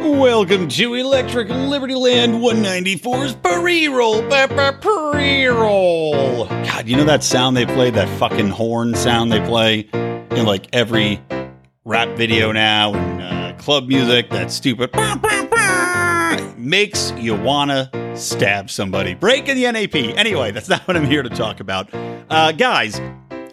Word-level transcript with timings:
Welcome 0.00 0.68
to 0.68 0.94
Electric 0.94 1.50
Liberty 1.50 1.94
Land 1.94 2.36
194's 2.36 3.34
pre-roll. 3.34 4.22
Pre-roll. 4.80 6.46
God, 6.46 6.88
you 6.88 6.96
know 6.96 7.04
that 7.04 7.22
sound 7.22 7.54
they 7.54 7.66
play, 7.66 7.90
that 7.90 8.08
fucking 8.18 8.48
horn 8.48 8.94
sound 8.94 9.30
they 9.30 9.40
play 9.40 9.80
in 9.92 10.46
like 10.46 10.68
every 10.72 11.20
rap 11.84 12.16
video 12.16 12.50
now 12.50 12.94
and 12.94 13.22
uh, 13.22 13.52
club 13.62 13.88
music, 13.88 14.30
that 14.30 14.50
stupid 14.50 14.90
makes 16.58 17.12
you 17.18 17.34
wanna 17.34 17.90
stab 18.16 18.70
somebody. 18.70 19.12
Breaking 19.12 19.56
the 19.56 19.70
NAP. 19.70 19.94
Anyway, 19.94 20.50
that's 20.50 20.70
not 20.70 20.80
what 20.88 20.96
I'm 20.96 21.04
here 21.04 21.22
to 21.22 21.28
talk 21.28 21.60
about. 21.60 21.90
Uh, 22.30 22.52
guys, 22.52 22.98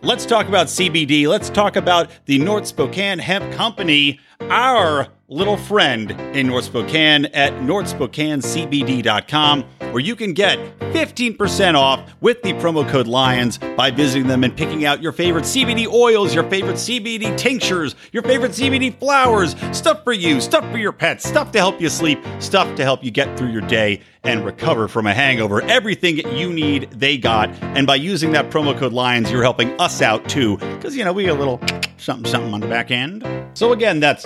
let's 0.01 0.25
talk 0.25 0.47
about 0.47 0.67
CBD. 0.67 1.27
Let's 1.27 1.49
talk 1.49 1.75
about 1.75 2.09
the 2.23 2.39
North 2.39 2.67
Spokane 2.67 3.19
Hemp 3.19 3.51
Company, 3.51 4.21
our 4.41 5.07
little 5.29 5.57
friend 5.57 6.11
in 6.33 6.47
North 6.47 6.63
Spokane 6.65 7.25
at 7.25 7.51
northspokanecbd.com, 7.55 9.63
where 9.91 9.99
you 9.99 10.15
can 10.15 10.31
get 10.33 10.57
15% 10.79 11.75
off 11.75 11.99
with 12.21 12.41
the 12.43 12.53
promo 12.53 12.87
code 12.87 13.07
LIONS 13.07 13.57
by 13.75 13.91
visiting 13.91 14.27
them 14.27 14.45
and 14.45 14.55
picking 14.55 14.85
out 14.85 15.01
your 15.01 15.11
favorite 15.11 15.43
CBD 15.43 15.85
oils, 15.91 16.33
your 16.33 16.49
favorite 16.49 16.77
CBD 16.77 17.37
tinctures, 17.37 17.97
your 18.13 18.23
favorite 18.23 18.53
CBD 18.53 18.97
flowers, 18.97 19.57
stuff 19.77 20.05
for 20.05 20.13
you, 20.13 20.39
stuff 20.39 20.63
for 20.71 20.77
your 20.77 20.93
pets, 20.93 21.27
stuff 21.27 21.51
to 21.51 21.59
help 21.59 21.81
you 21.81 21.89
sleep, 21.89 22.19
stuff 22.39 22.73
to 22.75 22.83
help 22.83 23.03
you 23.03 23.11
get 23.11 23.37
through 23.37 23.51
your 23.51 23.59
day 23.61 23.99
and 24.23 24.45
recover 24.45 24.87
from 24.87 25.07
a 25.07 25.13
hangover. 25.13 25.61
Everything 25.63 26.19
you 26.37 26.53
need, 26.53 26.89
they 26.91 27.17
got. 27.17 27.49
And 27.61 27.85
by 27.85 27.95
using 27.95 28.31
that 28.31 28.49
promo 28.49 28.77
code 28.77 28.93
LIONS, 28.93 29.29
you're 29.29 29.43
helping 29.43 29.77
us 29.79 30.01
out 30.01 30.29
too, 30.29 30.55
because, 30.57 30.95
you 30.95 31.03
know, 31.03 31.11
we 31.11 31.23
get 31.23 31.35
a 31.35 31.39
little 31.39 31.59
something, 31.97 32.29
something 32.29 32.53
on 32.53 32.61
the 32.61 32.67
back 32.67 32.91
end. 32.91 33.27
So 33.53 33.73
again, 33.73 33.99
that's 33.99 34.25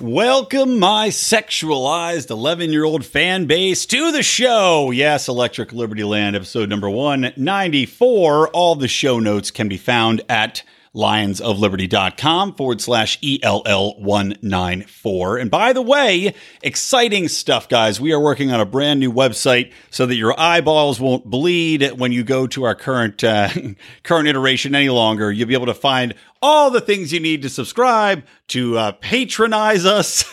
Welcome, 0.00 0.78
my 0.78 1.08
sexualized 1.08 2.30
11 2.30 2.72
year 2.72 2.84
old 2.84 3.04
fan 3.04 3.44
base, 3.44 3.84
to 3.84 4.10
the 4.12 4.22
show. 4.22 4.90
Yes, 4.90 5.28
Electric 5.28 5.74
Liberty 5.74 6.04
Land, 6.04 6.34
episode 6.34 6.70
number 6.70 6.88
194. 6.88 8.48
All 8.48 8.76
the 8.76 8.88
show 8.88 9.18
notes 9.18 9.50
can 9.50 9.68
be 9.68 9.76
found 9.76 10.22
at 10.26 10.62
lionsofliberty.com 10.94 12.54
forward 12.54 12.80
slash 12.80 13.18
ELL194. 13.20 15.40
And 15.40 15.50
by 15.50 15.72
the 15.72 15.82
way, 15.82 16.34
exciting 16.62 17.26
stuff, 17.28 17.68
guys. 17.68 18.00
We 18.00 18.12
are 18.12 18.20
working 18.20 18.50
on 18.50 18.60
a 18.60 18.66
brand 18.66 18.98
new 18.98 19.12
website 19.12 19.72
so 19.90 20.04
that 20.06 20.16
your 20.16 20.34
eyeballs 20.38 20.98
won't 20.98 21.26
bleed 21.26 21.92
when 21.92 22.10
you 22.10 22.24
go 22.24 22.48
to 22.48 22.64
our 22.64 22.74
current, 22.74 23.22
uh, 23.22 23.50
current 24.02 24.26
iteration 24.26 24.74
any 24.74 24.88
longer. 24.88 25.30
You'll 25.30 25.46
be 25.46 25.54
able 25.54 25.66
to 25.66 25.74
find 25.74 26.14
all 26.42 26.70
the 26.70 26.80
things 26.80 27.12
you 27.12 27.20
need 27.20 27.42
to 27.42 27.48
subscribe, 27.48 28.24
to 28.48 28.76
uh, 28.76 28.90
patronize 28.92 29.84
us, 29.84 30.24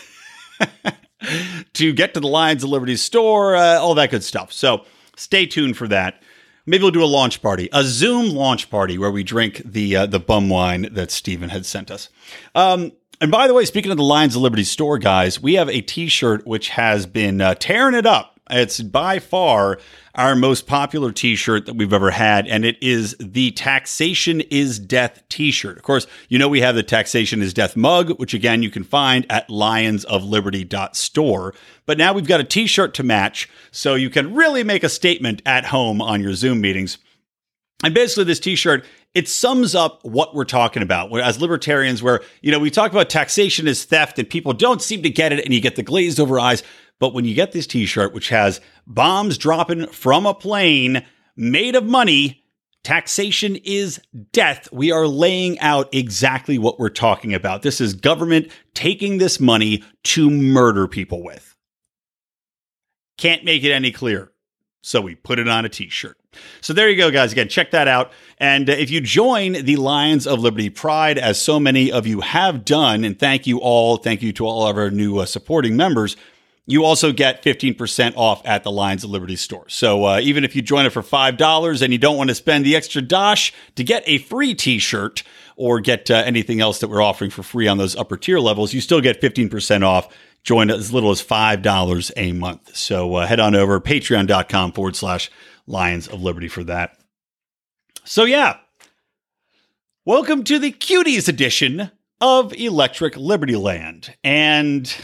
to 1.74 1.92
get 1.92 2.14
to 2.14 2.20
the 2.20 2.26
Lions 2.26 2.64
of 2.64 2.70
Liberty 2.70 2.96
store, 2.96 3.54
uh, 3.54 3.78
all 3.78 3.94
that 3.94 4.10
good 4.10 4.24
stuff. 4.24 4.52
So 4.52 4.84
stay 5.16 5.46
tuned 5.46 5.76
for 5.76 5.86
that. 5.88 6.20
Maybe 6.68 6.82
we'll 6.82 6.92
do 6.92 7.02
a 7.02 7.06
launch 7.06 7.40
party, 7.40 7.70
a 7.72 7.82
Zoom 7.82 8.34
launch 8.34 8.68
party 8.68 8.98
where 8.98 9.10
we 9.10 9.22
drink 9.22 9.62
the 9.64 9.96
uh, 9.96 10.06
the 10.06 10.20
bum 10.20 10.50
wine 10.50 10.88
that 10.92 11.10
Stephen 11.10 11.48
had 11.48 11.64
sent 11.64 11.90
us. 11.90 12.10
Um, 12.54 12.92
and 13.22 13.30
by 13.30 13.48
the 13.48 13.54
way, 13.54 13.64
speaking 13.64 13.90
of 13.90 13.96
the 13.96 14.04
Lions 14.04 14.36
of 14.36 14.42
Liberty 14.42 14.64
store, 14.64 14.98
guys, 14.98 15.40
we 15.40 15.54
have 15.54 15.70
a 15.70 15.80
T-shirt 15.80 16.46
which 16.46 16.68
has 16.68 17.06
been 17.06 17.40
uh, 17.40 17.54
tearing 17.54 17.94
it 17.94 18.04
up. 18.04 18.37
It's 18.50 18.80
by 18.80 19.18
far 19.18 19.78
our 20.14 20.34
most 20.34 20.66
popular 20.66 21.12
t-shirt 21.12 21.66
that 21.66 21.74
we've 21.74 21.92
ever 21.92 22.10
had 22.10 22.48
and 22.48 22.64
it 22.64 22.82
is 22.82 23.14
the 23.20 23.50
taxation 23.52 24.40
is 24.42 24.78
death 24.78 25.22
t-shirt. 25.28 25.76
Of 25.76 25.82
course 25.82 26.06
you 26.28 26.38
know 26.38 26.48
we 26.48 26.60
have 26.60 26.74
the 26.74 26.82
taxation 26.82 27.42
is 27.42 27.54
death 27.54 27.76
mug 27.76 28.18
which 28.18 28.34
again 28.34 28.62
you 28.62 28.70
can 28.70 28.84
find 28.84 29.26
at 29.30 29.48
lionsofliberty.store 29.48 31.54
but 31.86 31.98
now 31.98 32.12
we've 32.12 32.26
got 32.26 32.40
a 32.40 32.44
t-shirt 32.44 32.94
to 32.94 33.02
match 33.02 33.48
so 33.70 33.94
you 33.94 34.10
can 34.10 34.34
really 34.34 34.64
make 34.64 34.82
a 34.82 34.88
statement 34.88 35.42
at 35.46 35.66
home 35.66 36.02
on 36.02 36.20
your 36.20 36.34
zoom 36.34 36.60
meetings. 36.60 36.98
And 37.84 37.94
basically 37.94 38.24
this 38.24 38.40
t-shirt 38.40 38.84
it 39.14 39.28
sums 39.28 39.74
up 39.74 40.04
what 40.04 40.34
we're 40.34 40.44
talking 40.44 40.82
about. 40.82 41.16
As 41.18 41.40
libertarians 41.40 42.02
where 42.02 42.20
you 42.42 42.52
know 42.52 42.58
we 42.58 42.70
talk 42.70 42.92
about 42.92 43.08
taxation 43.08 43.66
as 43.66 43.84
theft 43.84 44.18
and 44.18 44.28
people 44.28 44.52
don't 44.52 44.82
seem 44.82 45.02
to 45.02 45.10
get 45.10 45.32
it 45.32 45.44
and 45.44 45.54
you 45.54 45.60
get 45.60 45.76
the 45.76 45.82
glazed 45.82 46.20
over 46.20 46.38
eyes 46.38 46.62
but 46.98 47.14
when 47.14 47.24
you 47.24 47.34
get 47.34 47.52
this 47.52 47.66
t 47.66 47.86
shirt, 47.86 48.12
which 48.12 48.28
has 48.28 48.60
bombs 48.86 49.38
dropping 49.38 49.86
from 49.88 50.26
a 50.26 50.34
plane 50.34 51.04
made 51.36 51.76
of 51.76 51.84
money, 51.84 52.42
taxation 52.82 53.56
is 53.56 54.00
death, 54.32 54.68
we 54.72 54.90
are 54.90 55.06
laying 55.06 55.58
out 55.60 55.88
exactly 55.94 56.58
what 56.58 56.78
we're 56.78 56.88
talking 56.88 57.34
about. 57.34 57.62
This 57.62 57.80
is 57.80 57.94
government 57.94 58.50
taking 58.74 59.18
this 59.18 59.38
money 59.38 59.84
to 60.04 60.30
murder 60.30 60.88
people 60.88 61.22
with. 61.22 61.54
Can't 63.16 63.44
make 63.44 63.64
it 63.64 63.72
any 63.72 63.90
clearer. 63.90 64.32
So 64.80 65.00
we 65.00 65.16
put 65.16 65.38
it 65.38 65.48
on 65.48 65.64
a 65.64 65.68
t 65.68 65.88
shirt. 65.88 66.16
So 66.60 66.72
there 66.72 66.88
you 66.88 66.96
go, 66.96 67.10
guys. 67.10 67.32
Again, 67.32 67.48
check 67.48 67.72
that 67.72 67.88
out. 67.88 68.12
And 68.38 68.70
uh, 68.70 68.74
if 68.74 68.90
you 68.90 69.00
join 69.00 69.52
the 69.52 69.76
Lions 69.76 70.26
of 70.26 70.38
Liberty 70.38 70.70
Pride, 70.70 71.18
as 71.18 71.40
so 71.40 71.58
many 71.58 71.90
of 71.90 72.06
you 72.06 72.20
have 72.20 72.64
done, 72.64 73.04
and 73.04 73.18
thank 73.18 73.46
you 73.46 73.58
all, 73.58 73.96
thank 73.96 74.22
you 74.22 74.32
to 74.34 74.46
all 74.46 74.66
of 74.68 74.76
our 74.76 74.90
new 74.90 75.18
uh, 75.18 75.26
supporting 75.26 75.76
members 75.76 76.16
you 76.68 76.84
also 76.84 77.12
get 77.12 77.42
15% 77.42 78.12
off 78.14 78.42
at 78.44 78.62
the 78.62 78.70
Lions 78.70 79.02
of 79.02 79.08
Liberty 79.08 79.36
store. 79.36 79.66
So 79.70 80.04
uh, 80.04 80.20
even 80.20 80.44
if 80.44 80.54
you 80.54 80.60
join 80.60 80.84
it 80.84 80.90
for 80.90 81.02
$5 81.02 81.82
and 81.82 81.92
you 81.92 81.98
don't 81.98 82.18
want 82.18 82.28
to 82.28 82.34
spend 82.34 82.66
the 82.66 82.76
extra 82.76 83.00
dosh 83.00 83.54
to 83.76 83.82
get 83.82 84.02
a 84.06 84.18
free 84.18 84.54
t-shirt 84.54 85.22
or 85.56 85.80
get 85.80 86.10
uh, 86.10 86.16
anything 86.26 86.60
else 86.60 86.80
that 86.80 86.88
we're 86.88 87.00
offering 87.00 87.30
for 87.30 87.42
free 87.42 87.68
on 87.68 87.78
those 87.78 87.96
upper 87.96 88.18
tier 88.18 88.38
levels, 88.38 88.74
you 88.74 88.82
still 88.82 89.00
get 89.00 89.18
15% 89.18 89.82
off. 89.82 90.14
Join 90.44 90.70
as 90.70 90.92
little 90.92 91.10
as 91.10 91.22
$5 91.22 92.12
a 92.18 92.32
month. 92.32 92.76
So 92.76 93.14
uh, 93.14 93.26
head 93.26 93.40
on 93.40 93.54
over 93.54 93.80
to 93.80 93.88
patreon.com 93.88 94.72
forward 94.72 94.94
slash 94.94 95.30
Lions 95.66 96.06
of 96.06 96.22
Liberty 96.22 96.48
for 96.48 96.64
that. 96.64 96.98
So 98.04 98.24
yeah, 98.24 98.58
welcome 100.04 100.44
to 100.44 100.58
the 100.58 100.72
cuties 100.72 101.30
edition 101.30 101.90
of 102.20 102.52
Electric 102.52 103.16
Liberty 103.16 103.56
Land. 103.56 104.14
And 104.22 104.94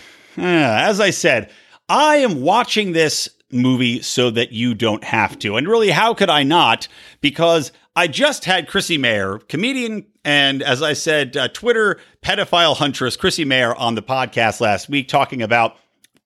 as 0.43 1.01
I 1.01 1.11
said, 1.11 1.51
I 1.89 2.17
am 2.17 2.41
watching 2.43 2.93
this 2.93 3.29
movie 3.51 4.03
so 4.03 4.31
that 4.31 4.53
you 4.53 4.75
don't 4.75 5.05
have 5.05 5.39
to. 5.41 5.57
And 5.57 5.69
really, 5.69 5.91
how 5.91 6.15
could 6.15 6.31
I 6.31 6.43
not? 6.43 6.89
Because 7.21 7.73
I 7.97 8.09
just 8.09 8.45
had 8.45 8.67
Chrissie 8.67 8.99
Mayr, 8.99 9.39
comedian, 9.49 10.07
and 10.25 10.63
as 10.63 10.83
I 10.83 10.95
said, 10.95 11.37
uh, 11.37 11.49
Twitter 11.49 12.01
pedophile 12.23 12.77
huntress 12.77 13.17
Chrissie 13.17 13.45
Mayr 13.45 13.75
on 13.75 13.95
the 13.95 14.03
podcast 14.03 14.61
last 14.61 14.89
week 14.89 15.07
talking 15.07 15.43
about 15.43 15.77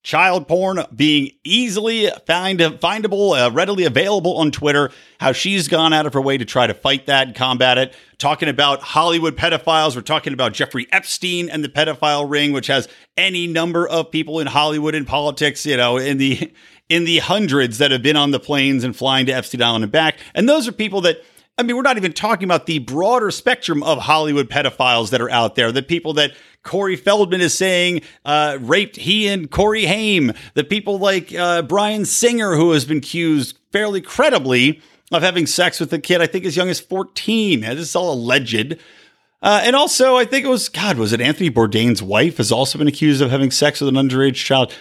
child 0.02 0.48
porn 0.48 0.84
being 0.94 1.30
easily 1.44 2.08
find 2.26 2.60
findable, 2.60 3.36
uh, 3.36 3.50
readily 3.50 3.84
available 3.84 4.36
on 4.36 4.50
Twitter. 4.50 4.90
How 5.20 5.32
she's 5.32 5.68
gone 5.68 5.92
out 5.92 6.06
of 6.06 6.14
her 6.14 6.20
way 6.20 6.38
to 6.38 6.44
try 6.44 6.66
to 6.66 6.74
fight 6.74 7.06
that 7.06 7.26
and 7.26 7.36
combat 7.36 7.78
it. 7.78 7.94
Talking 8.16 8.48
about 8.48 8.80
Hollywood 8.80 9.36
pedophiles, 9.36 9.96
we're 9.96 10.02
talking 10.02 10.32
about 10.32 10.52
Jeffrey 10.52 10.86
Epstein 10.92 11.48
and 11.48 11.62
the 11.62 11.68
pedophile 11.68 12.28
ring, 12.28 12.52
which 12.52 12.68
has 12.68 12.88
any 13.16 13.46
number 13.46 13.86
of 13.86 14.10
people 14.10 14.40
in 14.40 14.46
Hollywood 14.46 14.94
and 14.94 15.06
politics, 15.06 15.66
you 15.66 15.76
know, 15.76 15.96
in 15.96 16.18
the 16.18 16.52
in 16.88 17.04
the 17.04 17.18
hundreds 17.18 17.78
that 17.78 17.90
have 17.90 18.02
been 18.02 18.16
on 18.16 18.30
the 18.30 18.40
planes 18.40 18.84
and 18.84 18.96
flying 18.96 19.26
to 19.26 19.32
Epstein 19.32 19.62
Island 19.62 19.84
and 19.84 19.92
back. 19.92 20.18
And 20.34 20.48
those 20.48 20.66
are 20.66 20.72
people 20.72 21.02
that 21.02 21.18
I 21.58 21.64
mean, 21.64 21.74
we're 21.74 21.82
not 21.82 21.96
even 21.96 22.12
talking 22.12 22.44
about 22.44 22.66
the 22.66 22.78
broader 22.78 23.32
spectrum 23.32 23.82
of 23.82 23.98
Hollywood 23.98 24.48
pedophiles 24.48 25.10
that 25.10 25.20
are 25.20 25.28
out 25.30 25.56
there, 25.56 25.72
the 25.72 25.82
people 25.82 26.12
that 26.14 26.30
Corey 26.64 26.96
Feldman 26.96 27.40
is 27.40 27.54
saying 27.54 28.02
uh, 28.24 28.58
raped 28.60 28.96
he 28.96 29.28
and 29.28 29.50
Corey 29.50 29.86
Haim, 29.86 30.32
the 30.54 30.64
people 30.64 30.98
like 30.98 31.34
uh, 31.34 31.62
Bryan 31.62 32.04
Singer, 32.04 32.56
who 32.56 32.72
has 32.72 32.84
been 32.84 32.98
accused 32.98 33.58
fairly 33.72 34.00
credibly 34.00 34.82
of 35.10 35.22
having 35.22 35.46
sex 35.46 35.80
with 35.80 35.92
a 35.92 35.98
kid, 35.98 36.20
I 36.20 36.26
think 36.26 36.44
as 36.44 36.56
young 36.56 36.68
as 36.68 36.80
14. 36.80 37.60
This 37.60 37.78
is 37.78 37.96
all 37.96 38.12
alleged. 38.12 38.78
Uh, 39.40 39.60
and 39.62 39.76
also, 39.76 40.16
I 40.16 40.24
think 40.24 40.44
it 40.44 40.48
was, 40.48 40.68
God, 40.68 40.98
was 40.98 41.12
it 41.12 41.20
Anthony 41.20 41.50
Bourdain's 41.50 42.02
wife 42.02 42.38
has 42.38 42.50
also 42.50 42.78
been 42.78 42.88
accused 42.88 43.22
of 43.22 43.30
having 43.30 43.50
sex 43.50 43.80
with 43.80 43.88
an 43.88 43.94
underage 43.94 44.34
child. 44.34 44.74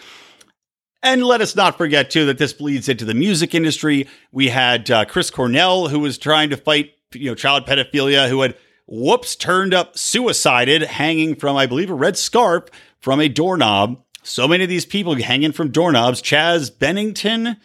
And 1.03 1.23
let 1.23 1.41
us 1.41 1.55
not 1.55 1.77
forget, 1.77 2.09
too, 2.09 2.25
that 2.25 2.39
this 2.39 2.53
bleeds 2.53 2.89
into 2.89 3.05
the 3.05 3.13
music 3.13 3.53
industry. 3.53 4.07
We 4.31 4.49
had 4.49 4.89
uh, 4.89 5.05
Chris 5.05 5.29
Cornell, 5.29 5.89
who 5.89 5.99
was 5.99 6.17
trying 6.17 6.49
to 6.49 6.57
fight, 6.57 6.91
you 7.13 7.29
know, 7.29 7.35
child 7.35 7.67
pedophilia, 7.67 8.29
who 8.29 8.41
had, 8.41 8.57
whoops, 8.87 9.35
turned 9.35 9.73
up 9.73 9.97
suicided, 9.97 10.81
hanging 10.81 11.35
from, 11.35 11.55
I 11.55 11.65
believe, 11.65 11.89
a 11.89 11.95
red 11.95 12.17
scarf 12.17 12.65
from 12.99 13.19
a 13.19 13.29
doorknob. 13.29 14.01
So 14.23 14.47
many 14.47 14.63
of 14.63 14.69
these 14.69 14.85
people 14.85 15.15
hanging 15.15 15.51
from 15.51 15.71
doorknobs. 15.71 16.21
Chaz 16.21 16.77
Bennington, 16.77 17.57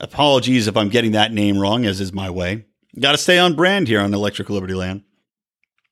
Apologies 0.00 0.66
if 0.66 0.76
I'm 0.76 0.90
getting 0.90 1.12
that 1.12 1.32
name 1.32 1.58
wrong, 1.58 1.86
as 1.86 2.00
is 2.00 2.12
my 2.12 2.28
way. 2.28 2.66
Got 2.98 3.12
to 3.12 3.18
stay 3.18 3.38
on 3.38 3.54
brand 3.54 3.88
here 3.88 4.00
on 4.00 4.12
Electric 4.12 4.50
Liberty 4.50 4.74
Land. 4.74 5.02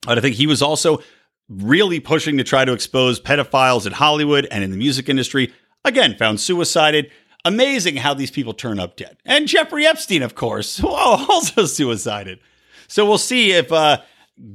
But 0.07 0.19
I 0.19 0.21
think 0.21 0.37
he 0.37 0.47
was 0.47 0.63
also 0.63 1.03
really 1.49 2.01
pushing 2.01 2.37
to 2.37 2.45
try 2.45 2.65
to 2.65 2.73
expose 2.73 3.21
pedophiles 3.21 3.87
in 3.87 3.93
Hollywood 3.93 4.47
and 4.51 4.63
in 4.63 4.71
the 4.71 4.77
music 4.77 5.09
industry. 5.09 5.53
Again, 5.85 6.17
found 6.17 6.41
suicided. 6.41 7.11
Amazing 7.47 7.97
how 7.97 8.15
these 8.15 8.31
people 8.31 8.55
turn 8.55 8.79
up 8.79 8.97
dead. 8.97 9.17
And 9.25 9.49
Jeffrey 9.49 9.87
Epstein, 9.87 10.23
of 10.23 10.35
course, 10.35 10.83
also 10.85 11.65
suicided. 11.65 12.41
So 12.89 13.07
we'll 13.07 13.19
see 13.19 13.53
if 13.53 13.73
uh, 13.73 14.01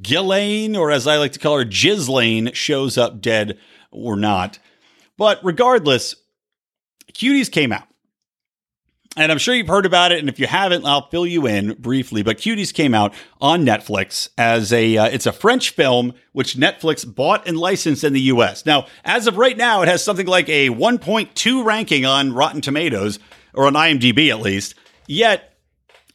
Ghislaine, 0.02 0.76
or 0.76 0.92
as 0.92 1.08
I 1.08 1.18
like 1.18 1.34
to 1.34 1.40
call 1.40 1.58
her, 1.58 1.66
Ghislaine, 1.66 2.54
shows 2.54 2.98
up 2.98 3.22
dead 3.22 3.58
or 3.92 4.16
not. 4.16 4.60
But 5.18 5.40
regardless, 5.44 6.16
Cuties 7.14 7.52
came 7.52 7.72
out. 7.72 7.90
And 9.18 9.32
I'm 9.32 9.38
sure 9.38 9.56
you've 9.56 9.68
heard 9.68 9.88
about 9.88 10.12
it, 10.12 10.20
and 10.20 10.30
if 10.30 10.40
you 10.40 10.46
haven't, 10.46 10.86
I'll 10.86 11.10
fill 11.10 11.26
you 11.26 11.48
in 11.48 11.74
briefly. 11.74 12.22
But 12.22 12.38
Cuties 12.38 12.74
came 12.74 12.94
out 12.94 13.14
on 13.42 13.66
Netflix 13.66 14.30
as 14.38 14.72
a 14.72 14.98
uh, 14.98 15.06
it's 15.08 15.26
a 15.26 15.34
French 15.34 15.72
film 15.72 16.14
which 16.32 16.56
Netflix 16.56 17.12
bought 17.12 17.48
and 17.48 17.58
licensed 17.58 18.04
in 18.04 18.14
the 18.14 18.22
U.S. 18.22 18.66
Now, 18.66 18.86
as 19.04 19.26
of 19.26 19.38
right 19.38 19.58
now, 19.58 19.82
it 19.82 19.88
has 19.88 20.04
something 20.04 20.28
like 20.28 20.48
a 20.48 20.70
1.2 20.70 21.66
ranking 21.66 22.06
on 22.06 22.34
Rotten 22.34 22.62
Tomatoes 22.62 23.20
or 23.54 23.66
on 23.66 23.74
IMDb 23.74 24.30
at 24.30 24.42
least. 24.42 24.76
Yet 25.08 25.49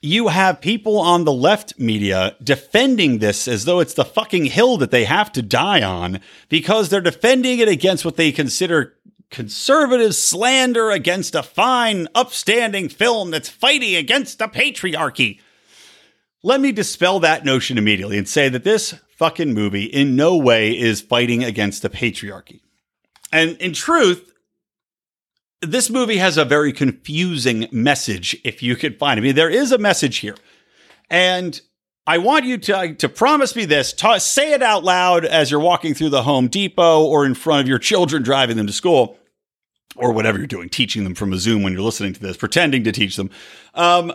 you 0.05 0.29
have 0.29 0.61
people 0.61 0.99
on 0.99 1.25
the 1.25 1.33
left 1.33 1.79
media 1.79 2.37
defending 2.43 3.19
this 3.19 3.49
as 3.49 3.65
though 3.65 3.81
it's 3.81 3.95
the 3.95 4.05
fucking 4.05 4.45
hill 4.45 4.77
that 4.77 4.91
they 4.91 5.05
have 5.05 5.33
to 5.33 5.41
die 5.41 5.83
on 5.83 6.21
because 6.51 6.91
they're 6.91 7.01
defending 7.01 7.59
it 7.59 7.69
against 7.69 8.05
what 8.05 8.17
they 8.17 8.31
consider 8.31 8.95
conservative 9.31 10.15
slander 10.15 10.91
against 10.91 11.35
a 11.35 11.43
fine, 11.43 12.07
upstanding 12.15 12.91
film 12.91 13.31
that's 13.31 13.49
fighting 13.49 13.97
against 13.97 14.39
the 14.39 14.47
patriarchy. 14.47 15.41
Let 16.43 16.61
me 16.61 16.71
dispel 16.71 17.21
that 17.21 17.47
notion 17.47 17.79
immediately 17.79 18.19
and 18.19 18.29
say 18.29 18.51
that 18.51 18.63
this 18.63 18.95
fucking 19.17 19.55
movie 19.55 19.85
in 19.85 20.17
no 20.17 20.37
way 20.37 20.79
is 20.79 21.01
fighting 21.01 21.43
against 21.43 21.81
the 21.81 21.89
patriarchy. 21.89 22.61
And 23.33 23.57
in 23.57 23.73
truth, 23.73 24.34
this 25.67 25.91
movie 25.91 26.19
has 26.19 26.37
a 26.37 26.45
very 26.45 26.73
confusing 26.73 27.69
message 27.71 28.37
if 28.45 28.63
you 28.63 28.77
could 28.77 28.99
find 28.99 29.19
it. 29.19 29.23
I 29.23 29.25
mean, 29.25 29.35
there 29.35 29.51
is 29.51 29.73
a 29.73 29.79
message 29.79 30.19
here. 30.19 30.37
And 31.11 31.61
I 32.07 32.19
want 32.19 32.45
you 32.45 32.59
to, 32.59 32.95
to 32.95 33.09
promise 33.09 33.57
me 33.57 33.65
this. 33.65 33.93
Ta- 33.93 34.19
say 34.19 34.53
it 34.53 34.63
out 34.63 34.85
loud 34.85 35.25
as 35.25 35.51
you're 35.51 35.61
walking 35.61 35.95
through 35.95 36.11
the 36.11 36.23
Home 36.23 36.49
Depot 36.49 37.05
or 37.05 37.25
in 37.25 37.35
front 37.35 37.63
of 37.63 37.69
your 37.69 37.79
children 37.79 38.23
driving 38.23 38.57
them 38.57 38.67
to 38.67 38.73
school 38.73 39.19
or 39.97 40.13
whatever 40.13 40.39
you're 40.39 40.47
doing, 40.47 40.69
teaching 40.69 41.05
them 41.05 41.15
from 41.15 41.33
a 41.33 41.39
Zoom 41.39 41.63
when 41.63 41.73
you're 41.73 41.83
listening 41.83 42.13
to 42.13 42.21
this, 42.21 42.37
pretending 42.37 42.85
to 42.85 42.93
teach 42.93 43.17
them. 43.17 43.31
Um, 43.75 44.13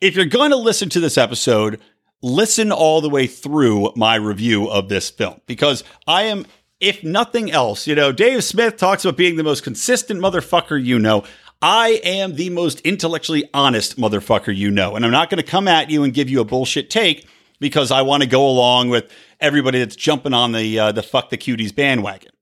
if 0.00 0.16
you're 0.16 0.24
going 0.24 0.50
to 0.50 0.56
listen 0.56 0.88
to 0.90 1.00
this 1.00 1.16
episode, 1.16 1.80
listen 2.22 2.72
all 2.72 3.00
the 3.00 3.10
way 3.10 3.26
through 3.26 3.92
my 3.96 4.16
review 4.16 4.68
of 4.68 4.88
this 4.88 5.10
film 5.10 5.40
because 5.46 5.84
I 6.06 6.24
am, 6.24 6.46
if 6.80 7.02
nothing 7.04 7.50
else, 7.50 7.86
you 7.86 7.94
know, 7.94 8.12
Dave 8.12 8.44
Smith 8.44 8.76
talks 8.76 9.04
about 9.04 9.16
being 9.16 9.36
the 9.36 9.44
most 9.44 9.62
consistent 9.62 10.20
motherfucker 10.20 10.82
you 10.82 10.98
know. 10.98 11.24
I 11.62 12.00
am 12.04 12.34
the 12.34 12.50
most 12.50 12.80
intellectually 12.80 13.48
honest 13.54 13.96
motherfucker 13.96 14.54
you 14.54 14.70
know. 14.70 14.96
And 14.96 15.04
I'm 15.04 15.10
not 15.10 15.30
going 15.30 15.42
to 15.42 15.50
come 15.50 15.66
at 15.66 15.88
you 15.88 16.02
and 16.02 16.12
give 16.12 16.28
you 16.28 16.40
a 16.40 16.44
bullshit 16.44 16.90
take 16.90 17.26
because 17.58 17.90
I 17.90 18.02
want 18.02 18.22
to 18.22 18.28
go 18.28 18.46
along 18.46 18.90
with 18.90 19.10
everybody 19.40 19.78
that's 19.78 19.96
jumping 19.96 20.34
on 20.34 20.52
the 20.52 20.78
uh, 20.78 20.92
the 20.92 21.02
fuck 21.02 21.30
the 21.30 21.38
cuties 21.38 21.74
bandwagon. 21.74 22.32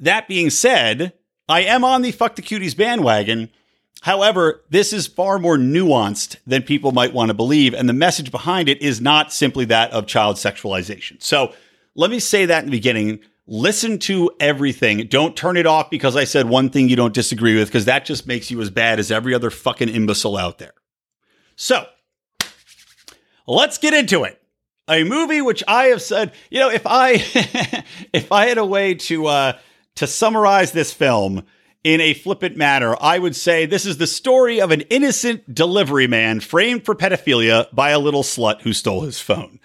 That 0.00 0.28
being 0.28 0.50
said, 0.50 1.14
I 1.48 1.62
am 1.62 1.84
on 1.84 2.02
the 2.02 2.12
fuck 2.12 2.36
the 2.36 2.42
cuties 2.42 2.76
bandwagon. 2.76 3.50
However, 4.02 4.62
this 4.68 4.92
is 4.92 5.06
far 5.06 5.38
more 5.38 5.56
nuanced 5.56 6.36
than 6.46 6.62
people 6.62 6.92
might 6.92 7.14
want 7.14 7.30
to 7.30 7.34
believe, 7.34 7.72
and 7.72 7.88
the 7.88 7.94
message 7.94 8.30
behind 8.30 8.68
it 8.68 8.82
is 8.82 9.00
not 9.00 9.32
simply 9.32 9.64
that 9.66 9.90
of 9.92 10.06
child 10.06 10.36
sexualization. 10.36 11.22
So 11.22 11.54
let 11.94 12.10
me 12.10 12.18
say 12.18 12.44
that 12.44 12.64
in 12.64 12.66
the 12.66 12.76
beginning. 12.76 13.20
Listen 13.48 13.98
to 14.00 14.30
everything. 14.40 15.06
Don't 15.06 15.36
turn 15.36 15.56
it 15.56 15.66
off 15.66 15.88
because 15.88 16.16
I 16.16 16.24
said 16.24 16.48
one 16.48 16.68
thing 16.68 16.88
you 16.88 16.96
don't 16.96 17.14
disagree 17.14 17.56
with, 17.56 17.68
because 17.68 17.84
that 17.84 18.04
just 18.04 18.26
makes 18.26 18.50
you 18.50 18.60
as 18.60 18.70
bad 18.70 18.98
as 18.98 19.12
every 19.12 19.34
other 19.34 19.50
fucking 19.50 19.88
imbecile 19.88 20.36
out 20.36 20.58
there. 20.58 20.74
So 21.54 21.86
let's 23.46 23.78
get 23.78 23.94
into 23.94 24.24
it. 24.24 24.42
A 24.88 25.04
movie 25.04 25.42
which 25.42 25.64
I 25.66 25.86
have 25.86 26.02
said, 26.02 26.32
you 26.50 26.60
know, 26.60 26.70
if 26.70 26.82
I 26.86 27.12
if 28.12 28.30
I 28.30 28.46
had 28.46 28.58
a 28.58 28.66
way 28.66 28.94
to 28.94 29.26
uh 29.26 29.58
to 29.96 30.06
summarize 30.06 30.72
this 30.72 30.92
film 30.92 31.44
in 31.82 32.00
a 32.00 32.14
flippant 32.14 32.56
manner, 32.56 32.96
I 33.00 33.18
would 33.18 33.36
say 33.36 33.66
this 33.66 33.86
is 33.86 33.98
the 33.98 34.06
story 34.06 34.60
of 34.60 34.70
an 34.72 34.82
innocent 34.82 35.54
delivery 35.54 36.06
man 36.06 36.40
framed 36.40 36.84
for 36.84 36.94
pedophilia 36.94 37.72
by 37.72 37.90
a 37.90 37.98
little 37.98 38.22
slut 38.22 38.62
who 38.62 38.72
stole 38.72 39.02
his 39.02 39.20
phone. 39.20 39.60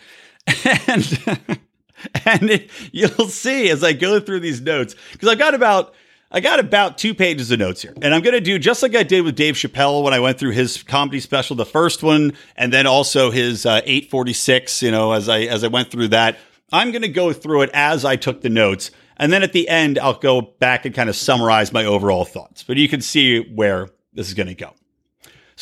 And 0.87 1.59
and 2.25 2.49
it, 2.49 2.69
you'll 2.91 3.27
see 3.27 3.69
as 3.69 3.83
I 3.83 3.93
go 3.93 4.19
through 4.19 4.41
these 4.41 4.61
notes 4.61 4.95
because 5.11 5.29
I've 5.29 5.39
got 5.39 5.53
about 5.53 5.93
I 6.33 6.39
got 6.39 6.61
about 6.61 6.97
two 6.97 7.13
pages 7.13 7.51
of 7.51 7.59
notes 7.59 7.81
here, 7.81 7.93
and 8.01 8.15
I'm 8.15 8.21
going 8.21 8.33
to 8.33 8.39
do 8.39 8.57
just 8.57 8.81
like 8.81 8.95
I 8.95 9.03
did 9.03 9.25
with 9.25 9.35
Dave 9.35 9.55
Chappelle 9.55 10.01
when 10.01 10.13
I 10.13 10.19
went 10.21 10.39
through 10.39 10.51
his 10.51 10.81
comedy 10.81 11.19
special, 11.19 11.57
the 11.57 11.65
first 11.65 12.03
one, 12.03 12.31
and 12.55 12.71
then 12.71 12.87
also 12.87 13.31
his 13.31 13.65
uh, 13.65 13.81
846. 13.83 14.81
You 14.81 14.91
know, 14.91 15.11
as 15.11 15.27
I 15.27 15.41
as 15.41 15.65
I 15.65 15.67
went 15.67 15.91
through 15.91 16.07
that, 16.09 16.37
I'm 16.71 16.91
going 16.91 17.01
to 17.01 17.09
go 17.09 17.33
through 17.33 17.63
it 17.63 17.69
as 17.73 18.05
I 18.05 18.15
took 18.15 18.41
the 18.41 18.49
notes 18.49 18.91
and 19.21 19.31
then 19.31 19.43
at 19.43 19.53
the 19.53 19.69
end, 19.69 19.99
I'll 19.99 20.17
go 20.17 20.41
back 20.41 20.83
and 20.83 20.95
kind 20.95 21.07
of 21.07 21.15
summarize 21.15 21.71
my 21.71 21.85
overall 21.85 22.25
thoughts. 22.25 22.63
But 22.63 22.77
you 22.77 22.89
can 22.89 23.01
see 23.01 23.39
where 23.39 23.87
this 24.13 24.27
is 24.27 24.33
going 24.33 24.47
to 24.47 24.55
go. 24.55 24.73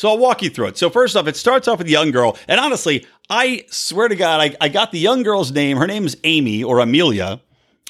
So 0.00 0.08
I'll 0.08 0.16
walk 0.16 0.40
you 0.40 0.48
through 0.48 0.68
it. 0.68 0.78
So 0.78 0.88
first 0.88 1.14
off, 1.14 1.26
it 1.26 1.36
starts 1.36 1.68
off 1.68 1.76
with 1.76 1.86
a 1.86 1.90
young 1.90 2.10
girl. 2.10 2.38
And 2.48 2.58
honestly, 2.58 3.04
I 3.28 3.66
swear 3.68 4.08
to 4.08 4.16
God, 4.16 4.40
I, 4.40 4.56
I 4.58 4.70
got 4.70 4.92
the 4.92 4.98
young 4.98 5.22
girl's 5.22 5.52
name. 5.52 5.76
Her 5.76 5.86
name 5.86 6.06
is 6.06 6.16
Amy 6.24 6.64
or 6.64 6.78
Amelia, 6.78 7.42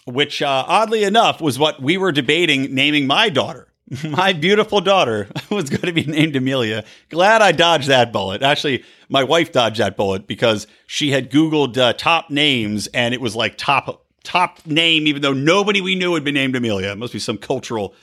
which 0.07 0.43
uh, 0.43 0.65
oddly 0.67 1.05
enough 1.05 1.41
was 1.41 1.57
what 1.57 1.81
we 1.81 1.97
were 1.97 2.11
debating 2.11 2.75
naming 2.75 3.07
my 3.07 3.29
daughter. 3.29 3.69
My 4.09 4.33
beautiful 4.33 4.81
daughter 4.81 5.29
was 5.51 5.71
going 5.71 5.83
to 5.83 5.93
be 5.93 6.03
named 6.03 6.35
Amelia. 6.35 6.85
Glad 7.11 7.43
I 7.43 7.53
dodged 7.53 7.87
that 7.87 8.13
bullet. 8.13 8.43
Actually, 8.43 8.83
my 9.09 9.23
wife 9.23 9.53
dodged 9.53 9.79
that 9.79 9.97
bullet 9.97 10.27
because 10.27 10.67
she 10.89 11.13
had 11.13 11.31
Googled 11.31 11.79
uh, 11.79 11.93
top 11.93 12.29
names 12.29 12.89
and 12.89 13.15
it 13.15 13.21
was 13.21 13.37
like 13.37 13.57
top 13.57 14.05
top 14.25 14.67
name, 14.67 15.07
even 15.07 15.23
though 15.23 15.33
nobody 15.33 15.81
we 15.81 15.95
knew 15.95 16.15
had 16.15 16.25
been 16.25 16.35
named 16.35 16.57
Amelia. 16.57 16.91
It 16.91 16.99
must 16.99 17.13
be 17.13 17.21
some 17.21 17.39
cultural 17.39 17.95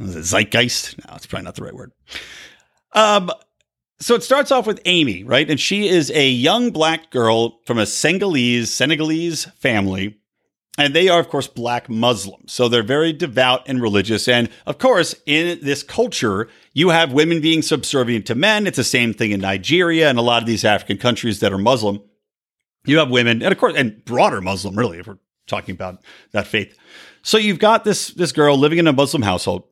zeitgeist. 0.00 0.98
No, 1.06 1.14
it's 1.14 1.26
probably 1.26 1.44
not 1.44 1.54
the 1.54 1.62
right 1.62 1.74
word. 1.74 1.92
Um, 2.92 3.30
so 4.00 4.14
it 4.14 4.22
starts 4.22 4.50
off 4.50 4.66
with 4.66 4.80
Amy, 4.86 5.24
right? 5.24 5.48
And 5.48 5.60
she 5.60 5.88
is 5.88 6.10
a 6.10 6.28
young 6.28 6.70
black 6.70 7.10
girl 7.10 7.60
from 7.66 7.78
a 7.78 7.86
Senegalese 7.86 8.70
Senegalese 8.70 9.44
family. 9.44 10.16
And 10.78 10.94
they 10.94 11.08
are, 11.08 11.20
of 11.20 11.28
course, 11.28 11.46
black 11.46 11.90
Muslims. 11.90 12.52
So 12.52 12.68
they're 12.68 12.82
very 12.82 13.12
devout 13.12 13.68
and 13.68 13.82
religious. 13.82 14.26
And 14.28 14.48
of 14.66 14.78
course, 14.78 15.14
in 15.26 15.58
this 15.60 15.82
culture, 15.82 16.48
you 16.72 16.88
have 16.88 17.12
women 17.12 17.42
being 17.42 17.60
subservient 17.60 18.24
to 18.26 18.34
men. 18.34 18.66
It's 18.66 18.78
the 18.78 18.84
same 18.84 19.12
thing 19.12 19.32
in 19.32 19.40
Nigeria 19.40 20.08
and 20.08 20.18
a 20.18 20.22
lot 20.22 20.42
of 20.42 20.46
these 20.46 20.64
African 20.64 20.96
countries 20.96 21.40
that 21.40 21.52
are 21.52 21.58
Muslim. 21.58 22.00
You 22.86 22.98
have 22.98 23.10
women, 23.10 23.42
and 23.42 23.52
of 23.52 23.58
course, 23.58 23.74
and 23.76 24.02
broader 24.06 24.40
Muslim, 24.40 24.74
really, 24.78 24.98
if 24.98 25.06
we're 25.06 25.18
talking 25.46 25.74
about 25.74 26.02
that 26.32 26.46
faith. 26.46 26.74
So 27.22 27.36
you've 27.36 27.58
got 27.58 27.84
this 27.84 28.08
this 28.08 28.32
girl 28.32 28.56
living 28.56 28.78
in 28.78 28.86
a 28.86 28.92
Muslim 28.92 29.22
household. 29.22 29.64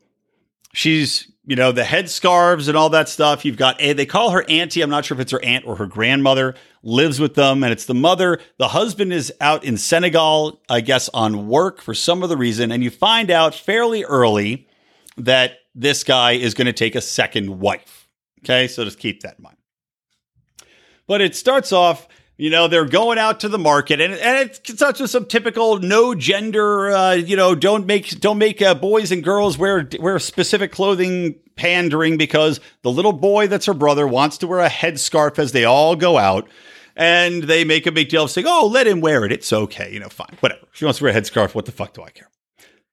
She's 0.75 1.33
you 1.49 1.57
know 1.57 1.73
the 1.73 1.83
headscarves 1.83 2.69
and 2.69 2.77
all 2.77 2.91
that 2.91 3.09
stuff. 3.09 3.43
You've 3.43 3.57
got 3.57 3.81
a 3.81 3.95
they 3.95 4.05
call 4.05 4.31
her 4.31 4.45
auntie. 4.51 4.83
I'm 4.83 4.91
not 4.91 5.07
sure 5.07 5.17
if 5.17 5.21
it's 5.23 5.33
her 5.33 5.43
aunt 5.43 5.67
or 5.67 5.77
her 5.77 5.87
grandmother 5.87 6.55
lives 6.83 7.19
with 7.19 7.37
them, 7.37 7.65
and 7.65 7.73
it's 7.73 7.87
the 7.87 7.95
mother. 7.95 8.39
The 8.59 8.69
husband 8.69 9.15
is 9.15 9.33
out 9.41 9.65
in 9.65 9.79
Senegal, 9.79 10.61
I 10.69 10.83
guess, 10.83 11.09
on 11.09 11.49
work 11.49 11.81
for 11.81 11.95
some 11.95 12.23
other 12.23 12.37
reason, 12.37 12.71
and 12.71 12.85
you 12.85 12.91
find 12.91 13.31
out 13.31 13.55
fairly 13.55 14.05
early 14.05 14.69
that 15.17 15.53
this 15.75 16.05
guy 16.05 16.33
is 16.33 16.53
going 16.53 16.67
to 16.67 16.73
take 16.75 16.95
a 16.95 17.01
second 17.01 17.61
wife. 17.61 18.07
Okay, 18.41 18.69
so 18.69 18.85
just 18.85 18.99
keep 18.99 19.23
that 19.23 19.39
in 19.39 19.45
mind. 19.45 19.57
But 21.07 21.23
it 21.23 21.35
starts 21.35 21.73
off 21.73 22.09
you 22.39 22.51
know, 22.51 22.69
they're 22.69 22.85
going 22.85 23.19
out 23.19 23.41
to 23.41 23.49
the 23.49 23.59
market, 23.59 24.01
and, 24.01 24.15
and 24.15 24.49
it's 24.49 24.79
such 24.79 24.99
some 24.99 25.27
typical 25.27 25.81
no 25.81 26.15
gender. 26.15 26.89
Uh, 26.93 27.13
you 27.15 27.37
know, 27.37 27.57
don't 27.57 27.85
make 27.85 28.21
don't 28.21 28.39
make 28.39 28.63
uh, 28.63 28.75
boys 28.75 29.11
and 29.11 29.25
girls 29.25 29.59
wear 29.59 29.89
wear 29.99 30.21
specific 30.21 30.71
clothing 30.71 31.35
pandering 31.57 32.17
because 32.17 32.61
the 32.83 32.93
little 32.93 33.13
boy 33.13 33.49
that's 33.49 33.67
her 33.67 33.75
brother 33.75 34.07
wants 34.07 34.39
to 34.39 34.47
wear 34.47 34.61
a 34.61 34.71
headscarf 34.71 35.41
as 35.41 35.51
they 35.51 35.65
all 35.65 35.97
go 35.97 36.17
out, 36.17 36.49
and 36.95 37.43
they 37.43 37.65
make 37.65 37.87
a 37.87 37.93
big 37.93 38.09
deal 38.09 38.25
of 38.25 38.31
saying, 38.31 38.47
"Oh, 38.49 38.69
let 38.73 38.87
him 38.87 39.01
wear 39.01 39.25
it. 39.25 39.33
It's 39.33 39.53
okay. 39.53 39.93
You 39.93 39.99
know, 39.99 40.09
fine, 40.09 40.37
whatever. 40.39 40.63
She 40.73 40.85
wants 40.85 40.99
to 40.99 41.05
wear 41.05 41.13
a 41.13 41.21
headscarf. 41.21 41.57
What 41.57 41.67
the 41.67 41.73
fuck 41.73 41.93
do 41.93 42.03
I 42.03 42.11
care?" 42.11 42.31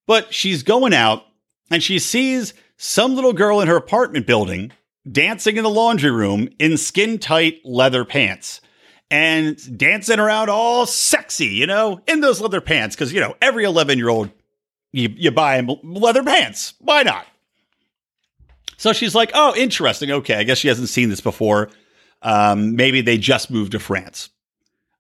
But 0.07 0.33
she's 0.33 0.63
going 0.63 0.93
out, 0.95 1.21
and 1.69 1.83
she 1.83 1.99
sees 1.99 2.55
some 2.77 3.13
little 3.13 3.33
girl 3.33 3.61
in 3.61 3.67
her 3.67 3.77
apartment 3.77 4.25
building 4.25 4.71
dancing 5.09 5.55
in 5.57 5.63
the 5.63 5.69
laundry 5.69 6.09
room 6.09 6.49
in 6.57 6.77
skin 6.77 7.19
tight 7.19 7.61
leather 7.63 8.03
pants 8.03 8.59
and 9.15 9.77
dancing 9.77 10.19
around 10.19 10.49
all 10.49 10.85
sexy, 10.85 11.45
you 11.45 11.65
know, 11.65 12.01
in 12.05 12.19
those 12.19 12.41
leather 12.41 12.59
pants. 12.59 12.97
Because, 12.97 13.13
you 13.13 13.21
know, 13.21 13.33
every 13.41 13.63
11 13.63 13.97
year 13.97 14.09
old, 14.09 14.29
you, 14.91 15.07
you 15.15 15.31
buy 15.31 15.65
leather 15.83 16.21
pants. 16.21 16.73
Why 16.79 17.03
not? 17.03 17.25
So 18.75 18.91
she's 18.91 19.15
like, 19.15 19.31
oh, 19.33 19.55
interesting. 19.55 20.11
Okay, 20.11 20.35
I 20.35 20.43
guess 20.43 20.57
she 20.57 20.67
hasn't 20.67 20.89
seen 20.89 21.07
this 21.07 21.21
before. 21.21 21.69
Um, 22.23 22.75
maybe 22.75 22.99
they 22.99 23.17
just 23.17 23.49
moved 23.49 23.71
to 23.71 23.79
France. 23.79 24.31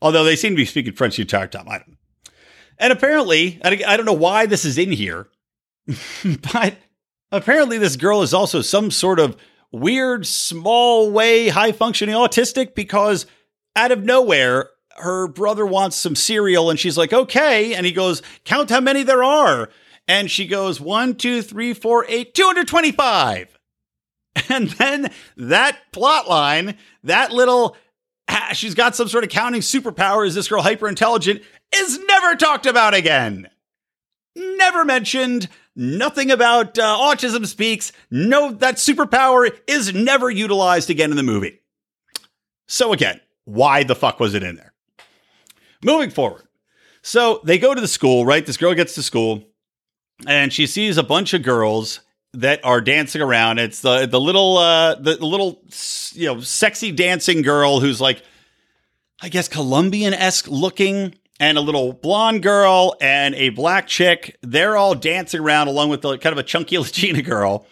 Although 0.01 0.23
they 0.23 0.37
seem 0.37 0.53
to 0.53 0.57
be 0.57 0.65
speaking 0.65 0.93
French 0.93 1.17
the 1.17 1.23
entire 1.23 1.47
time. 1.47 1.67
I 1.67 1.79
don't 1.79 1.89
know. 1.89 1.97
And 2.79 2.93
apparently, 2.93 3.59
I 3.63 3.97
don't 3.97 4.05
know 4.05 4.13
why 4.13 4.45
this 4.45 4.63
is 4.63 4.77
in 4.77 4.93
here, 4.93 5.27
but 6.53 6.75
apparently 7.33 7.77
this 7.77 7.97
girl 7.97 8.21
is 8.21 8.33
also 8.33 8.61
some 8.61 8.91
sort 8.91 9.19
of 9.19 9.35
weird, 9.73 10.25
small 10.25 11.11
way, 11.11 11.49
high 11.49 11.73
functioning 11.73 12.15
autistic 12.15 12.75
because 12.75 13.25
out 13.75 13.91
of 13.91 14.03
nowhere, 14.03 14.69
her 14.97 15.27
brother 15.27 15.65
wants 15.65 15.97
some 15.97 16.15
cereal 16.15 16.69
and 16.69 16.79
she's 16.79 16.97
like, 16.97 17.13
okay. 17.13 17.73
And 17.73 17.85
he 17.85 17.91
goes, 17.91 18.21
count 18.45 18.69
how 18.69 18.79
many 18.79 19.03
there 19.03 19.23
are. 19.23 19.69
And 20.07 20.29
she 20.29 20.47
goes, 20.47 20.79
one, 20.79 21.15
two, 21.15 21.41
three, 21.41 21.73
four, 21.73 22.05
eight, 22.07 22.33
225. 22.33 23.51
And 24.49 24.69
then 24.71 25.11
that 25.37 25.79
plot 25.93 26.27
line, 26.27 26.77
that 27.05 27.31
little, 27.31 27.77
she's 28.53 28.75
got 28.75 28.93
some 28.93 29.07
sort 29.07 29.23
of 29.23 29.29
counting 29.29 29.61
superpower. 29.61 30.27
Is 30.27 30.35
this 30.35 30.49
girl 30.49 30.61
hyper 30.61 30.89
intelligent? 30.89 31.41
Is 31.73 31.99
never 32.05 32.35
talked 32.35 32.65
about 32.65 32.93
again. 32.93 33.47
Never 34.35 34.83
mentioned. 34.83 35.47
Nothing 35.73 36.31
about 36.31 36.77
uh, 36.77 36.97
autism 36.97 37.45
speaks. 37.47 37.93
No, 38.11 38.51
that 38.51 38.75
superpower 38.75 39.49
is 39.67 39.93
never 39.93 40.29
utilized 40.29 40.89
again 40.89 41.11
in 41.11 41.17
the 41.17 41.23
movie. 41.23 41.61
So 42.67 42.91
again, 42.93 43.21
why 43.45 43.83
the 43.83 43.95
fuck 43.95 44.19
was 44.19 44.33
it 44.33 44.43
in 44.43 44.55
there? 44.55 44.73
Moving 45.83 46.09
forward. 46.09 46.43
So 47.01 47.41
they 47.43 47.57
go 47.57 47.73
to 47.73 47.81
the 47.81 47.87
school, 47.87 48.25
right? 48.25 48.45
This 48.45 48.57
girl 48.57 48.73
gets 48.73 48.95
to 48.95 49.03
school 49.03 49.43
and 50.27 50.51
she 50.51 50.67
sees 50.67 50.97
a 50.97 51.03
bunch 51.03 51.33
of 51.33 51.43
girls 51.43 52.01
that 52.33 52.63
are 52.65 52.81
dancing 52.81 53.21
around. 53.21 53.59
It's 53.59 53.81
the 53.81 54.05
the 54.05 54.19
little 54.19 54.57
uh 54.57 54.95
the, 54.95 55.23
little 55.25 55.61
you 56.13 56.25
know 56.25 56.41
sexy 56.41 56.91
dancing 56.91 57.41
girl 57.41 57.79
who's 57.79 58.01
like 58.01 58.23
I 59.21 59.29
guess 59.29 59.47
Colombian 59.47 60.13
esque 60.13 60.47
looking, 60.49 61.15
and 61.39 61.57
a 61.57 61.61
little 61.61 61.93
blonde 61.93 62.43
girl 62.43 62.95
and 63.01 63.35
a 63.35 63.49
black 63.49 63.87
chick. 63.87 64.37
They're 64.41 64.77
all 64.77 64.95
dancing 64.95 65.41
around 65.41 65.67
along 65.67 65.89
with 65.89 66.01
the, 66.01 66.17
kind 66.17 66.33
of 66.33 66.37
a 66.37 66.43
chunky 66.43 66.77
Latina 66.77 67.21
girl. 67.21 67.67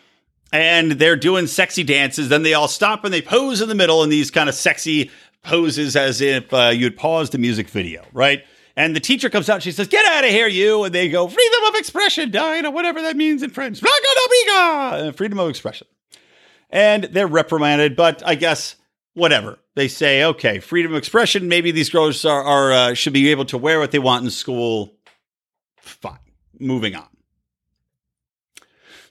And 0.51 0.93
they're 0.93 1.15
doing 1.15 1.47
sexy 1.47 1.83
dances. 1.83 2.29
Then 2.29 2.43
they 2.43 2.53
all 2.53 2.67
stop 2.67 3.03
and 3.03 3.13
they 3.13 3.23
pose 3.23 3.59
in 3.59 3.69
the 3.69 3.75
middle 3.75 4.03
in 4.03 4.09
these 4.09 4.29
kind 4.29 4.47
of 4.47 4.53
sexy 4.53 5.09
poses 5.43 5.95
as 5.95 6.21
if 6.21 6.53
uh, 6.53 6.71
you'd 6.73 6.97
pause 6.97 7.29
the 7.29 7.37
music 7.37 7.69
video, 7.69 8.05
right? 8.13 8.43
And 8.75 8.95
the 8.95 8.99
teacher 8.99 9.29
comes 9.29 9.49
out. 9.49 9.61
She 9.61 9.71
says, 9.71 9.87
"Get 9.87 10.05
out 10.05 10.23
of 10.23 10.31
here, 10.31 10.47
you!" 10.47 10.83
And 10.83 10.95
they 10.95 11.09
go, 11.09 11.27
"Freedom 11.27 11.59
of 11.67 11.75
expression, 11.75 12.31
Diana, 12.31 12.71
whatever 12.71 13.01
that 13.01 13.15
means 13.15 13.43
in 13.43 13.51
French, 13.51 13.79
freedom 15.15 15.39
of 15.39 15.49
expression." 15.49 15.87
And 16.69 17.03
they're 17.03 17.27
reprimanded, 17.27 17.95
but 17.95 18.23
I 18.25 18.33
guess 18.33 18.75
whatever 19.13 19.59
they 19.75 19.87
say. 19.87 20.23
Okay, 20.23 20.59
freedom 20.59 20.93
of 20.93 20.97
expression. 20.97 21.47
Maybe 21.47 21.69
these 21.71 21.91
girls 21.91 22.25
are, 22.25 22.43
are 22.43 22.71
uh, 22.71 22.93
should 22.95 23.13
be 23.13 23.29
able 23.29 23.45
to 23.45 23.57
wear 23.59 23.79
what 23.79 23.91
they 23.91 23.99
want 23.99 24.23
in 24.23 24.31
school. 24.31 24.95
Fine. 25.77 26.17
Moving 26.59 26.95
on. 26.95 27.07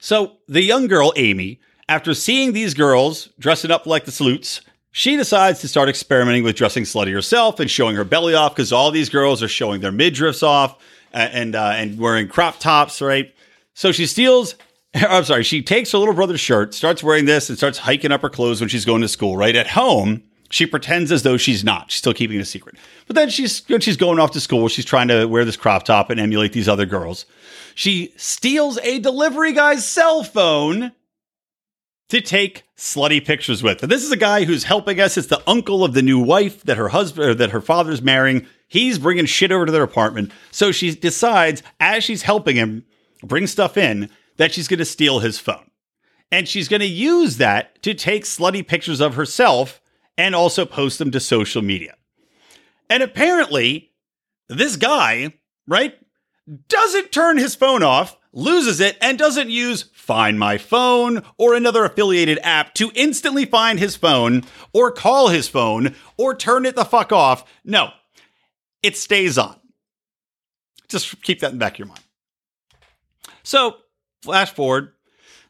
So 0.00 0.38
the 0.48 0.62
young 0.62 0.88
girl 0.88 1.12
Amy, 1.14 1.60
after 1.88 2.14
seeing 2.14 2.52
these 2.52 2.74
girls 2.74 3.28
dressing 3.38 3.70
up 3.70 3.86
like 3.86 4.06
the 4.06 4.10
salutes 4.10 4.60
she 4.92 5.16
decides 5.16 5.60
to 5.60 5.68
start 5.68 5.88
experimenting 5.88 6.44
with 6.44 6.54
dressing 6.54 6.84
slutty 6.84 7.12
herself 7.12 7.58
and 7.58 7.70
showing 7.70 7.96
her 7.96 8.04
belly 8.04 8.34
off 8.34 8.54
because 8.54 8.72
all 8.72 8.90
these 8.90 9.08
girls 9.08 9.42
are 9.42 9.48
showing 9.48 9.80
their 9.80 9.90
midriffs 9.90 10.42
off 10.42 10.78
and 11.12 11.56
uh, 11.56 11.72
and 11.74 11.98
wearing 11.98 12.28
crop 12.28 12.58
tops, 12.58 13.00
right? 13.00 13.34
So 13.74 13.90
she 13.90 14.06
steals. 14.06 14.54
I'm 14.94 15.24
sorry. 15.24 15.42
She 15.42 15.62
takes 15.62 15.92
her 15.92 15.98
little 15.98 16.14
brother's 16.14 16.40
shirt, 16.40 16.74
starts 16.74 17.02
wearing 17.02 17.24
this, 17.24 17.48
and 17.48 17.56
starts 17.56 17.78
hiking 17.78 18.12
up 18.12 18.20
her 18.20 18.28
clothes 18.28 18.60
when 18.60 18.68
she's 18.68 18.84
going 18.84 19.00
to 19.00 19.08
school. 19.08 19.36
Right 19.36 19.56
at 19.56 19.68
home, 19.68 20.22
she 20.50 20.66
pretends 20.66 21.10
as 21.10 21.22
though 21.22 21.38
she's 21.38 21.64
not. 21.64 21.90
She's 21.90 21.98
still 21.98 22.12
keeping 22.12 22.36
it 22.36 22.42
a 22.42 22.44
secret. 22.44 22.76
But 23.06 23.16
then 23.16 23.30
she's 23.30 23.66
when 23.68 23.80
she's 23.80 23.96
going 23.96 24.18
off 24.18 24.32
to 24.32 24.40
school, 24.40 24.68
she's 24.68 24.84
trying 24.84 25.08
to 25.08 25.24
wear 25.24 25.46
this 25.46 25.56
crop 25.56 25.84
top 25.84 26.10
and 26.10 26.20
emulate 26.20 26.52
these 26.52 26.68
other 26.68 26.84
girls. 26.84 27.24
She 27.74 28.12
steals 28.16 28.78
a 28.80 28.98
delivery 28.98 29.52
guy's 29.52 29.86
cell 29.86 30.22
phone 30.22 30.92
to 32.08 32.20
take 32.20 32.64
slutty 32.76 33.24
pictures 33.24 33.62
with. 33.62 33.82
And 33.82 33.90
this 33.90 34.02
is 34.02 34.12
a 34.12 34.16
guy 34.16 34.44
who's 34.44 34.64
helping 34.64 35.00
us. 35.00 35.16
It's 35.16 35.28
the 35.28 35.42
uncle 35.48 35.84
of 35.84 35.94
the 35.94 36.02
new 36.02 36.18
wife 36.18 36.62
that 36.64 36.76
her 36.76 36.88
husband 36.88 37.30
or 37.30 37.34
that 37.34 37.50
her 37.50 37.60
father's 37.60 38.02
marrying. 38.02 38.46
He's 38.68 38.98
bringing 38.98 39.26
shit 39.26 39.52
over 39.52 39.66
to 39.66 39.72
their 39.72 39.82
apartment. 39.82 40.32
So 40.50 40.72
she 40.72 40.94
decides 40.94 41.62
as 41.80 42.04
she's 42.04 42.22
helping 42.22 42.56
him 42.56 42.84
bring 43.22 43.46
stuff 43.46 43.76
in 43.76 44.10
that 44.36 44.52
she's 44.52 44.68
going 44.68 44.78
to 44.78 44.84
steal 44.84 45.20
his 45.20 45.38
phone. 45.38 45.70
And 46.30 46.48
she's 46.48 46.68
going 46.68 46.80
to 46.80 46.86
use 46.86 47.36
that 47.36 47.82
to 47.82 47.94
take 47.94 48.24
slutty 48.24 48.66
pictures 48.66 49.00
of 49.00 49.14
herself 49.14 49.80
and 50.16 50.34
also 50.34 50.64
post 50.64 50.98
them 50.98 51.10
to 51.10 51.20
social 51.20 51.62
media. 51.62 51.94
And 52.88 53.02
apparently, 53.02 53.92
this 54.48 54.76
guy, 54.76 55.34
right, 55.66 55.94
doesn't 56.68 57.12
turn 57.12 57.38
his 57.38 57.54
phone 57.54 57.82
off 57.82 58.18
loses 58.32 58.80
it, 58.80 58.96
and 59.00 59.18
doesn't 59.18 59.50
use 59.50 59.84
Find 59.94 60.38
My 60.38 60.58
Phone 60.58 61.22
or 61.38 61.54
another 61.54 61.84
affiliated 61.84 62.38
app 62.42 62.74
to 62.74 62.90
instantly 62.94 63.44
find 63.44 63.78
his 63.78 63.96
phone 63.96 64.44
or 64.72 64.90
call 64.90 65.28
his 65.28 65.48
phone 65.48 65.94
or 66.16 66.34
turn 66.34 66.66
it 66.66 66.74
the 66.74 66.84
fuck 66.84 67.12
off. 67.12 67.44
No, 67.64 67.90
it 68.82 68.96
stays 68.96 69.38
on. 69.38 69.56
Just 70.88 71.22
keep 71.22 71.40
that 71.40 71.52
in 71.52 71.58
the 71.58 71.64
back 71.64 71.74
of 71.74 71.78
your 71.80 71.88
mind. 71.88 72.00
So, 73.42 73.76
flash 74.22 74.52
forward, 74.52 74.92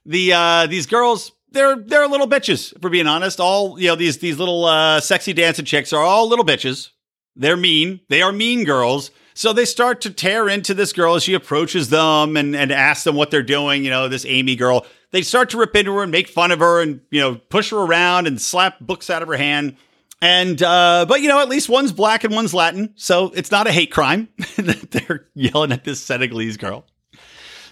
the 0.04 0.32
uh, 0.32 0.66
these 0.66 0.86
girls 0.86 1.32
they're 1.52 1.76
they're 1.76 2.06
little 2.06 2.28
bitches. 2.28 2.74
If 2.74 2.82
we're 2.82 2.90
being 2.90 3.06
honest, 3.06 3.40
all 3.40 3.78
you 3.78 3.88
know 3.88 3.96
these 3.96 4.18
these 4.18 4.38
little 4.38 4.64
uh, 4.64 5.00
sexy 5.00 5.32
dancing 5.32 5.64
chicks 5.64 5.92
are 5.92 6.02
all 6.02 6.28
little 6.28 6.44
bitches. 6.44 6.90
They're 7.36 7.56
mean. 7.56 8.00
They 8.08 8.22
are 8.22 8.32
mean 8.32 8.64
girls. 8.64 9.10
So 9.34 9.52
they 9.52 9.64
start 9.64 10.00
to 10.02 10.10
tear 10.10 10.48
into 10.48 10.74
this 10.74 10.92
girl 10.92 11.14
as 11.14 11.22
she 11.22 11.34
approaches 11.34 11.88
them 11.88 12.36
and, 12.36 12.54
and 12.54 12.70
asks 12.70 13.04
them 13.04 13.16
what 13.16 13.30
they're 13.30 13.42
doing. 13.42 13.84
You 13.84 13.90
know, 13.90 14.08
this 14.08 14.24
Amy 14.26 14.56
girl. 14.56 14.86
They 15.10 15.22
start 15.22 15.50
to 15.50 15.58
rip 15.58 15.76
into 15.76 15.94
her 15.96 16.02
and 16.02 16.10
make 16.10 16.28
fun 16.28 16.52
of 16.52 16.60
her 16.60 16.80
and, 16.80 17.00
you 17.10 17.20
know, 17.20 17.34
push 17.34 17.70
her 17.70 17.78
around 17.78 18.26
and 18.26 18.40
slap 18.40 18.80
books 18.80 19.10
out 19.10 19.22
of 19.22 19.28
her 19.28 19.36
hand. 19.36 19.76
And, 20.22 20.62
uh, 20.62 21.04
but 21.08 21.20
you 21.20 21.28
know, 21.28 21.40
at 21.40 21.48
least 21.48 21.68
one's 21.68 21.92
black 21.92 22.24
and 22.24 22.34
one's 22.34 22.54
Latin. 22.54 22.92
So 22.96 23.32
it's 23.34 23.50
not 23.50 23.66
a 23.66 23.72
hate 23.72 23.90
crime 23.90 24.28
that 24.56 24.90
they're 24.90 25.26
yelling 25.34 25.72
at 25.72 25.84
this 25.84 26.00
Senegalese 26.00 26.56
girl. 26.56 26.86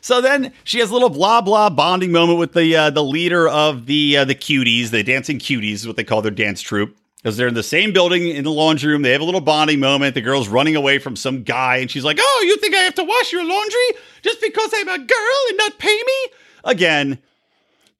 So 0.02 0.21
then 0.21 0.52
she 0.64 0.81
has 0.81 0.90
a 0.90 0.93
little 0.93 1.11
blah 1.11 1.43
blah 1.43 1.71
bonding 1.71 2.11
moment 2.11 2.38
with 2.38 2.55
the 2.55 2.75
uh, 2.75 2.90
the 2.90 3.05
leader 3.05 3.47
of 3.49 3.87
the 3.87 4.17
uh, 4.19 4.25
the 4.25 4.35
cuties, 4.35 4.90
the 4.90 5.02
dancing 5.02 5.38
cuties, 5.38 5.75
is 5.75 5.87
what 5.87 5.97
they 5.97 6.05
call 6.05 6.23
their 6.23 6.31
dance 6.31 6.62
troupe 6.62 6.97
because 7.23 7.37
they're 7.37 7.49
in 7.49 7.55
the 7.55 7.62
same 7.62 7.93
building 7.93 8.29
in 8.29 8.45
the 8.45 8.50
laundry 8.50 8.93
room. 8.93 9.03
They 9.03 9.12
have 9.12 9.21
a 9.21 9.25
little 9.25 9.41
bonding 9.41 9.79
moment. 9.81 10.15
The 10.15 10.21
girl's 10.21 10.49
running 10.49 10.77
away 10.77 10.99
from 10.99 11.17
some 11.17 11.43
guy, 11.43 11.77
and 11.77 11.91
she's 11.91 12.05
like, 12.05 12.19
"Oh, 12.21 12.45
you 12.47 12.57
think 12.57 12.75
I 12.75 12.81
have 12.81 12.95
to 12.95 13.05
wash 13.05 13.33
your 13.33 13.45
laundry 13.45 14.00
just 14.23 14.41
because 14.41 14.71
I'm 14.75 14.89
a 14.89 14.99
girl 14.99 15.39
and 15.49 15.59
not 15.59 15.79
pay 15.79 15.95
me?" 15.95 16.33
Again, 16.65 17.19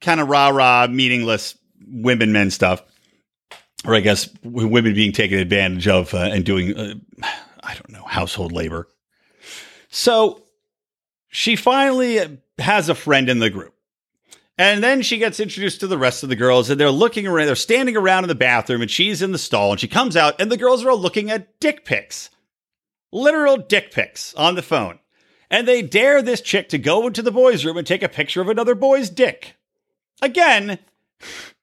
kind 0.01 0.21
of 0.21 0.29
rah 0.29 0.49
rah, 0.49 0.87
meaningless 0.89 1.57
women 1.87 2.33
men 2.33 2.51
stuff, 2.51 2.83
or 3.85 3.95
I 3.95 4.01
guess 4.01 4.29
women 4.43 4.95
being 4.95 5.13
taken 5.13 5.39
advantage 5.39 5.89
of 5.89 6.15
uh, 6.15 6.19
and 6.19 6.45
doing, 6.45 6.77
uh, 6.77 6.95
I 7.63 7.75
don't 7.75 7.91
know, 7.91 8.05
household 8.05 8.53
labor. 8.53 8.89
So 9.91 10.43
she 11.29 11.57
finally 11.57 12.39
has 12.59 12.89
a 12.89 12.95
friend 12.95 13.29
in 13.29 13.39
the 13.39 13.51
group. 13.51 13.75
And 14.61 14.85
then 14.85 15.01
she 15.01 15.17
gets 15.17 15.41
introduced 15.41 15.81
to 15.81 15.87
the 15.87 15.97
rest 15.97 16.23
of 16.23 16.29
the 16.29 16.37
girls, 16.37 16.69
and 16.69 16.79
they're 16.79 16.91
looking 16.91 17.27
around, 17.27 17.47
they're 17.47 17.57
standing 17.57 17.97
around 17.97 18.25
in 18.25 18.29
the 18.29 18.35
bathroom, 18.35 18.83
and 18.83 18.91
she's 18.91 19.23
in 19.23 19.33
the 19.33 19.39
stall, 19.39 19.71
and 19.71 19.81
she 19.81 19.89
comes 19.89 20.19
out, 20.19 20.39
and 20.39 20.53
the 20.53 20.59
girls 20.59 20.85
are 20.85 20.91
all 20.91 21.01
looking 21.01 21.31
at 21.31 21.59
dick 21.61 21.87
pics. 21.87 22.29
Literal 23.11 23.57
dick 23.57 23.91
pics 23.91 24.35
on 24.35 24.57
the 24.57 24.63
phone. 24.63 24.99
And 25.51 25.67
they 25.67 25.81
dare 25.81 26.21
this 26.21 26.43
chick 26.43 26.69
to 26.69 26.79
go 26.79 27.07
into 27.07 27.23
the 27.23 27.33
boys' 27.33 27.65
room 27.65 27.79
and 27.79 27.87
take 27.87 28.03
a 28.03 28.09
picture 28.11 28.43
of 28.43 28.51
another 28.51 28.75
boy's 28.75 29.09
dick. 29.09 29.57
Again, 30.21 30.79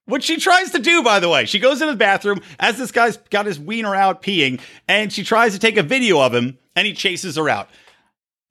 what 0.06 0.24
she 0.24 0.38
tries 0.38 0.72
to 0.72 0.80
do, 0.80 1.04
by 1.04 1.20
the 1.20 1.30
way, 1.30 1.46
she 1.46 1.60
goes 1.60 1.84
into 1.84 1.94
the 1.94 2.00
bathroom 2.00 2.42
as 2.60 2.80
this 2.80 2.92
guy's 2.92 3.18
got 3.18 3.46
his 3.46 3.60
wiener 3.60 3.94
out 3.94 4.24
peeing, 4.24 4.60
and 4.88 5.14
she 5.14 5.24
tries 5.24 5.54
to 5.54 5.60
take 5.60 5.78
a 5.78 5.84
video 5.84 6.20
of 6.20 6.34
him, 6.34 6.58
and 6.76 6.88
he 6.88 6.94
chases 6.94 7.36
her 7.36 7.48
out. 7.48 7.70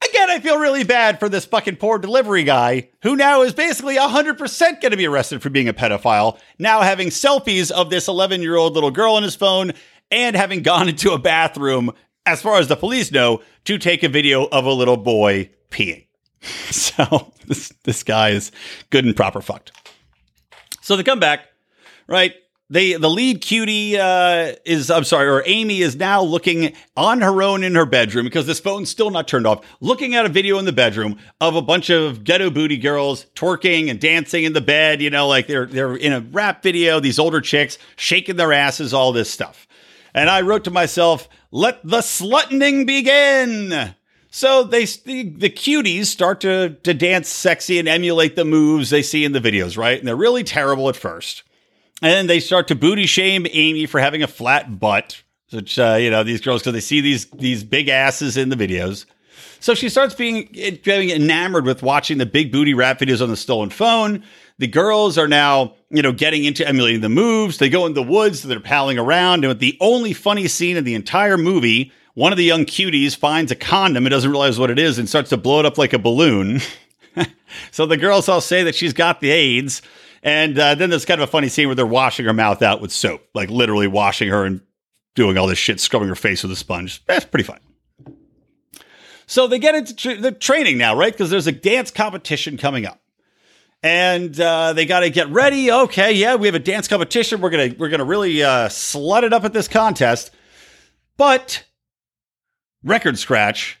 Again, 0.05 0.29
I 0.29 0.39
feel 0.39 0.59
really 0.59 0.83
bad 0.83 1.19
for 1.19 1.27
this 1.27 1.45
fucking 1.45 1.77
poor 1.77 1.97
delivery 1.97 2.43
guy 2.43 2.89
who 3.01 3.15
now 3.15 3.41
is 3.41 3.53
basically 3.53 3.95
100% 3.95 4.81
going 4.81 4.91
to 4.91 4.97
be 4.97 5.07
arrested 5.07 5.41
for 5.41 5.49
being 5.49 5.67
a 5.67 5.73
pedophile, 5.73 6.39
now 6.59 6.81
having 6.81 7.07
selfies 7.07 7.71
of 7.71 7.89
this 7.89 8.07
11 8.07 8.41
year 8.41 8.55
old 8.55 8.73
little 8.73 8.91
girl 8.91 9.15
on 9.15 9.23
his 9.23 9.35
phone 9.35 9.73
and 10.11 10.35
having 10.35 10.61
gone 10.61 10.87
into 10.89 11.11
a 11.11 11.19
bathroom, 11.19 11.91
as 12.25 12.41
far 12.41 12.59
as 12.59 12.67
the 12.67 12.75
police 12.75 13.11
know, 13.11 13.41
to 13.65 13.77
take 13.77 14.03
a 14.03 14.09
video 14.09 14.45
of 14.45 14.65
a 14.65 14.71
little 14.71 14.97
boy 14.97 15.49
peeing. 15.69 16.05
So 16.71 17.33
this, 17.45 17.69
this 17.83 18.03
guy 18.03 18.29
is 18.29 18.51
good 18.89 19.05
and 19.05 19.15
proper 19.15 19.41
fucked. 19.41 19.71
So 20.81 20.95
they 20.95 21.03
come 21.03 21.19
back, 21.19 21.41
right? 22.07 22.33
They 22.69 22.93
the 22.93 23.09
lead 23.09 23.41
cutie 23.41 23.97
uh, 23.97 24.53
is 24.65 24.91
I'm 24.91 25.05
sorry, 25.05 25.27
or 25.27 25.41
Amy 25.45 25.81
is 25.81 25.95
now 25.95 26.21
looking 26.21 26.73
on 26.97 27.21
her 27.21 27.41
own 27.41 27.63
in 27.63 27.75
her 27.75 27.85
bedroom 27.85 28.25
because 28.25 28.45
this 28.45 28.59
phone's 28.59 28.89
still 28.89 29.09
not 29.09 29.27
turned 29.27 29.47
off, 29.47 29.65
looking 29.79 30.15
at 30.15 30.25
a 30.25 30.29
video 30.29 30.59
in 30.59 30.65
the 30.65 30.73
bedroom 30.73 31.17
of 31.39 31.55
a 31.55 31.61
bunch 31.61 31.89
of 31.89 32.25
ghetto 32.25 32.49
booty 32.49 32.77
girls 32.77 33.25
twerking 33.35 33.89
and 33.89 34.01
dancing 34.01 34.43
in 34.43 34.51
the 34.51 34.61
bed. 34.61 35.01
You 35.01 35.09
know, 35.09 35.27
like 35.27 35.47
they're 35.47 35.65
they're 35.65 35.95
in 35.95 36.11
a 36.11 36.19
rap 36.19 36.61
video. 36.61 36.99
These 36.99 37.19
older 37.19 37.39
chicks 37.39 37.77
shaking 37.95 38.35
their 38.35 38.51
asses, 38.51 38.93
all 38.93 39.13
this 39.13 39.31
stuff. 39.31 39.65
And 40.13 40.29
I 40.29 40.41
wrote 40.41 40.65
to 40.65 40.71
myself, 40.71 41.29
"Let 41.51 41.81
the 41.85 41.99
sluttening 41.99 42.85
begin." 42.85 43.95
So 44.29 44.63
they 44.63 44.83
the, 44.83 45.29
the 45.29 45.49
cuties 45.49 46.07
start 46.07 46.41
to 46.41 46.71
to 46.83 46.93
dance 46.93 47.29
sexy 47.29 47.79
and 47.79 47.87
emulate 47.87 48.35
the 48.35 48.43
moves 48.43 48.89
they 48.89 49.03
see 49.03 49.23
in 49.23 49.31
the 49.31 49.39
videos, 49.39 49.77
right? 49.77 49.97
And 49.97 50.05
they're 50.05 50.17
really 50.17 50.43
terrible 50.43 50.89
at 50.89 50.97
first. 50.97 51.43
And 52.01 52.11
then 52.11 52.27
they 52.27 52.39
start 52.39 52.67
to 52.67 52.75
booty 52.75 53.05
shame 53.05 53.47
Amy 53.51 53.85
for 53.85 53.99
having 53.99 54.21
a 54.21 54.27
flat 54.27 54.79
butt, 54.79 55.23
which 55.51 55.79
uh, 55.79 55.97
you 55.99 56.11
know 56.11 56.23
these 56.23 56.41
girls 56.41 56.61
because 56.61 56.73
they 56.73 56.79
see 56.79 57.01
these 57.01 57.25
these 57.31 57.63
big 57.63 57.89
asses 57.89 58.37
in 58.37 58.49
the 58.49 58.55
videos. 58.55 59.05
So 59.59 59.73
she 59.73 59.89
starts 59.89 60.13
being 60.13 60.45
getting 60.51 61.09
enamored 61.09 61.65
with 61.65 61.81
watching 61.81 62.19
the 62.19 62.25
big 62.25 62.51
booty 62.51 62.73
rap 62.73 62.99
videos 62.99 63.21
on 63.21 63.29
the 63.29 63.37
stolen 63.37 63.69
phone. 63.69 64.23
The 64.59 64.67
girls 64.67 65.17
are 65.17 65.27
now, 65.27 65.75
you 65.89 66.01
know, 66.01 66.11
getting 66.11 66.43
into 66.43 66.67
emulating 66.67 67.01
the 67.01 67.09
moves. 67.09 67.57
They 67.57 67.69
go 67.69 67.85
in 67.85 67.93
the 67.93 68.03
woods, 68.03 68.43
they're 68.43 68.59
palling 68.59 68.97
around, 68.97 69.43
and 69.43 69.49
with 69.49 69.59
the 69.59 69.77
only 69.79 70.13
funny 70.13 70.47
scene 70.47 70.77
in 70.77 70.83
the 70.83 70.95
entire 70.95 71.37
movie, 71.37 71.91
one 72.13 72.31
of 72.31 72.37
the 72.37 72.43
young 72.43 72.65
cuties 72.65 73.15
finds 73.15 73.51
a 73.51 73.55
condom 73.55 74.05
and 74.05 74.11
doesn't 74.11 74.29
realize 74.29 74.57
what 74.57 74.71
it 74.71 74.79
is 74.79 74.97
and 74.97 75.07
starts 75.07 75.29
to 75.29 75.37
blow 75.37 75.59
it 75.59 75.65
up 75.65 75.77
like 75.77 75.93
a 75.93 75.99
balloon. 75.99 76.59
so 77.71 77.85
the 77.85 77.97
girls 77.97 78.29
all 78.29 78.41
say 78.41 78.63
that 78.63 78.75
she's 78.75 78.93
got 78.93 79.21
the 79.21 79.31
AIDS. 79.31 79.81
And 80.27 80.59
uh, 80.59 80.75
then 80.75 80.89
there's 80.89 81.05
kind 81.05 81.21
of 81.21 81.29
a 81.29 81.31
funny 81.31 81.47
scene 81.47 81.69
where 81.69 81.75
they're 81.75 81.85
washing 81.85 82.25
her 82.25 82.33
mouth 82.33 82.61
out 82.61 82.81
with 82.81 82.91
soap, 82.91 83.21
like 83.33 83.49
literally 83.49 83.87
washing 83.87 84.27
her 84.27 84.43
and 84.43 84.59
doing 85.15 85.37
all 85.37 85.47
this 85.47 85.57
shit, 85.57 85.79
scrubbing 85.79 86.09
her 86.09 86.15
face 86.15 86.43
with 86.43 86.51
a 86.51 86.55
sponge. 86.57 87.01
That's 87.05 87.23
pretty 87.23 87.45
fun. 87.45 87.59
So 89.25 89.47
they 89.47 89.57
get 89.57 89.73
into 89.73 89.95
tra- 89.95 90.17
the 90.17 90.33
training 90.33 90.77
now, 90.77 90.97
right? 90.97 91.13
Because 91.13 91.29
there's 91.29 91.47
a 91.47 91.53
dance 91.53 91.91
competition 91.91 92.57
coming 92.57 92.85
up, 92.85 92.99
and 93.81 94.37
uh, 94.37 94.73
they 94.73 94.85
got 94.85 94.99
to 94.99 95.09
get 95.09 95.29
ready. 95.29 95.71
Okay, 95.71 96.11
yeah, 96.11 96.35
we 96.35 96.49
have 96.49 96.55
a 96.55 96.59
dance 96.59 96.89
competition. 96.89 97.39
We're 97.39 97.49
gonna 97.49 97.75
we're 97.77 97.89
gonna 97.89 98.03
really 98.03 98.43
uh, 98.43 98.67
slut 98.67 99.23
it 99.23 99.31
up 99.31 99.45
at 99.45 99.53
this 99.53 99.69
contest. 99.69 100.31
But 101.15 101.63
record 102.83 103.17
scratch, 103.17 103.79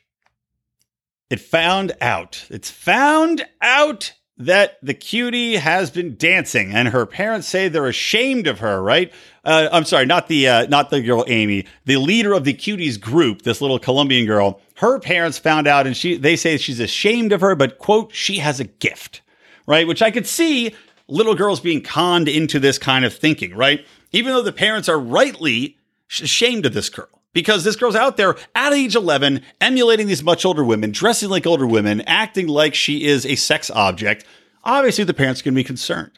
it 1.29 1.41
found 1.41 1.91
out. 1.99 2.45
It's 2.49 2.71
found 2.71 3.45
out 3.61 4.13
that 4.39 4.77
the 4.83 4.93
cutie 4.93 5.55
has 5.55 5.89
been 5.89 6.15
dancing 6.15 6.71
and 6.71 6.89
her 6.89 7.05
parents 7.05 7.47
say 7.47 7.67
they're 7.67 7.87
ashamed 7.87 8.47
of 8.47 8.59
her 8.59 8.81
right? 8.81 9.11
Uh, 9.43 9.69
i'm 9.71 9.85
sorry 9.85 10.05
not 10.05 10.27
the 10.27 10.47
uh, 10.47 10.65
not 10.67 10.89
the 10.89 11.01
girl 11.01 11.23
amy 11.27 11.65
the 11.85 11.97
leader 11.97 12.33
of 12.33 12.43
the 12.43 12.53
cuties 12.53 12.99
group 12.99 13.41
this 13.41 13.61
little 13.61 13.79
colombian 13.79 14.25
girl. 14.25 14.61
Her 14.75 14.99
parents 14.99 15.37
found 15.37 15.67
out 15.67 15.87
and 15.87 15.97
she 15.97 16.17
they 16.17 16.35
say 16.35 16.57
she's 16.57 16.79
ashamed 16.79 17.31
of 17.31 17.41
her 17.41 17.55
but 17.55 17.79
quote 17.79 18.13
she 18.13 18.37
has 18.37 18.59
a 18.59 18.65
gift 18.65 19.21
right? 19.65 19.87
Which 19.87 20.01
i 20.01 20.11
could 20.11 20.27
see 20.27 20.75
little 21.07 21.35
girls 21.35 21.59
being 21.59 21.81
conned 21.81 22.27
into 22.27 22.59
this 22.59 22.77
kind 22.77 23.05
of 23.05 23.13
thinking 23.13 23.55
right? 23.55 23.85
Even 24.11 24.33
though 24.33 24.43
the 24.43 24.53
parents 24.53 24.87
are 24.87 24.99
rightly 24.99 25.77
ashamed 26.09 26.65
of 26.65 26.73
this 26.73 26.89
girl 26.89 27.16
because 27.37 27.63
this 27.63 27.75
girl's 27.75 27.95
out 27.95 28.17
there 28.17 28.35
at 28.55 28.73
age 28.73 28.95
11 28.95 29.43
emulating 29.61 30.07
these 30.07 30.23
much 30.23 30.43
older 30.43 30.63
women, 30.63 30.89
dressing 30.89 31.29
like 31.29 31.45
older 31.45 31.67
women, 31.67 32.01
acting 32.07 32.47
like 32.47 32.73
she 32.73 33.05
is 33.05 33.27
a 33.27 33.35
sex 33.35 33.69
object. 33.69 34.25
Obviously, 34.63 35.03
the 35.03 35.13
parents 35.13 35.43
can 35.43 35.53
be 35.53 35.63
concerned. 35.63 36.09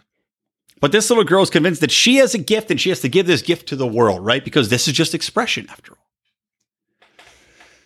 But 0.79 0.93
this 0.93 1.09
little 1.09 1.25
girl 1.25 1.43
is 1.43 1.49
convinced 1.49 1.81
that 1.81 1.91
she 1.91 2.15
has 2.15 2.33
a 2.33 2.37
gift 2.37 2.71
and 2.71 2.79
she 2.79 2.87
has 2.87 3.01
to 3.01 3.09
give 3.09 3.27
this 3.27 3.41
gift 3.41 3.67
to 3.67 3.75
the 3.75 3.85
world, 3.85 4.25
right? 4.25 4.41
Because 4.41 4.69
this 4.69 4.87
is 4.87 4.93
just 4.93 5.13
expression 5.13 5.67
after 5.69 5.91
all. 5.91 7.25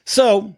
So, 0.06 0.56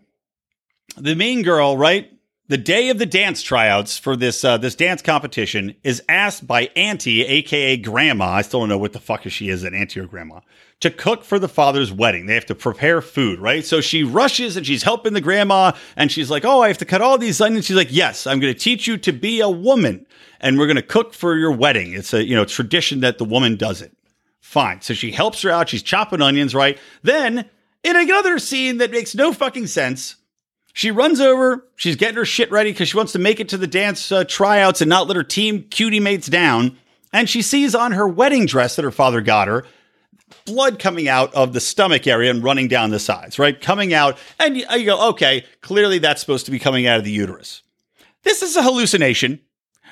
the 0.98 1.16
main 1.16 1.44
girl, 1.44 1.78
right? 1.78 2.12
The 2.48 2.58
day 2.58 2.90
of 2.90 3.00
the 3.00 3.08
dance 3.08 3.42
tryouts 3.42 3.98
for 3.98 4.16
this 4.16 4.44
uh, 4.44 4.58
this 4.58 4.76
dance 4.76 5.02
competition 5.02 5.76
is 5.84 6.04
asked 6.08 6.46
by 6.46 6.70
Auntie, 6.76 7.24
aka 7.24 7.76
Grandma. 7.78 8.26
I 8.26 8.42
still 8.44 8.60
don't 8.60 8.70
know 8.70 8.78
what 8.78 8.94
the 8.94 9.00
fuck 9.00 9.24
she 9.24 9.50
is, 9.50 9.64
an 9.64 9.74
auntie 9.74 10.00
or 10.00 10.06
grandma 10.06 10.42
to 10.82 10.92
cook 10.92 11.24
for 11.24 11.40
the 11.40 11.48
father's 11.48 11.92
wedding. 11.92 12.26
They 12.26 12.34
have 12.36 12.46
to 12.48 12.56
prepare 12.56 13.02
food, 13.02 13.40
right? 13.40 13.66
So 13.66 13.82
she 13.82 14.04
rushes 14.04 14.58
and 14.58 14.66
she's 14.66 14.84
helping 14.84 15.14
the 15.14 15.22
grandma 15.22 15.72
and 15.96 16.12
she's 16.12 16.30
like, 16.30 16.46
Oh, 16.46 16.62
I 16.62 16.68
have 16.68 16.78
to 16.80 16.86
cut 16.86 17.02
all 17.02 17.18
these 17.18 17.42
onions. 17.42 17.66
She's 17.66 17.76
like, 17.76 17.92
Yes, 17.92 18.28
I'm 18.28 18.40
going 18.40 18.54
to 18.54 18.60
teach 18.60 18.86
you 18.88 18.98
to 19.00 19.12
be 19.12 19.40
a 19.40 19.50
woman 19.50 20.06
and 20.40 20.60
we're 20.60 20.68
going 20.68 20.76
to 20.76 20.82
cook 20.82 21.14
for 21.14 21.36
your 21.36 21.52
wedding. 21.52 21.94
It's 21.94 22.14
a, 22.14 22.24
you 22.24 22.36
know, 22.36 22.46
tradition 22.46 23.00
that 23.00 23.18
the 23.18 23.26
woman 23.26 23.56
does 23.56 23.82
it. 23.82 23.96
Fine. 24.40 24.82
So 24.82 24.94
she 24.94 25.12
helps 25.12 25.42
her 25.42 25.50
out. 25.50 25.70
She's 25.70 25.82
chopping 25.82 26.22
onions, 26.22 26.54
right? 26.54 26.78
Then 27.02 27.50
in 27.84 27.96
another 27.96 28.38
scene 28.38 28.78
that 28.78 28.92
makes 28.92 29.16
no 29.16 29.34
fucking 29.34 29.68
sense, 29.68 30.18
she 30.76 30.92
runs 30.92 31.22
over. 31.22 31.66
She's 31.78 31.96
getting 31.96 32.18
her 32.18 32.26
shit 32.26 32.52
ready 32.52 32.72
because 32.72 32.90
she 32.90 32.98
wants 32.98 33.14
to 33.14 33.20
make 33.20 33.40
it 33.40 33.48
to 33.50 33.58
the 33.58 33.66
dance 33.66 34.12
uh, 34.12 34.26
tryouts 34.26 34.82
and 34.82 34.90
not 34.90 35.08
let 35.08 35.16
her 35.16 35.24
team 35.24 35.64
cutie 35.64 36.02
mates 36.02 36.28
down. 36.28 36.78
And 37.14 37.30
she 37.30 37.42
sees 37.42 37.74
on 37.74 37.94
her 37.94 38.06
wedding 38.06 38.46
dress 38.46 38.76
that 38.76 38.84
her 38.84 38.92
father 38.92 39.22
got 39.22 39.48
her 39.48 39.64
blood 40.44 40.78
coming 40.78 41.08
out 41.08 41.34
of 41.34 41.54
the 41.54 41.62
stomach 41.62 42.08
area 42.08 42.30
and 42.30 42.44
running 42.44 42.68
down 42.68 42.90
the 42.90 43.00
sides, 43.00 43.40
right? 43.40 43.60
Coming 43.62 43.94
out, 43.94 44.18
and 44.38 44.58
you, 44.58 44.66
you 44.76 44.86
go, 44.86 45.10
okay, 45.12 45.46
clearly 45.62 45.98
that's 45.98 46.20
supposed 46.20 46.46
to 46.46 46.52
be 46.52 46.60
coming 46.60 46.88
out 46.88 46.98
of 46.98 47.06
the 47.06 47.12
uterus. 47.12 47.62
This 48.24 48.42
is 48.42 48.58
a 48.58 48.62
hallucination. 48.62 49.40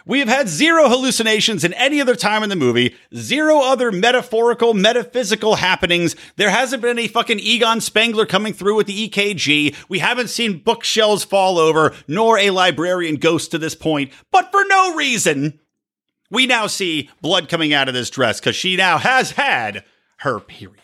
We 0.06 0.20
have 0.20 0.28
had 0.28 0.50
zero 0.50 0.90
hallucinations 0.90 1.64
in 1.64 1.74
any 1.74 2.02
other 2.02 2.16
time 2.16 2.44
in 2.44 2.50
the 2.50 2.58
movie, 2.58 2.96
zero 3.16 3.62
other 3.62 3.92
metaphorical, 3.92 4.74
metaphysical 4.74 5.56
happenings. 5.56 6.16
There 6.36 6.50
hasn't 6.50 6.82
been 6.82 6.98
any 6.98 7.08
fucking 7.08 7.40
Egon 7.40 7.80
Spengler 7.80 8.26
coming 8.26 8.54
through 8.54 8.76
with 8.76 8.88
the 8.88 9.10
EKG. 9.10 9.76
We 9.88 10.00
haven't 10.00 10.30
seen 10.30 10.60
bookshelves 10.60 11.24
fall 11.24 11.58
over, 11.58 11.96
nor 12.06 12.38
a 12.38 12.50
librarian 12.50 13.16
ghost 13.16 13.52
to 13.52 13.58
this 13.58 13.76
point. 13.76 14.12
But 14.30 14.52
for 14.52 14.66
no 14.68 14.96
reason, 14.96 15.60
we 16.30 16.48
now 16.48 16.68
see 16.68 17.10
blood 17.22 17.48
coming 17.48 17.74
out 17.74 17.88
of 17.88 17.94
this 17.94 18.10
dress 18.10 18.42
because 18.42 18.58
she 18.58 18.76
now 18.76 18.98
has 18.98 19.32
had 19.32 19.86
her 20.18 20.40
period. 20.40 20.83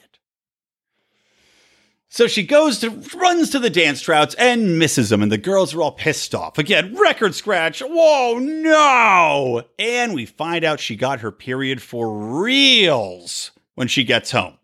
So 2.11 2.25
she 2.25 2.41
goes 2.41 2.79
to 2.79 2.89
runs 3.15 3.51
to 3.51 3.59
the 3.59 3.69
dance 3.69 4.01
trouts 4.01 4.33
and 4.35 4.79
misses 4.79 5.09
them, 5.09 5.21
and 5.21 5.31
the 5.31 5.37
girls 5.37 5.75
are 5.75 5.81
all 5.81 5.91
pissed 5.91 6.33
off. 6.33 6.57
Again, 6.57 6.95
record 6.95 7.35
scratch. 7.35 7.81
Whoa, 7.81 8.39
no! 8.39 9.63
And 9.77 10.15
we 10.15 10.25
find 10.25 10.65
out 10.65 10.79
she 10.79 10.95
got 10.95 11.19
her 11.19 11.31
period 11.31 11.83
for 11.83 12.41
reals 12.41 13.51
when 13.75 13.87
she 13.87 14.03
gets 14.03 14.31
home. 14.31 14.55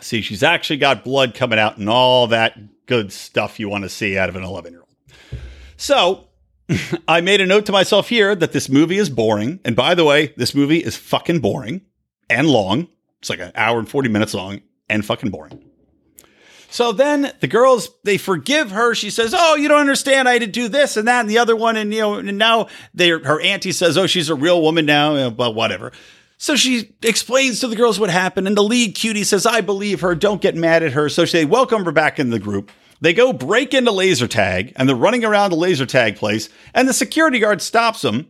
See, 0.00 0.22
she's 0.22 0.44
actually 0.44 0.76
got 0.76 1.04
blood 1.04 1.34
coming 1.34 1.58
out 1.58 1.78
and 1.78 1.88
all 1.88 2.28
that 2.28 2.86
good 2.86 3.12
stuff 3.12 3.58
you 3.58 3.68
want 3.68 3.82
to 3.82 3.90
see 3.90 4.16
out 4.16 4.28
of 4.28 4.36
an 4.36 4.44
11 4.44 4.72
year 4.72 4.82
old. 4.82 5.40
So 5.76 6.28
I 7.08 7.20
made 7.22 7.40
a 7.40 7.46
note 7.46 7.66
to 7.66 7.72
myself 7.72 8.08
here 8.08 8.36
that 8.36 8.52
this 8.52 8.68
movie 8.68 8.98
is 8.98 9.10
boring. 9.10 9.58
And 9.64 9.74
by 9.74 9.94
the 9.94 10.04
way, 10.04 10.32
this 10.36 10.54
movie 10.54 10.78
is 10.78 10.96
fucking 10.96 11.40
boring 11.40 11.82
and 12.30 12.48
long. 12.48 12.88
It's 13.18 13.30
like 13.30 13.40
an 13.40 13.52
hour 13.56 13.80
and 13.80 13.88
40 13.88 14.08
minutes 14.08 14.32
long 14.32 14.60
and 14.88 15.04
fucking 15.04 15.30
boring. 15.30 15.71
So 16.72 16.92
then 16.92 17.30
the 17.40 17.48
girls, 17.48 17.90
they 18.02 18.16
forgive 18.16 18.70
her. 18.70 18.94
She 18.94 19.10
says, 19.10 19.34
Oh, 19.36 19.56
you 19.56 19.68
don't 19.68 19.80
understand. 19.80 20.26
I 20.26 20.32
had 20.32 20.40
to 20.40 20.46
do 20.46 20.68
this 20.68 20.96
and 20.96 21.06
that 21.06 21.20
and 21.20 21.28
the 21.28 21.36
other 21.36 21.54
one. 21.54 21.76
And, 21.76 21.92
you 21.92 22.00
know, 22.00 22.14
and 22.14 22.38
now 22.38 22.68
they, 22.94 23.10
her 23.10 23.40
auntie 23.42 23.72
says, 23.72 23.98
Oh, 23.98 24.06
she's 24.06 24.30
a 24.30 24.34
real 24.34 24.62
woman 24.62 24.86
now, 24.86 25.28
but 25.28 25.54
whatever. 25.54 25.92
So 26.38 26.56
she 26.56 26.94
explains 27.02 27.60
to 27.60 27.68
the 27.68 27.76
girls 27.76 28.00
what 28.00 28.08
happened. 28.08 28.46
And 28.46 28.56
the 28.56 28.64
lead 28.64 28.94
cutie 28.94 29.22
says, 29.22 29.44
I 29.44 29.60
believe 29.60 30.00
her. 30.00 30.14
Don't 30.14 30.40
get 30.40 30.56
mad 30.56 30.82
at 30.82 30.92
her. 30.92 31.10
So 31.10 31.26
they 31.26 31.44
welcome 31.44 31.84
her 31.84 31.92
back 31.92 32.18
in 32.18 32.30
the 32.30 32.38
group. 32.38 32.72
They 33.02 33.12
go 33.12 33.34
break 33.34 33.74
into 33.74 33.92
laser 33.92 34.26
tag 34.26 34.72
and 34.76 34.88
they're 34.88 34.96
running 34.96 35.26
around 35.26 35.50
the 35.50 35.56
laser 35.56 35.84
tag 35.84 36.16
place. 36.16 36.48
And 36.72 36.88
the 36.88 36.94
security 36.94 37.38
guard 37.38 37.60
stops 37.60 38.00
them. 38.00 38.28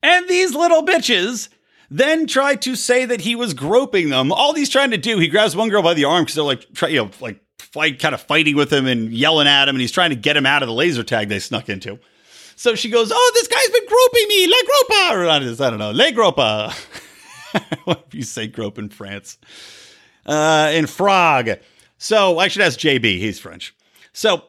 And 0.00 0.28
these 0.28 0.54
little 0.54 0.86
bitches 0.86 1.48
then 1.90 2.26
tried 2.26 2.62
to 2.62 2.76
say 2.76 3.04
that 3.04 3.20
he 3.20 3.34
was 3.34 3.54
groping 3.54 4.10
them. 4.10 4.32
All 4.32 4.54
he's 4.54 4.70
trying 4.70 4.90
to 4.90 4.98
do, 4.98 5.18
he 5.18 5.28
grabs 5.28 5.54
one 5.56 5.68
girl 5.68 5.82
by 5.82 5.94
the 5.94 6.04
arm 6.04 6.24
because 6.24 6.34
they're 6.34 6.44
like, 6.44 6.72
try, 6.74 6.88
you 6.88 7.02
know, 7.04 7.10
like 7.20 7.40
fight, 7.58 7.98
kind 7.98 8.14
of 8.14 8.20
fighting 8.20 8.56
with 8.56 8.72
him 8.72 8.86
and 8.86 9.12
yelling 9.12 9.46
at 9.46 9.68
him, 9.68 9.74
and 9.74 9.80
he's 9.80 9.92
trying 9.92 10.10
to 10.10 10.16
get 10.16 10.36
him 10.36 10.46
out 10.46 10.62
of 10.62 10.68
the 10.68 10.74
laser 10.74 11.02
tag 11.02 11.28
they 11.28 11.38
snuck 11.38 11.68
into. 11.68 11.98
So 12.56 12.74
she 12.74 12.88
goes, 12.88 13.12
"Oh, 13.14 13.30
this 13.34 13.48
guy's 13.48 13.68
been 13.68 13.86
groping 13.86 14.28
me, 14.28 14.46
le 14.46 14.62
gropa." 14.64 15.12
Or 15.12 15.28
I 15.28 15.70
don't 15.70 15.78
know, 15.78 15.90
le 15.90 16.12
gropa. 16.12 16.72
what 17.84 18.04
if 18.08 18.14
you 18.14 18.22
say 18.22 18.46
grope 18.46 18.78
in 18.78 18.88
France? 18.88 19.36
Uh, 20.24 20.70
in 20.72 20.86
frog. 20.86 21.50
So 21.98 22.38
I 22.38 22.48
should 22.48 22.62
ask 22.62 22.78
JB. 22.78 23.18
He's 23.18 23.38
French. 23.38 23.74
So 24.12 24.44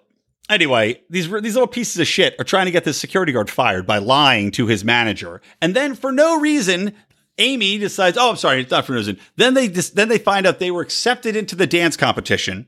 Anyway, 0.50 1.02
these 1.10 1.30
these 1.30 1.56
little 1.56 1.68
pieces 1.68 2.00
of 2.00 2.08
shit 2.08 2.34
are 2.40 2.46
trying 2.46 2.66
to 2.66 2.72
get 2.72 2.86
this 2.86 2.98
security 2.98 3.34
guard 3.34 3.50
fired 3.50 3.86
by 3.86 3.98
lying 3.98 4.50
to 4.52 4.66
his 4.66 4.86
manager, 4.86 5.42
and 5.62 5.76
then 5.76 5.94
for 5.94 6.10
no 6.12 6.40
reason, 6.40 6.94
Amy 7.38 7.78
decides, 7.78 8.18
oh, 8.18 8.32
I'm 8.32 8.36
sorry, 8.36 8.62
it's 8.62 8.72
not 8.72 8.86
for 8.86 8.94
reason. 8.94 9.20
Then 9.36 9.54
they 9.54 9.68
just, 9.68 9.96
then 9.96 10.10
they 10.10 10.18
find 10.18 10.46
out 10.46 10.60
they 10.60 10.72
were 10.72 10.82
accepted 10.82 11.36
into 11.36 11.56
the 11.56 11.68
dance 11.68 11.96
competition. 11.96 12.68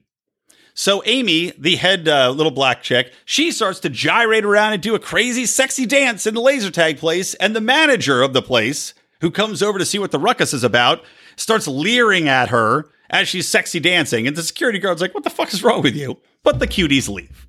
So 0.73 1.03
Amy, 1.05 1.51
the 1.57 1.75
head 1.75 2.07
uh, 2.07 2.29
little 2.29 2.51
black 2.51 2.81
chick, 2.81 3.11
she 3.25 3.51
starts 3.51 3.79
to 3.81 3.89
gyrate 3.89 4.45
around 4.45 4.73
and 4.73 4.81
do 4.81 4.95
a 4.95 4.99
crazy, 4.99 5.45
sexy 5.45 5.85
dance 5.85 6.25
in 6.25 6.33
the 6.33 6.41
laser 6.41 6.71
tag 6.71 6.97
place, 6.97 7.33
and 7.33 7.55
the 7.55 7.61
manager 7.61 8.21
of 8.21 8.33
the 8.33 8.41
place 8.41 8.93
who 9.21 9.31
comes 9.31 9.61
over 9.61 9.77
to 9.77 9.85
see 9.85 9.99
what 9.99 10.11
the 10.11 10.19
ruckus 10.19 10.53
is 10.53 10.63
about, 10.63 11.03
starts 11.35 11.67
leering 11.67 12.29
at 12.29 12.49
her 12.49 12.89
as 13.09 13.27
she's 13.27 13.47
sexy 13.47 13.79
dancing. 13.79 14.27
And 14.27 14.35
the 14.35 14.43
security 14.43 14.79
guard's 14.79 15.01
like, 15.01 15.13
What 15.13 15.23
the 15.23 15.29
fuck 15.29 15.51
is 15.53 15.63
wrong 15.63 15.81
with 15.81 15.95
you? 15.95 16.19
But 16.43 16.59
the 16.59 16.67
cuties 16.67 17.09
leave. 17.09 17.47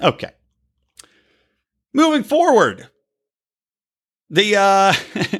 Okay. 0.00 0.32
Moving 1.92 2.24
forward, 2.24 2.88
the 4.30 4.56
uh 4.56 4.92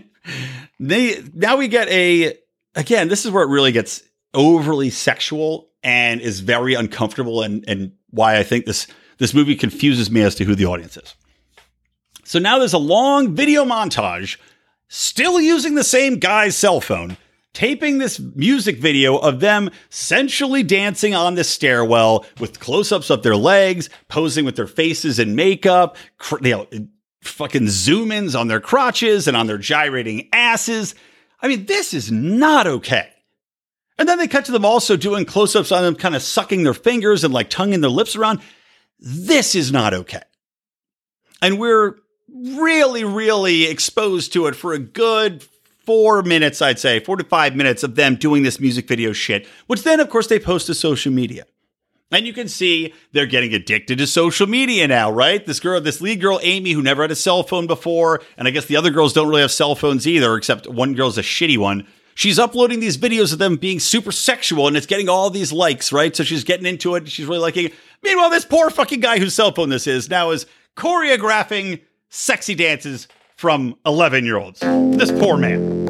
they 0.79 1.23
now 1.35 1.57
we 1.57 1.69
get 1.69 1.89
a 1.89 2.37
again 2.75 3.09
this 3.09 3.25
is 3.25 3.31
where 3.31 3.45
it 3.45 3.49
really 3.49 3.73
gets 3.73 4.03
overly 4.35 4.91
sexual 4.91 5.69
and 5.83 6.21
is 6.21 6.41
very 6.41 6.75
uncomfortable 6.75 7.43
and 7.43 7.65
and 7.69 7.93
why 8.11 8.37
i 8.37 8.43
think 8.43 8.67
this 8.67 8.87
this 9.19 9.35
movie 9.35 9.57
confuses 9.57 10.11
me 10.11 10.23
as 10.23 10.35
to 10.37 10.45
who 10.45 10.55
the 10.55 10.65
audience 10.65 10.97
is. 10.97 11.15
So 12.25 12.39
now 12.39 12.59
there's 12.59 12.73
a 12.73 12.79
long 12.79 13.35
video 13.35 13.65
montage 13.65 14.39
still 14.89 15.41
using 15.41 15.75
the 15.75 15.85
same 15.85 16.19
guy's 16.19 16.57
cell 16.57 16.81
phone 16.81 17.17
taping 17.53 17.99
this 17.99 18.21
music 18.21 18.79
video 18.79 19.17
of 19.17 19.41
them 19.41 19.71
sensually 19.91 20.63
dancing 20.63 21.15
on 21.15 21.35
the 21.35 21.45
stairwell 21.45 22.25
with 22.39 22.61
close-ups 22.61 23.11
of 23.11 23.23
their 23.23 23.37
legs 23.37 23.91
posing 24.09 24.45
with 24.45 24.57
their 24.57 24.67
faces 24.67 25.19
and 25.19 25.35
makeup 25.35 25.97
cr- 26.19 26.47
you 26.47 26.51
know 26.51 26.67
fucking 27.23 27.69
zoom 27.69 28.13
ins 28.13 28.35
on 28.35 28.49
their 28.49 28.61
crotches 28.61 29.29
and 29.29 29.37
on 29.37 29.47
their 29.47 29.59
gyrating 29.59 30.29
asses. 30.33 30.95
I 31.41 31.49
mean, 31.49 31.67
this 31.67 31.95
is 31.95 32.11
not 32.11 32.67
okay. 32.67 33.09
And 33.99 34.09
then 34.09 34.19
they 34.19 34.29
cut 34.29 34.45
to 34.45 34.53
them 34.53 34.65
also 34.65 34.97
doing 34.97 35.25
close 35.25 35.57
ups 35.57 35.73
on 35.73 35.83
them, 35.83 35.97
kind 35.97 36.15
of 36.15 36.23
sucking 36.23 36.63
their 36.63 36.75
fingers 36.75 37.25
and 37.25 37.35
like 37.35 37.51
tonguing 37.51 37.81
their 37.81 37.91
lips 37.91 38.15
around. 38.15 38.41
This 39.01 39.55
is 39.55 39.73
not 39.73 39.93
okay. 39.93 40.23
And 41.43 41.59
we're 41.59 41.97
really, 42.33 43.05
really 43.05 43.65
exposed 43.65 44.33
to 44.35 44.47
it 44.47 44.55
for 44.55 44.73
a 44.73 44.79
good 44.79 45.45
four 45.85 46.23
minutes, 46.23 46.61
I'd 46.61 46.79
say, 46.79 47.01
four 47.01 47.17
to 47.17 47.25
five 47.25 47.57
minutes 47.57 47.83
of 47.83 47.95
them 47.95 48.17
doing 48.17 48.43
this 48.43 48.61
music 48.61 48.87
video 48.87 49.13
shit, 49.13 49.47
which 49.67 49.83
then, 49.83 50.01
of 50.01 50.11
course, 50.11 50.27
they 50.27 50.39
post 50.39 50.67
to 50.67 50.75
social 50.75 51.13
media. 51.13 51.45
And 52.11 52.27
you 52.27 52.33
can 52.33 52.49
see 52.49 52.95
they're 53.13 53.27
getting 53.27 53.53
addicted 53.53 53.99
to 53.99 54.07
social 54.07 54.47
media 54.47 54.89
now, 54.89 55.11
right? 55.11 55.45
This 55.45 55.61
girl, 55.61 55.81
this 55.81 56.01
lead 56.01 56.21
girl, 56.21 56.41
Amy, 56.43 56.73
who 56.73 56.81
never 56.83 57.03
had 57.03 57.11
a 57.11 57.17
cell 57.17 57.43
phone 57.43 57.67
before, 57.67 58.23
and 58.39 58.49
I 58.49 58.51
guess 58.51 58.65
the 58.65 58.77
other 58.77 58.91
girls 58.91 59.13
don't 59.13 59.29
really 59.29 59.43
have 59.43 59.51
cell 59.51 59.75
phones 59.75 60.07
either, 60.07 60.35
except 60.37 60.67
one 60.67 60.95
girl's 60.95 61.19
a 61.19 61.23
shitty 61.23 61.59
one. 61.59 61.87
She's 62.15 62.39
uploading 62.39 62.81
these 62.81 62.97
videos 62.97 63.33
of 63.33 63.39
them 63.39 63.57
being 63.57 63.79
super 63.79 64.11
sexual 64.11 64.67
and 64.67 64.77
it's 64.77 64.87
getting 64.87 65.09
all 65.09 65.31
these 65.31 65.53
likes, 65.53 65.93
right? 65.93 66.17
So 66.17 66.25
she's 66.25 66.43
getting 66.43 66.67
into 66.67 66.97
it. 66.97 67.09
She's 67.09 67.27
really 67.27 67.41
liking 67.41 67.67
it. 67.67 67.75
Meanwhile, 68.03 68.31
this 68.31 68.45
poor 68.45 68.71
fucking 68.71 68.99
guy 68.99 69.21
whose 69.21 69.35
cell 69.35 69.53
phone 69.53 69.69
this 69.69 69.87
is 69.87 70.11
now 70.11 70.31
is 70.31 70.47
choreographing 70.77 71.81
sexy 72.09 72.57
dances 72.57 73.07
from 73.37 73.77
11 73.87 74.25
year 74.25 74.37
olds. 74.37 74.59
This 74.59 75.13
poor 75.13 75.37
man. 75.37 75.88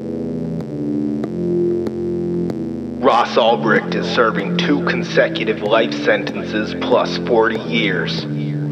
Ross 2.98 3.37
Ulbricht 3.37 3.94
is 3.94 4.12
serving 4.12 4.56
two 4.56 4.84
consecutive 4.87 5.62
life 5.62 5.94
sentences 5.94 6.74
plus 6.80 7.16
40 7.18 7.56
years 7.61 8.24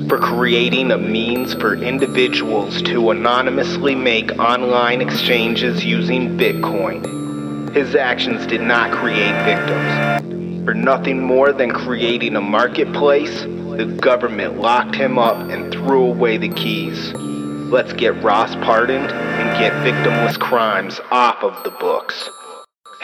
for 0.09 0.19
creating 0.19 0.91
a 0.91 0.99
means 0.99 1.55
for 1.55 1.77
individuals 1.77 2.83
to 2.83 3.11
anonymously 3.11 3.95
make 3.95 4.37
online 4.37 5.01
exchanges 5.01 5.85
using 5.85 6.37
Bitcoin. 6.37 7.73
His 7.73 7.95
actions 7.95 8.49
did 8.49 8.63
not 8.63 8.91
create 8.91 9.45
victims. 9.45 10.65
For 10.65 10.75
nothing 10.75 11.23
more 11.23 11.53
than 11.53 11.71
creating 11.71 12.35
a 12.35 12.41
marketplace, 12.41 13.43
the 13.43 13.97
government 14.01 14.59
locked 14.59 14.97
him 14.97 15.21
up 15.21 15.37
and 15.51 15.73
threw 15.73 16.05
away 16.05 16.37
the 16.37 16.49
keys. 16.49 17.13
Let's 17.15 17.93
get 17.93 18.21
Ross 18.25 18.57
pardoned 18.57 19.09
and 19.09 19.59
get 19.61 19.73
victimless 19.85 20.37
crimes 20.37 20.99
off 21.13 21.45
of 21.45 21.63
the 21.63 21.71
books. 21.71 22.29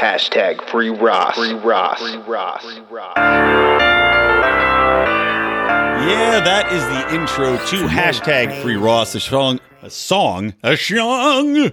Hashtag 0.02 0.68
free 0.68 0.88
Ross. 0.88 1.36
Free 1.36 1.52
Ross. 1.52 2.00
Free 2.00 2.16
Ross. 2.16 2.64
Free 2.64 2.80
Ross. 2.90 3.16
Yeah, 6.08 6.40
that 6.40 6.72
is 6.72 6.84
the 6.86 7.14
intro 7.14 7.56
to 7.68 7.86
hashtag 7.86 8.60
free 8.62 8.74
Ross, 8.74 9.14
a 9.14 9.20
song, 9.20 9.60
a 9.80 9.88
song, 9.88 10.54
a 10.64 10.76
song. 10.76 11.70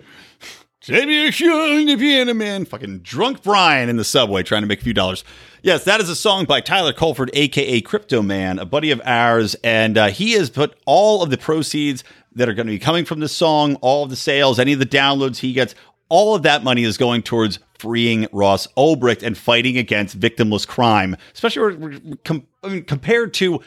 Take 0.82 1.08
me 1.08 1.28
a 1.28 1.32
song, 1.32 1.88
the 1.88 1.96
piano 1.98 2.36
man. 2.36 2.66
Fucking 2.66 3.00
drunk 3.00 3.42
Brian 3.42 3.90
in 3.90 3.98
the 3.98 4.04
subway 4.04 4.44
trying 4.44 4.62
to 4.62 4.68
make 4.68 4.82
a 4.82 4.84
few 4.84 4.94
dollars. 4.94 5.24
Yes, 5.64 5.84
that 5.86 6.00
is 6.00 6.08
a 6.08 6.16
song 6.16 6.46
by 6.46 6.62
Tyler 6.62 6.94
Colford, 6.94 7.32
aka 7.34 7.82
Crypto 7.82 8.22
Man, 8.22 8.60
a 8.60 8.66
buddy 8.66 8.92
of 8.92 9.02
ours, 9.06 9.56
and 9.64 9.98
uh, 9.98 10.10
he 10.10 10.34
has 10.34 10.52
put 10.52 10.78
all 10.86 11.24
of 11.24 11.32
the 11.32 11.38
proceeds 11.40 12.04
that 12.34 12.48
are 12.48 12.54
going 12.54 12.68
to 12.68 12.74
be 12.74 12.78
coming 12.78 13.06
from 13.06 13.22
this 13.22 13.36
song, 13.36 13.74
all 13.78 14.04
of 14.04 14.12
the 14.12 14.16
sales, 14.16 14.60
any 14.60 14.74
of 14.74 14.78
the 14.78 14.86
downloads 14.86 15.38
he 15.38 15.52
gets, 15.52 15.74
all 16.10 16.36
of 16.36 16.44
that 16.44 16.64
money 16.64 16.84
is 16.84 16.96
going 16.96 17.24
towards 17.24 17.58
freeing 17.80 18.28
Ross 18.32 18.68
Ulbricht 18.78 19.24
and 19.24 19.38
fighting 19.38 19.78
against 19.78 20.20
victimless 20.20 20.68
crime, 20.68 21.16
especially 21.34 22.18
com- 22.24 22.46
I 22.64 22.70
mean, 22.70 22.84
compared 22.84 23.34
to 23.36 23.62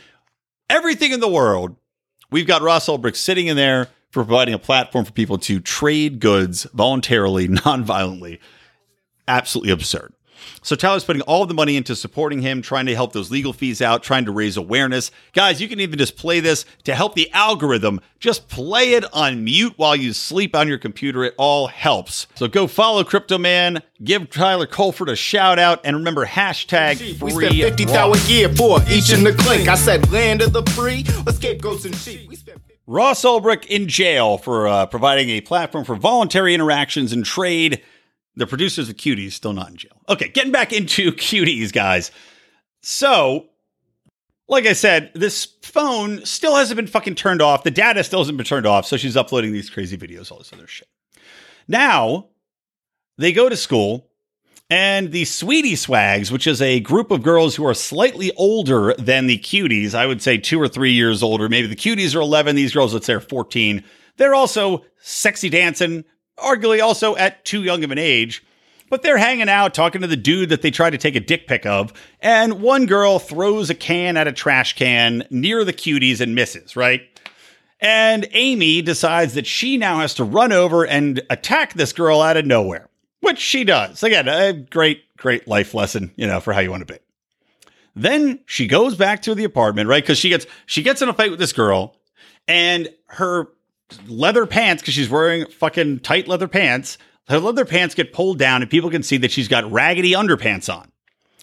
everything 0.71 1.13
in 1.13 1.21
the 1.21 1.29
world. 1.29 1.77
We've 2.31 2.47
got 2.47 2.63
Ross 2.63 2.87
Ulbricht 2.87 3.17
sitting 3.17 3.47
in 3.47 3.57
there 3.57 3.87
for 4.11 4.25
providing 4.25 4.55
a 4.55 4.59
platform 4.59 5.05
for 5.05 5.13
people 5.13 5.39
to 5.39 5.61
trade 5.61 6.21
goods 6.21 6.65
voluntarily, 6.75 7.49
non-violently. 7.65 8.41
Absolutely 9.27 9.73
absurd. 9.73 10.13
So 10.63 10.77
Tyler's 10.77 11.05
putting 11.05 11.23
all 11.23 11.43
of 11.43 11.49
the 11.49 11.55
money 11.55 11.77
into 11.77 11.97
supporting 11.97 12.43
him, 12.43 12.63
trying 12.63 12.87
to 12.87 12.95
help 12.95 13.13
those 13.13 13.31
legal 13.31 13.53
fees 13.53 13.83
out, 13.83 14.03
trying 14.03 14.25
to 14.27 14.33
raise 14.33 14.57
awareness. 14.57 15.11
Guys, 15.33 15.61
you 15.61 15.69
can 15.69 15.81
even 15.81 15.99
just 15.99 16.17
play 16.17 16.41
this 16.41 16.65
to 16.85 16.95
help 16.95 17.15
the 17.15 17.31
algorithm. 17.33 18.01
Just 18.21 18.49
play 18.49 18.93
it 18.95 19.05
on 19.13 19.43
mute 19.45 19.75
while 19.77 19.97
you 19.97 20.13
sleep 20.13 20.55
on 20.55 20.69
your 20.69 20.79
computer. 20.79 21.25
It 21.25 21.35
all 21.37 21.67
helps. 21.67 22.27
So 22.37 22.47
go 22.47 22.67
follow 22.67 23.03
Crypto 23.03 23.39
Man, 23.39 23.83
give 24.03 24.31
Tyler 24.31 24.67
Colford 24.67 25.09
a 25.09 25.17
shout 25.17 25.59
out, 25.59 25.81
and 25.85 25.97
remember 25.97 26.27
hashtag 26.27 27.01
We 27.21 27.33
free 27.33 27.47
spent 27.47 27.79
50 27.79 27.85
thou 27.87 28.13
a 28.13 28.19
year 28.21 28.49
for 28.49 28.81
each 28.89 29.13
in 29.13 29.25
the 29.25 29.33
clink. 29.33 29.69
I 29.69 29.75
said 29.75 30.11
land 30.13 30.43
of 30.43 30.53
the 30.53 30.63
free, 30.73 31.05
scapegoats 31.33 31.85
and 31.85 31.97
sheep. 31.97 32.29
We 32.29 32.37
spent 32.37 32.63
Ross 32.87 33.23
Ulbricht 33.25 33.67
in 33.67 33.87
jail 33.87 34.39
for 34.39 34.67
uh, 34.67 34.87
providing 34.87 35.31
a 35.31 35.41
platform 35.41 35.85
for 35.85 35.95
voluntary 35.95 36.53
interactions 36.53 37.13
and 37.13 37.25
trade. 37.25 37.81
The 38.37 38.47
producers 38.47 38.89
of 38.89 38.97
Cuties 38.97 39.33
still 39.33 39.53
not 39.53 39.71
in 39.71 39.77
jail. 39.77 40.01
Okay, 40.09 40.29
getting 40.29 40.53
back 40.53 40.73
into 40.73 41.13
Cuties, 41.13 41.73
guys. 41.73 42.11
So, 42.83 43.47
like 44.49 44.67
I 44.67 44.73
said, 44.73 45.11
this 45.15 45.45
phone 45.63 46.25
still 46.25 46.57
hasn't 46.57 46.77
been 46.77 46.87
fucking 46.87 47.15
turned 47.15 47.43
off. 47.43 47.63
The 47.63 47.71
data 47.71 48.03
still 48.05 48.21
hasn't 48.21 48.39
been 48.39 48.47
turned 48.47 48.67
off, 48.67 48.87
so 48.87 48.97
she's 48.97 49.17
uploading 49.17 49.53
these 49.53 49.71
crazy 49.71 49.97
videos, 49.97 50.33
all 50.33 50.39
this 50.39 50.53
other 50.53 50.67
shit. 50.67 50.89
Now, 51.69 52.29
they 53.19 53.33
go 53.33 53.49
to 53.49 53.57
school, 53.57 54.09
and 54.69 55.13
the 55.13 55.27
Sweetie 55.27 55.77
Swags, 55.77 56.33
which 56.33 56.47
is 56.47 56.63
a 56.63 56.81
group 56.81 57.11
of 57.11 57.23
girls 57.23 57.55
who 57.55 57.67
are 57.67 57.75
slightly 57.75 58.33
older 58.37 58.95
than 58.95 59.27
the 59.27 59.39
cuties, 59.39 59.95
I 59.95 60.07
would 60.07 60.23
say 60.23 60.39
two 60.39 60.61
or 60.61 60.67
three 60.67 60.93
years 60.93 61.23
older. 61.23 61.49
Maybe 61.49 61.67
the 61.67 61.77
cuties 61.77 62.17
are 62.17 62.21
11, 62.21 62.57
these 62.57 62.73
girls, 62.73 62.95
let's 62.95 63.05
say, 63.05 63.13
are 63.13 63.21
14. 63.21 63.85
They're 64.17 64.35
also 64.35 64.85
sexy 64.99 65.51
dancing, 65.51 66.05
arguably 66.39 66.83
also 66.83 67.17
at 67.17 67.45
too 67.45 67.63
young 67.63 67.85
of 67.85 67.91
an 67.91 67.99
age. 67.99 68.45
But 68.91 69.03
they're 69.03 69.17
hanging 69.17 69.49
out, 69.49 69.73
talking 69.73 70.03
to 70.03 70.07
the 70.07 70.17
dude 70.17 70.51
that 70.51 70.61
they 70.61 70.71
try 70.71 70.91
to 70.91 70.99
take 70.99 71.17
a 71.17 71.21
dick 71.21 71.47
pic 71.47 71.65
of. 71.65 71.95
And 72.21 72.61
one 72.61 72.85
girl 72.85 73.19
throws 73.19 73.71
a 73.71 73.75
can 73.75 74.19
at 74.19 74.29
a 74.29 74.33
trash 74.33 74.75
can 74.77 75.27
near 75.31 75.65
the 75.65 75.73
cuties 75.73 76.21
and 76.21 76.35
misses, 76.35 76.77
right? 76.77 77.01
And 77.81 78.29
Amy 78.33 78.83
decides 78.83 79.35
that 79.35 79.47
she 79.47 79.77
now 79.79 80.01
has 80.01 80.15
to 80.15 80.25
run 80.25 80.53
over 80.53 80.87
and 80.87 81.23
attack 81.31 81.73
this 81.73 81.93
girl 81.93 82.21
out 82.21 82.37
of 82.37 82.45
nowhere, 82.45 82.91
which 83.21 83.39
she 83.39 83.65
does. 83.65 84.03
Again, 84.03 84.29
a 84.29 84.53
great, 84.53 85.05
great 85.17 85.49
life 85.49 85.73
lesson, 85.73 86.13
you 86.17 86.27
know, 86.27 86.39
for 86.39 86.53
how 86.53 86.61
you 86.61 86.71
want 86.71 86.87
to 86.87 86.93
be. 86.93 87.01
Then 87.97 88.41
she 88.47 88.67
goes 88.67 88.95
back 88.95 89.23
to 89.23 89.35
the 89.35 89.45
apartment, 89.45 89.89
right? 89.89 90.03
Because 90.03 90.19
she 90.19 90.29
gets 90.29 90.47
she 90.67 90.83
gets 90.83 91.03
in 91.03 91.09
a 91.09 91.15
fight 91.15 91.31
with 91.31 91.41
this 91.41 91.53
girl, 91.53 91.97
and 92.47 92.89
her 93.07 93.49
leather 94.09 94.47
pants, 94.47 94.83
because 94.83 94.95
she's 94.95 95.11
wearing 95.11 95.47
fucking 95.47 96.01
tight 96.01 96.29
leather 96.29 96.49
pants, 96.49 96.99
her 97.29 97.39
leather 97.39 97.65
pants 97.65 97.95
get 97.95 98.13
pulled 98.13 98.39
down, 98.39 98.63
and 98.63 98.71
people 98.71 98.91
can 98.91 99.03
see 99.03 99.17
that 99.19 99.31
she's 99.31 99.49
got 99.49 99.71
raggedy 99.71 100.13
underpants 100.13 100.73
on. 100.73 100.91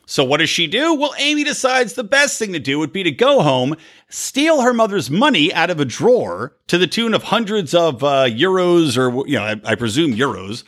So 0.05 0.23
what 0.23 0.37
does 0.37 0.49
she 0.49 0.65
do? 0.65 0.95
Well, 0.95 1.13
Amy 1.19 1.43
decides 1.43 1.93
the 1.93 2.03
best 2.03 2.39
thing 2.39 2.51
to 2.53 2.59
do 2.59 2.79
would 2.79 2.91
be 2.91 3.03
to 3.03 3.11
go 3.11 3.41
home, 3.41 3.75
steal 4.09 4.61
her 4.61 4.73
mother's 4.73 5.11
money 5.11 5.53
out 5.53 5.69
of 5.69 5.79
a 5.79 5.85
drawer 5.85 6.55
to 6.65 6.79
the 6.79 6.87
tune 6.87 7.13
of 7.13 7.23
hundreds 7.23 7.75
of 7.75 8.03
uh, 8.03 8.25
euros, 8.25 8.97
or 8.97 9.27
you 9.27 9.37
know, 9.37 9.43
I, 9.43 9.61
I 9.63 9.75
presume 9.75 10.15
euros, 10.15 10.63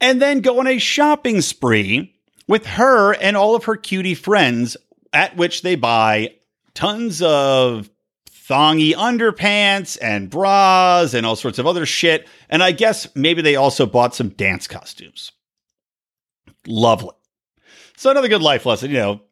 and 0.00 0.22
then 0.22 0.40
go 0.40 0.58
on 0.58 0.66
a 0.66 0.78
shopping 0.78 1.42
spree 1.42 2.14
with 2.48 2.64
her 2.64 3.12
and 3.14 3.36
all 3.36 3.54
of 3.54 3.64
her 3.64 3.76
cutie 3.76 4.14
friends, 4.14 4.76
at 5.12 5.36
which 5.36 5.60
they 5.60 5.74
buy 5.74 6.34
tons 6.72 7.20
of 7.20 7.90
thongy 8.48 8.92
underpants 8.92 9.98
and 10.00 10.30
bras 10.30 11.14
and 11.14 11.26
all 11.26 11.36
sorts 11.36 11.58
of 11.58 11.66
other 11.66 11.86
shit. 11.86 12.28
And 12.48 12.62
I 12.62 12.72
guess 12.72 13.08
maybe 13.14 13.42
they 13.42 13.56
also 13.56 13.86
bought 13.86 14.14
some 14.14 14.30
dance 14.30 14.66
costumes. 14.66 15.32
Lovely. 16.66 17.10
So 17.96 18.10
another 18.10 18.28
good 18.28 18.42
life 18.42 18.66
lesson, 18.66 18.90
you 18.90 18.98
know, 18.98 19.22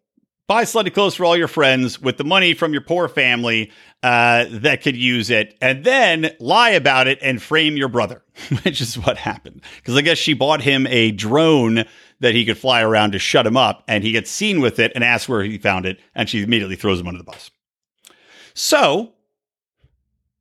buy 0.46 0.64
slutty 0.64 0.92
clothes 0.92 1.14
for 1.14 1.24
all 1.24 1.37
your 1.37 1.48
friends 1.48 2.00
with 2.00 2.16
the 2.16 2.24
money 2.24 2.55
from 2.55 2.72
your 2.72 2.83
poor 2.83 3.09
family 3.09 3.70
uh, 4.03 4.46
that 4.50 4.83
could 4.83 4.96
use 4.96 5.31
it, 5.31 5.57
and 5.61 5.85
then 5.85 6.31
lie 6.38 6.70
about 6.70 7.07
it 7.07 7.18
and 7.22 7.40
frame 7.40 7.77
your 7.77 7.88
brother, 7.88 8.22
which 8.62 8.81
is 8.81 8.98
what 8.98 9.16
happened. 9.16 9.62
Because 9.77 9.96
I 9.96 10.03
guess 10.03 10.18
she 10.18 10.35
bought 10.35 10.61
him 10.61 10.87
a 10.88 11.11
drone 11.11 11.85
that 12.20 12.35
he 12.35 12.44
could 12.44 12.59
fly 12.59 12.83
around 12.83 13.12
to 13.12 13.18
shut 13.18 13.46
him 13.46 13.57
up, 13.57 13.83
and 13.88 14.05
he 14.05 14.12
gets 14.12 14.31
seen 14.31 14.61
with 14.61 14.79
it 14.79 14.92
and 14.94 15.03
asks 15.03 15.29
where 15.29 15.42
he 15.42 15.59
found 15.59 15.87
it, 15.87 15.98
and 16.14 16.29
she 16.29 16.42
immediately 16.42 16.77
throws 16.77 17.00
him 17.00 17.09
under 17.09 17.18
the 17.18 17.24
bus. 17.24 17.50
So 18.54 19.12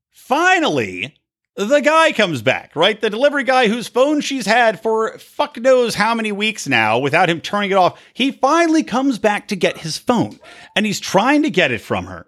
finally, 0.09 1.15
the 1.55 1.81
guy 1.81 2.11
comes 2.11 2.41
back, 2.41 2.75
right? 2.75 2.99
The 2.99 3.09
delivery 3.09 3.43
guy 3.43 3.67
whose 3.67 3.87
phone 3.87 4.21
she's 4.21 4.45
had 4.45 4.81
for 4.81 5.17
fuck 5.19 5.57
knows 5.57 5.95
how 5.95 6.15
many 6.15 6.31
weeks 6.31 6.67
now 6.67 6.97
without 6.97 7.29
him 7.29 7.41
turning 7.41 7.71
it 7.71 7.77
off. 7.77 8.01
He 8.13 8.31
finally 8.31 8.83
comes 8.83 9.19
back 9.19 9.47
to 9.49 9.55
get 9.55 9.77
his 9.79 9.97
phone 9.97 10.39
and 10.75 10.85
he's 10.85 10.99
trying 10.99 11.43
to 11.43 11.49
get 11.49 11.71
it 11.71 11.81
from 11.81 12.05
her. 12.05 12.25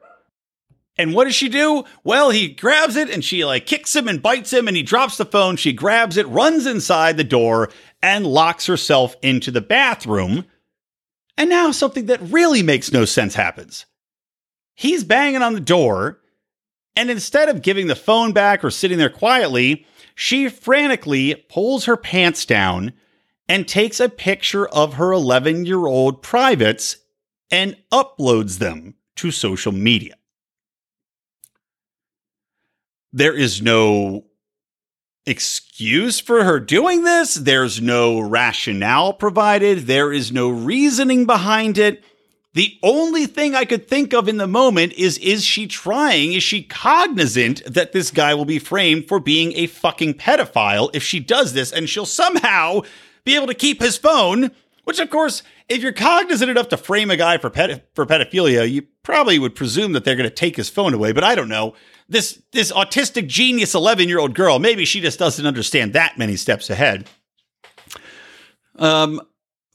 And 0.97 1.13
what 1.13 1.25
does 1.25 1.35
she 1.35 1.49
do? 1.49 1.83
Well, 2.03 2.29
he 2.29 2.47
grabs 2.47 2.95
it 2.95 3.09
and 3.09 3.23
she 3.23 3.43
like 3.43 3.65
kicks 3.65 3.95
him 3.95 4.07
and 4.07 4.21
bites 4.21 4.53
him 4.53 4.67
and 4.67 4.77
he 4.77 4.83
drops 4.83 5.17
the 5.17 5.25
phone. 5.25 5.57
She 5.57 5.73
grabs 5.73 6.17
it, 6.17 6.27
runs 6.27 6.65
inside 6.65 7.17
the 7.17 7.23
door, 7.23 7.69
and 8.01 8.25
locks 8.25 8.67
herself 8.67 9.15
into 9.21 9.51
the 9.51 9.61
bathroom. 9.61 10.45
And 11.37 11.49
now 11.49 11.71
something 11.71 12.05
that 12.05 12.21
really 12.21 12.63
makes 12.63 12.93
no 12.93 13.03
sense 13.03 13.35
happens. 13.35 13.85
He's 14.75 15.03
banging 15.03 15.41
on 15.41 15.53
the 15.53 15.59
door 15.59 16.19
and 16.95 17.09
instead 17.09 17.49
of 17.49 17.61
giving 17.61 17.87
the 17.87 17.95
phone 17.95 18.31
back 18.31 18.63
or 18.63 18.71
sitting 18.71 18.97
there 18.97 19.09
quietly, 19.09 19.85
she 20.15 20.47
frantically 20.47 21.35
pulls 21.49 21.85
her 21.85 21.97
pants 21.97 22.45
down 22.45 22.93
and 23.49 23.67
takes 23.67 23.99
a 23.99 24.09
picture 24.09 24.67
of 24.67 24.93
her 24.93 25.11
11 25.11 25.65
year 25.65 25.85
old 25.85 26.21
privates 26.21 26.97
and 27.51 27.75
uploads 27.91 28.59
them 28.59 28.95
to 29.17 29.31
social 29.31 29.71
media. 29.71 30.15
There 33.11 33.35
is 33.35 33.61
no 33.61 34.25
excuse 35.25 36.19
for 36.19 36.43
her 36.43 36.59
doing 36.59 37.03
this. 37.03 37.35
There's 37.35 37.81
no 37.81 38.19
rationale 38.19 39.13
provided. 39.13 39.79
There 39.79 40.11
is 40.11 40.31
no 40.31 40.49
reasoning 40.49 41.25
behind 41.25 41.77
it. 41.77 42.03
The 42.55 42.79
only 42.81 43.25
thing 43.25 43.53
I 43.53 43.65
could 43.65 43.85
think 43.85 44.13
of 44.13 44.29
in 44.29 44.37
the 44.37 44.47
moment 44.47 44.93
is 44.93 45.17
is 45.17 45.43
she 45.43 45.67
trying? 45.67 46.31
Is 46.31 46.41
she 46.41 46.63
cognizant 46.63 47.61
that 47.65 47.91
this 47.91 48.11
guy 48.11 48.33
will 48.33 48.45
be 48.45 48.59
framed 48.59 49.09
for 49.09 49.19
being 49.19 49.51
a 49.57 49.67
fucking 49.67 50.13
pedophile 50.13 50.89
if 50.93 51.03
she 51.03 51.19
does 51.19 51.51
this 51.51 51.73
and 51.73 51.89
she'll 51.89 52.05
somehow 52.05 52.81
be 53.25 53.35
able 53.35 53.47
to 53.47 53.53
keep 53.53 53.81
his 53.81 53.97
phone? 53.97 54.51
Which, 54.85 54.99
of 54.99 55.09
course, 55.09 55.43
if 55.67 55.83
you're 55.83 55.91
cognizant 55.91 56.49
enough 56.49 56.69
to 56.69 56.77
frame 56.77 57.11
a 57.11 57.17
guy 57.17 57.37
for 57.39 57.49
for 57.93 58.05
pedophilia, 58.05 58.71
you 58.71 58.83
probably 59.03 59.37
would 59.37 59.53
presume 59.53 59.91
that 59.91 60.05
they're 60.05 60.15
going 60.15 60.29
to 60.29 60.33
take 60.33 60.55
his 60.55 60.69
phone 60.69 60.93
away. 60.93 61.11
But 61.11 61.25
I 61.25 61.35
don't 61.35 61.49
know. 61.49 61.75
This 62.07 62.41
this 62.53 62.71
autistic 62.71 63.27
genius 63.27 63.75
11 63.75 64.07
year 64.07 64.19
old 64.19 64.33
girl, 64.33 64.59
maybe 64.59 64.85
she 64.85 65.01
just 65.01 65.19
doesn't 65.19 65.45
understand 65.45 65.91
that 65.91 66.17
many 66.17 66.37
steps 66.37 66.69
ahead. 66.69 67.09
Um, 68.77 69.19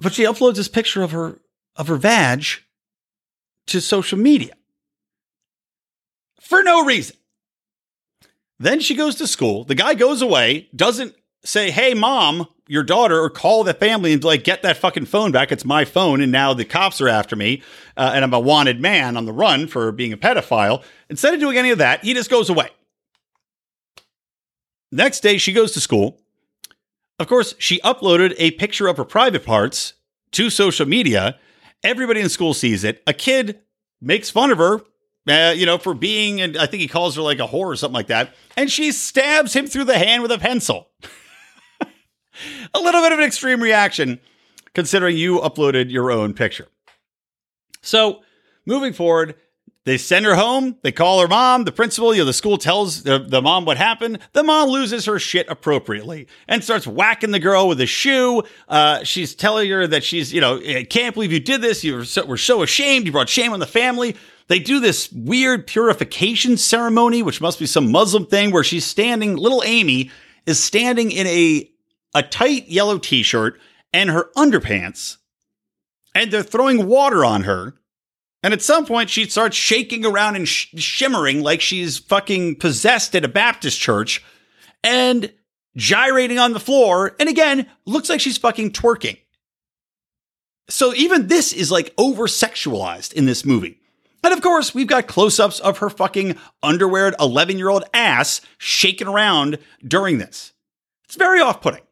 but 0.01 0.14
she 0.14 0.25
uploads 0.25 0.55
this 0.55 0.69
picture 0.69 1.03
of 1.03 1.11
her 1.11 1.40
of 1.77 1.88
her 1.88 1.97
vag 1.97 2.47
to 3.66 3.81
social 3.81 4.18
media 4.18 4.55
for 6.40 6.62
no 6.62 6.85
reason. 6.85 7.16
Then 8.59 8.81
she 8.81 8.94
goes 8.94 9.14
to 9.16 9.27
school. 9.27 9.64
The 9.64 9.75
guy 9.75 9.94
goes 9.94 10.20
away, 10.20 10.68
doesn't 10.75 11.14
say, 11.44 11.70
Hey, 11.70 11.94
mom, 11.94 12.46
your 12.66 12.83
daughter, 12.83 13.18
or 13.18 13.31
call 13.31 13.64
the 13.64 13.73
family 13.73 14.12
and 14.12 14.23
like, 14.23 14.44
get 14.44 14.62
that 14.62 14.77
fucking 14.77 15.07
phone 15.07 15.33
back. 15.33 15.51
It's 15.51 15.64
my 15.64 15.85
phone. 15.85 16.20
And 16.20 16.31
now 16.31 16.53
the 16.53 16.64
cops 16.64 17.01
are 17.01 17.09
after 17.09 17.37
me. 17.37 17.62
Uh, 17.96 18.12
and 18.14 18.25
I'm 18.25 18.35
a 18.35 18.40
wanted 18.40 18.81
man 18.81 19.16
on 19.16 19.25
the 19.25 19.33
run 19.33 19.66
for 19.66 19.90
being 19.92 20.12
a 20.12 20.16
pedophile. 20.16 20.83
Instead 21.09 21.35
of 21.35 21.40
doing 21.40 21.57
any 21.57 21.70
of 21.70 21.79
that, 21.79 22.05
he 22.05 22.14
just 22.14 22.31
goes 22.31 22.51
away. 22.51 22.68
Next 24.92 25.20
day, 25.20 25.38
she 25.38 25.53
goes 25.53 25.73
to 25.73 25.81
school. 25.81 26.20
Of 27.18 27.29
course, 27.29 27.55
she 27.59 27.81
uploaded 27.81 28.35
a 28.38 28.51
picture 28.53 28.88
of 28.88 28.96
her 28.96 29.05
private 29.05 29.44
parts 29.44 29.94
to 30.33 30.51
social 30.51 30.87
media 30.87 31.38
Everybody 31.83 32.21
in 32.21 32.29
school 32.29 32.55
sees 32.55 32.85
it. 32.85 33.03
A 33.07 33.12
kid 33.12 33.61
makes 34.01 34.31
fun 34.31 34.51
of 34.51 34.59
her, 34.59 34.81
uh, 35.29 35.55
you 35.57 35.66
know, 35.66 35.79
for 35.79 35.95
being, 35.95 36.40
and 36.40 36.57
I 36.57 36.66
think 36.66 36.81
he 36.81 36.88
calls 36.88 37.16
her 37.16 37.23
like 37.23 37.38
a 37.38 37.47
whore 37.47 37.66
or 37.66 37.77
something 37.77 37.95
like 37.95 38.09
that. 38.09 38.35
And 38.57 38.71
she 38.71 38.93
stabs 38.93 39.55
him 39.55 39.66
through 39.66 39.85
the 39.85 39.99
hand 39.99 40.23
with 40.23 40.33
a 40.33 40.38
pencil. 40.38 40.88
a 42.75 42.81
little 42.81 43.01
bit 43.03 43.12
of 43.12 43.19
an 43.19 43.25
extreme 43.25 43.62
reaction, 43.62 44.21
considering 44.75 45.16
you 45.16 45.38
uploaded 45.38 45.90
your 45.90 46.11
own 46.11 46.35
picture. 46.35 46.69
So, 47.83 48.23
moving 48.66 48.93
forward, 48.93 49.37
they 49.85 49.97
send 49.97 50.27
her 50.27 50.35
home. 50.35 50.77
They 50.83 50.93
call 50.93 51.21
her 51.21 51.29
mom. 51.29 51.64
The 51.64 51.73
principal, 51.73 52.12
you 52.12 52.21
know, 52.21 52.27
the 52.27 52.35
school 52.35 52.59
tells 52.59 53.03
the, 53.03 53.19
the 53.19 53.40
mom 53.40 53.64
what 53.64 53.79
happened. 53.79 54.19
The 54.33 54.43
mom 54.43 54.69
loses 54.69 55.07
her 55.07 55.19
shit 55.19 55.49
appropriately 55.49 56.29
and 56.47 56.62
starts 56.62 56.87
whacking 56.87 57.31
the 57.31 57.38
girl 57.38 57.66
with 57.66 57.81
a 57.81 57.87
shoe. 57.87 58.43
Uh, 58.69 59.03
she's 59.05 59.35
telling 59.35 59.71
her 59.71 59.87
that 59.87 60.05
she's, 60.05 60.33
you 60.35 60.40
know, 60.40 60.59
I 60.59 60.85
can't 60.85 61.14
believe 61.14 61.33
you 61.33 61.40
did 61.40 61.62
this. 61.62 61.83
You 61.83 61.97
were 61.97 62.05
so, 62.05 62.27
were 62.27 62.37
so 62.37 62.62
ashamed. 62.62 63.07
You 63.07 63.12
brought 63.12 63.31
shame 63.31 63.53
on 63.53 63.61
the 63.61 63.66
family. 63.66 64.16
They 64.49 64.59
do 64.59 64.81
this 64.81 65.11
weird 65.12 65.66
purification 65.66 66.57
ceremony, 66.59 67.23
which 67.23 67.40
must 67.40 67.59
be 67.59 67.66
some 67.66 67.90
Muslim 67.90 68.27
thing 68.27 68.51
where 68.51 68.64
she's 68.64 68.85
standing, 68.85 69.37
little 69.37 69.62
Amy 69.64 70.11
is 70.45 70.62
standing 70.62 71.11
in 71.11 71.27
a, 71.27 71.71
a 72.14 72.23
tight 72.23 72.69
yellow 72.69 72.99
t 72.99 73.23
shirt 73.23 73.59
and 73.93 74.11
her 74.11 74.31
underpants, 74.37 75.16
and 76.14 76.31
they're 76.31 76.43
throwing 76.43 76.87
water 76.87 77.25
on 77.25 77.45
her 77.45 77.75
and 78.42 78.55
at 78.55 78.62
some 78.62 78.87
point, 78.87 79.11
she 79.11 79.29
starts 79.29 79.57
shaking 79.57 80.07
around 80.07 80.37
and 80.37 80.48
sh- 80.48 80.68
shimmering 80.76 81.42
like 81.42 81.61
she's 81.61 81.98
fucking 81.98 82.57
possessed 82.57 83.14
at 83.14 83.24
a 83.24 83.29
Baptist 83.29 83.79
church 83.79 84.24
and 84.83 85.33
gyrating 85.76 86.38
on 86.38 86.53
the 86.53 86.61
floor. 86.61 87.14
And 87.20 87.29
again, 87.29 87.66
looks 87.85 88.09
like 88.09 88.20
she's 88.20 88.38
fucking 88.38 88.72
twerking. 88.72 89.18
So 90.70 90.94
even 90.94 91.26
this 91.26 91.53
is 91.53 91.70
like 91.70 91.92
over 91.98 92.26
sexualized 92.26 93.12
in 93.12 93.26
this 93.26 93.44
movie. 93.44 93.79
And 94.22 94.33
of 94.33 94.40
course, 94.40 94.74
we've 94.74 94.87
got 94.87 95.07
close 95.07 95.40
ups 95.40 95.61
of 95.61 95.79
her 95.79 95.90
fucking 95.90 96.37
underweared 96.62 97.14
11 97.18 97.59
year 97.59 97.68
old 97.68 97.85
ass 97.92 98.40
shaking 98.59 99.09
around 99.09 99.59
during 99.87 100.18
this. 100.18 100.53
It's 101.05 101.16
very 101.16 101.40
off 101.40 101.61
putting. 101.61 101.83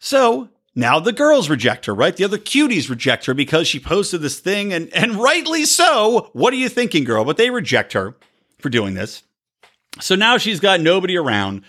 So 0.00 0.48
now 0.78 1.00
the 1.00 1.12
girls 1.12 1.50
reject 1.50 1.86
her, 1.86 1.94
right? 1.94 2.14
The 2.14 2.22
other 2.22 2.38
cuties 2.38 2.88
reject 2.88 3.26
her 3.26 3.34
because 3.34 3.66
she 3.66 3.80
posted 3.80 4.22
this 4.22 4.38
thing, 4.38 4.72
and, 4.72 4.88
and 4.94 5.16
rightly 5.16 5.64
so. 5.64 6.30
What 6.34 6.52
are 6.52 6.56
you 6.56 6.68
thinking, 6.68 7.02
girl? 7.02 7.24
But 7.24 7.36
they 7.36 7.50
reject 7.50 7.94
her 7.94 8.14
for 8.60 8.68
doing 8.68 8.94
this. 8.94 9.24
So 10.00 10.14
now 10.14 10.38
she's 10.38 10.60
got 10.60 10.80
nobody 10.80 11.16
around. 11.16 11.64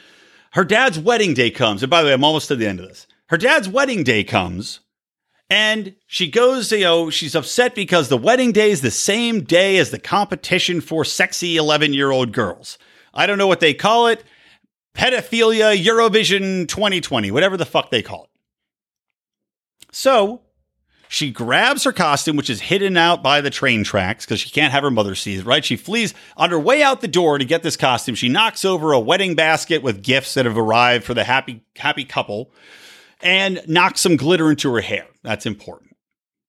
Her 0.52 0.64
dad's 0.64 1.00
wedding 1.00 1.34
day 1.34 1.50
comes. 1.50 1.82
And 1.82 1.90
by 1.90 2.04
the 2.04 2.10
way, 2.10 2.14
I'm 2.14 2.24
almost 2.24 2.50
to 2.50 2.56
the 2.56 2.68
end 2.68 2.80
of 2.80 2.88
this. 2.88 3.08
Her 3.30 3.38
dad's 3.38 3.68
wedding 3.68 4.04
day 4.04 4.24
comes, 4.24 4.82
and 5.50 5.96
she 6.06 6.30
goes, 6.30 6.72
you 6.72 6.82
know, 6.82 7.10
she's 7.10 7.34
upset 7.34 7.74
because 7.74 8.10
the 8.10 8.18
wedding 8.18 8.52
day 8.52 8.70
is 8.70 8.82
the 8.82 8.92
same 8.92 9.42
day 9.42 9.78
as 9.78 9.90
the 9.90 9.98
competition 9.98 10.82
for 10.82 11.04
sexy 11.04 11.58
11 11.58 11.94
year 11.94 12.12
old 12.12 12.32
girls. 12.32 12.78
I 13.16 13.26
don't 13.26 13.40
know 13.40 13.48
what 13.48 13.60
they 13.60 13.74
call 13.74 14.06
it. 14.06 14.24
Pedophilia 14.96 15.76
Eurovision 15.76 16.68
2020, 16.68 17.32
whatever 17.32 17.58
the 17.58 17.66
fuck 17.66 17.90
they 17.90 18.04
call 18.04 18.26
it. 18.26 18.29
So 19.92 20.42
she 21.08 21.32
grabs 21.32 21.84
her 21.86 21.92
costume, 21.92 22.36
which 22.36 22.52
is 22.52 22.62
hidden 22.62 22.96
out 22.96 23.24
by 23.24 23.42
the 23.42 23.50
train 23.50 23.84
tracks 23.84 24.26
because 24.26 24.40
she 24.40 24.52
can't 24.52 24.72
have 24.72 24.84
her 24.84 24.92
mother 24.92 25.16
see 25.16 25.36
it, 25.36 25.46
right? 25.46 25.66
She 25.66 25.76
flees 25.76 26.14
on 26.38 26.52
her 26.52 26.60
way 26.60 26.84
out 26.84 27.02
the 27.02 27.08
door 27.08 27.40
to 27.40 27.46
get 27.46 27.64
this 27.64 27.76
costume. 27.76 28.14
She 28.14 28.30
knocks 28.30 28.64
over 28.64 28.92
a 28.92 29.00
wedding 29.00 29.34
basket 29.34 29.82
with 29.82 30.04
gifts 30.04 30.36
that 30.36 30.46
have 30.46 30.58
arrived 30.58 31.04
for 31.04 31.16
the 31.16 31.24
happy, 31.24 31.64
happy 31.76 32.06
couple 32.06 32.52
and 33.22 33.62
knocks 33.68 34.02
some 34.02 34.18
glitter 34.18 34.52
into 34.52 34.72
her 34.74 34.82
hair. 34.82 35.08
That's 35.24 35.48
important. 35.48 35.96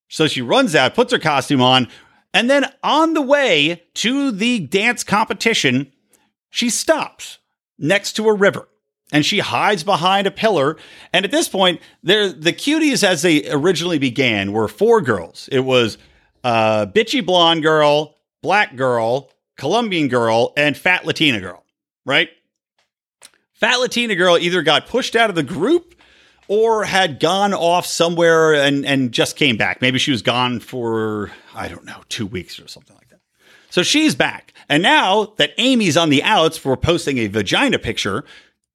So 0.09 0.27
she 0.27 0.43
runs 0.43 0.75
out, 0.75 0.95
puts 0.95 1.13
her 1.13 1.19
costume 1.19 1.63
on, 1.63 1.89
and 2.35 2.51
then 2.51 2.67
on 2.83 3.15
the 3.15 3.23
way 3.23 3.85
to 3.95 4.31
the 4.31 4.61
dance 4.61 5.03
competition, 5.05 5.93
she 6.51 6.69
stops 6.69 7.39
next 7.79 8.13
to 8.15 8.29
a 8.29 8.35
river 8.35 8.69
and 9.13 9.25
she 9.25 9.39
hides 9.41 9.83
behind 9.83 10.27
a 10.27 10.31
pillar. 10.31 10.77
And 11.13 11.25
at 11.25 11.31
this 11.31 11.49
point, 11.49 11.81
there 12.03 12.33
the 12.33 12.53
cuties 12.53 13.03
as 13.05 13.23
they 13.23 13.51
originally 13.51 13.99
began 13.99 14.53
were 14.53 14.69
four 14.69 15.01
girls. 15.01 15.49
It 15.51 15.61
was 15.61 15.99
uh, 16.45 16.87
bitchy 16.87 17.25
blonde 17.25 17.63
girl, 17.63 18.17
black 18.43 18.77
girl, 18.77 19.31
Colombian 19.57 20.09
girl, 20.09 20.53
and 20.57 20.77
fat 20.77 21.05
Latina 21.05 21.41
girl. 21.41 21.65
Right? 22.05 22.31
Fat 23.55 23.77
Latina 23.77 24.15
girl 24.15 24.39
either 24.39 24.63
got 24.63 24.87
pushed 24.87 25.15
out 25.15 25.29
of 25.29 25.37
the 25.37 25.43
group 25.43 25.95
or 26.49 26.85
had 26.85 27.21
gone 27.21 27.55
off 27.55 27.87
somewhere 27.87 28.55
and 28.55 28.87
and 28.87 29.13
just 29.13 29.37
came 29.37 29.57
back. 29.57 29.81
Maybe 29.81 29.99
she 29.99 30.11
was 30.11 30.23
gone 30.23 30.61
for 30.61 31.31
I 31.55 31.69
don't 31.69 31.85
know 31.85 32.03
two 32.09 32.27
weeks 32.27 32.59
or 32.59 32.69
something 32.69 32.97
like 32.97 33.09
that. 33.09 33.21
So 33.71 33.83
she's 33.83 34.15
back. 34.15 34.53
And 34.69 34.83
now 34.83 35.35
that 35.37 35.53
Amy's 35.59 35.97
on 35.97 36.11
the 36.11 36.23
outs 36.23 36.57
for 36.57 36.77
posting 36.77 37.19
a 37.19 37.29
vagina 37.29 37.79
picture, 37.79 38.25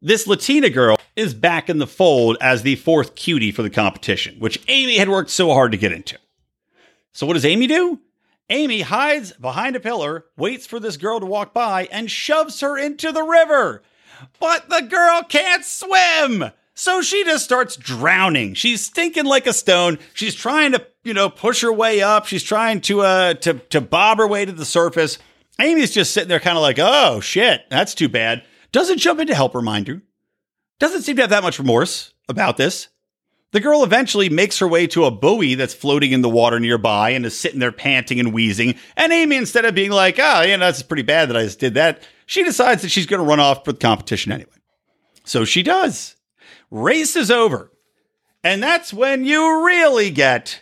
this 0.02 0.28
Latina 0.28 0.70
girl 0.70 0.98
is 1.16 1.34
back 1.34 1.70
in 1.70 1.78
the 1.78 1.88
fold 1.88 2.38
as 2.42 2.62
the 2.62 2.76
fourth 2.76 3.16
cutie 3.16 3.52
for 3.52 3.64
the 3.64 3.70
competition, 3.70 4.36
which 4.40 4.64
Amy 4.68 4.98
had 4.98 5.10
worked 5.10 5.30
so 5.30 5.54
hard 5.54 5.72
to 5.72 5.78
get 5.78 5.92
into. 5.92 6.18
So 7.14 7.26
what 7.26 7.34
does 7.34 7.46
Amy 7.46 7.68
do? 7.68 8.00
Amy 8.50 8.82
hides 8.82 9.32
behind 9.34 9.76
a 9.76 9.80
pillar, 9.80 10.26
waits 10.38 10.68
for 10.68 10.80
this 10.80 10.98
girl 10.98 11.20
to 11.20 11.26
walk 11.26 11.54
by, 11.54 11.88
and 11.92 12.12
shoves 12.12 12.60
her 12.60 12.78
into 12.78 13.12
the 13.12 13.24
river. 13.24 13.82
But 14.40 14.70
the 14.70 14.82
girl 14.82 15.24
can't 15.24 15.66
swim. 15.66 16.52
So 16.76 17.02
she 17.02 17.24
just 17.24 17.46
starts 17.46 17.78
drowning. 17.78 18.54
She's 18.54 18.86
stinking 18.86 19.26
like 19.26 19.48
a 19.48 19.54
stone. 19.54 19.98
She's 20.14 20.36
trying 20.36 20.74
to, 20.74 20.86
you 21.04 21.14
know, 21.14 21.30
push 21.30 21.62
her 21.62 21.72
way 21.72 22.02
up. 22.02 22.26
She's 22.26 22.44
trying 22.44 22.82
to 22.82 23.02
uh 23.02 23.34
to 23.36 23.54
to 23.54 23.82
bob 23.82 24.18
her 24.18 24.28
way 24.28 24.46
to 24.46 24.52
the 24.52 24.66
surface. 24.66 25.18
Amy's 25.60 25.92
just 25.92 26.14
sitting 26.14 26.28
there 26.28 26.42
kind 26.42 26.58
of 26.58 26.62
like, 26.62 26.78
"Oh, 26.78 27.22
shit. 27.22 27.62
That's 27.70 27.96
too 27.96 28.10
bad." 28.10 28.44
Doesn't 28.72 29.00
jump 29.00 29.20
in 29.20 29.28
to 29.28 29.36
help 29.36 29.54
her, 29.54 29.62
mind 29.62 29.88
you. 29.88 30.02
Doesn't 30.80 31.04
seem 31.04 31.16
to 31.16 31.24
have 31.24 31.30
that 31.30 31.44
much 31.44 31.60
remorse 31.60 32.14
about 32.28 32.58
this. 32.58 32.90
The 33.52 33.62
girl 33.62 33.84
eventually 33.84 34.28
makes 34.28 34.60
her 34.60 34.68
way 34.68 34.86
to 34.88 35.06
a 35.06 35.12
buoy 35.12 35.56
that's 35.56 35.74
floating 35.74 36.12
in 36.12 36.22
the 36.22 36.30
water 36.30 36.60
nearby 36.60 37.12
and 37.12 37.26
is 37.26 37.40
sitting 37.40 37.60
there 37.60 37.72
panting 37.72 38.20
and 38.20 38.34
wheezing. 38.34 38.76
And 38.98 39.14
Amy, 39.14 39.38
instead 39.38 39.64
of 39.64 39.74
being 39.74 39.92
like, 39.92 40.20
oh, 40.20 40.42
you 40.42 40.58
know, 40.58 40.66
that's 40.66 40.84
pretty 40.84 41.04
bad 41.04 41.30
that 41.30 41.38
I 41.38 41.44
just 41.44 41.60
did 41.60 41.76
that, 41.76 42.02
she 42.26 42.44
decides 42.44 42.82
that 42.82 42.90
she's 42.90 43.06
going 43.06 43.22
to 43.22 43.28
run 43.28 43.40
off 43.40 43.64
for 43.64 43.72
the 43.72 43.80
competition 43.80 44.34
anyway. 44.34 44.52
So 45.24 45.46
she 45.46 45.64
does. 45.64 46.18
Race 46.70 47.16
is 47.16 47.32
over. 47.32 47.72
And 48.44 48.62
that's 48.62 48.94
when 48.94 49.24
you 49.24 49.66
really 49.66 50.12
get 50.12 50.62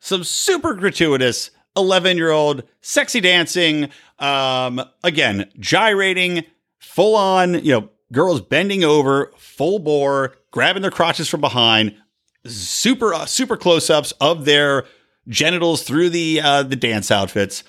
some 0.00 0.24
super 0.24 0.74
gratuitous 0.74 1.50
11 1.76 2.16
year 2.16 2.30
old 2.30 2.62
sexy 2.80 3.20
dancing. 3.20 3.90
Um, 4.18 4.80
again, 5.02 5.50
gyrating, 5.58 6.44
full 6.84 7.16
on, 7.16 7.54
you 7.64 7.72
know, 7.72 7.88
girls 8.12 8.40
bending 8.40 8.84
over, 8.84 9.32
full 9.36 9.78
bore, 9.78 10.36
grabbing 10.50 10.82
their 10.82 10.90
crotches 10.90 11.28
from 11.28 11.40
behind, 11.40 11.96
super 12.46 13.14
uh, 13.14 13.26
super 13.26 13.56
close 13.56 13.90
ups 13.90 14.12
of 14.20 14.44
their 14.44 14.84
genitals 15.28 15.82
through 15.82 16.10
the 16.10 16.40
uh, 16.40 16.62
the 16.62 16.76
dance 16.76 17.10
outfits. 17.10 17.64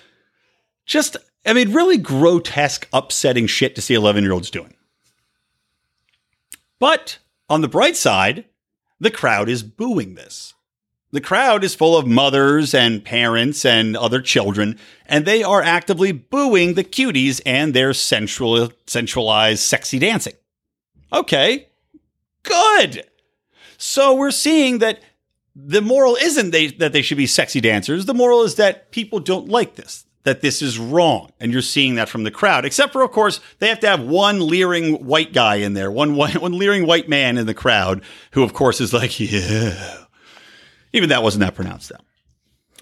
Just, 0.85 1.17
I 1.45 1.53
mean, 1.53 1.73
really 1.73 1.97
grotesque, 1.97 2.87
upsetting 2.93 3.47
shit 3.47 3.75
to 3.75 3.81
see 3.81 3.93
eleven 3.93 4.23
year 4.23 4.33
olds 4.33 4.51
doing. 4.51 4.75
But 6.79 7.17
on 7.49 7.61
the 7.61 7.67
bright 7.67 7.95
side, 7.95 8.45
the 8.99 9.11
crowd 9.11 9.49
is 9.49 9.63
booing 9.63 10.15
this. 10.15 10.53
The 11.15 11.21
crowd 11.21 11.63
is 11.63 11.73
full 11.73 11.95
of 11.95 12.05
mothers 12.05 12.73
and 12.73 13.01
parents 13.01 13.63
and 13.63 13.95
other 13.95 14.21
children, 14.21 14.77
and 15.05 15.23
they 15.23 15.43
are 15.43 15.61
actively 15.61 16.11
booing 16.11 16.73
the 16.73 16.83
cuties 16.83 17.39
and 17.45 17.73
their 17.73 17.93
sensual, 17.93 18.73
sensualized, 18.85 19.59
sexy 19.59 19.97
dancing. 19.97 20.33
Okay, 21.13 21.69
good. 22.43 23.05
So 23.77 24.13
we're 24.13 24.31
seeing 24.31 24.79
that 24.79 24.99
the 25.55 25.81
moral 25.81 26.17
isn't 26.17 26.51
they, 26.51 26.67
that 26.67 26.91
they 26.91 27.01
should 27.01 27.17
be 27.17 27.27
sexy 27.27 27.61
dancers. 27.61 28.07
The 28.07 28.13
moral 28.13 28.41
is 28.41 28.55
that 28.55 28.91
people 28.91 29.21
don't 29.21 29.47
like 29.47 29.75
this, 29.75 30.05
that 30.23 30.41
this 30.41 30.61
is 30.61 30.77
wrong. 30.77 31.31
And 31.39 31.53
you're 31.53 31.61
seeing 31.61 31.95
that 31.95 32.09
from 32.09 32.23
the 32.25 32.31
crowd, 32.31 32.65
except 32.65 32.91
for, 32.91 33.03
of 33.03 33.11
course, 33.13 33.39
they 33.59 33.69
have 33.69 33.79
to 33.79 33.87
have 33.87 34.01
one 34.01 34.45
leering 34.45 34.95
white 35.05 35.31
guy 35.31 35.55
in 35.55 35.75
there, 35.75 35.89
one, 35.89 36.17
one, 36.17 36.33
one 36.41 36.57
leering 36.57 36.85
white 36.85 37.07
man 37.07 37.37
in 37.37 37.45
the 37.45 37.53
crowd, 37.53 38.01
who, 38.31 38.43
of 38.43 38.51
course, 38.51 38.81
is 38.81 38.91
like, 38.91 39.17
yeah. 39.21 40.01
Even 40.95 41.09
that 41.09 41.21
wasn't 41.21 41.41
that 41.41 41.55
pronounced, 41.55 41.89
though. 41.89 42.03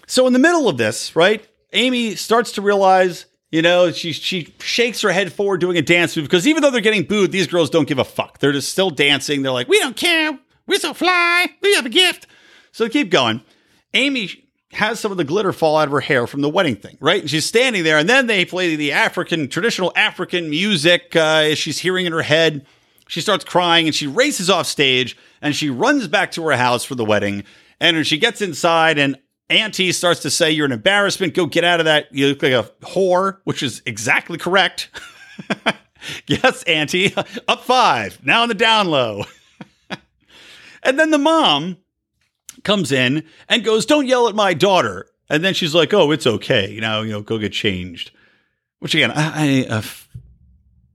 So 0.06 0.26
in 0.26 0.32
the 0.32 0.38
middle 0.38 0.68
of 0.68 0.78
this, 0.78 1.16
right, 1.16 1.46
Amy 1.72 2.14
starts 2.14 2.52
to 2.52 2.62
realize, 2.62 3.26
you 3.50 3.60
know, 3.60 3.90
she 3.90 4.12
she 4.12 4.54
shakes 4.60 5.00
her 5.00 5.10
head 5.10 5.32
forward 5.32 5.60
doing 5.60 5.76
a 5.76 5.82
dance 5.82 6.16
move 6.16 6.26
because 6.26 6.46
even 6.46 6.62
though 6.62 6.70
they're 6.70 6.80
getting 6.80 7.02
booed, 7.02 7.32
these 7.32 7.48
girls 7.48 7.70
don't 7.70 7.88
give 7.88 7.98
a 7.98 8.04
fuck. 8.04 8.38
They're 8.38 8.52
just 8.52 8.70
still 8.70 8.90
dancing. 8.90 9.42
They're 9.42 9.50
like, 9.50 9.68
we 9.68 9.80
don't 9.80 9.96
care. 9.96 10.38
We're 10.68 10.78
so 10.78 10.94
fly. 10.94 11.48
We 11.60 11.74
have 11.74 11.86
a 11.86 11.90
gift. 11.90 12.28
So 12.70 12.88
keep 12.88 13.10
going. 13.10 13.42
Amy 13.92 14.44
has 14.72 15.00
some 15.00 15.10
of 15.10 15.18
the 15.18 15.24
glitter 15.24 15.52
fall 15.52 15.76
out 15.76 15.88
of 15.88 15.92
her 15.92 16.00
hair 16.00 16.26
from 16.28 16.40
the 16.40 16.48
wedding 16.48 16.76
thing, 16.76 16.96
right? 17.00 17.20
And 17.20 17.30
she's 17.30 17.44
standing 17.44 17.82
there, 17.82 17.98
and 17.98 18.08
then 18.08 18.26
they 18.28 18.44
play 18.44 18.76
the 18.76 18.92
African, 18.92 19.48
traditional 19.48 19.92
African 19.96 20.50
music 20.50 21.16
uh, 21.16 21.54
she's 21.56 21.78
hearing 21.80 22.06
in 22.06 22.12
her 22.12 22.22
head. 22.22 22.64
She 23.08 23.20
starts 23.20 23.44
crying 23.44 23.86
and 23.86 23.94
she 23.94 24.06
races 24.06 24.48
off 24.48 24.66
stage 24.66 25.16
and 25.42 25.54
she 25.54 25.68
runs 25.68 26.08
back 26.08 26.32
to 26.32 26.46
her 26.46 26.56
house 26.56 26.84
for 26.84 26.94
the 26.94 27.04
wedding. 27.04 27.44
And 27.84 28.06
she 28.06 28.16
gets 28.16 28.40
inside, 28.40 28.98
and 28.98 29.18
Auntie 29.50 29.92
starts 29.92 30.20
to 30.20 30.30
say, 30.30 30.50
You're 30.50 30.64
an 30.64 30.72
embarrassment. 30.72 31.34
Go 31.34 31.44
get 31.44 31.64
out 31.64 31.80
of 31.80 31.84
that. 31.84 32.06
You 32.14 32.28
look 32.28 32.42
like 32.42 32.52
a 32.52 32.70
whore, 32.82 33.40
which 33.44 33.62
is 33.62 33.82
exactly 33.84 34.38
correct. 34.38 34.88
yes, 36.26 36.62
Auntie. 36.62 37.14
Up 37.48 37.62
five. 37.64 38.24
Now 38.24 38.42
on 38.42 38.48
the 38.48 38.54
down 38.54 38.88
low. 38.88 39.24
And 40.86 40.98
then 40.98 41.10
the 41.10 41.16
mom 41.16 41.78
comes 42.62 42.92
in 42.92 43.24
and 43.48 43.64
goes, 43.64 43.86
"Don't 43.86 44.06
yell 44.06 44.28
at 44.28 44.34
my 44.34 44.52
daughter." 44.52 45.06
And 45.30 45.42
then 45.42 45.54
she's 45.54 45.74
like, 45.74 45.94
"Oh, 45.94 46.10
it's 46.10 46.26
okay. 46.26 46.76
Now, 46.78 47.00
you 47.00 47.10
know, 47.10 47.22
go 47.22 47.38
get 47.38 47.54
changed." 47.54 48.10
Which 48.80 48.94
again, 48.94 49.10
I 49.10 49.64
I, 49.64 49.66
uh, 49.70 49.82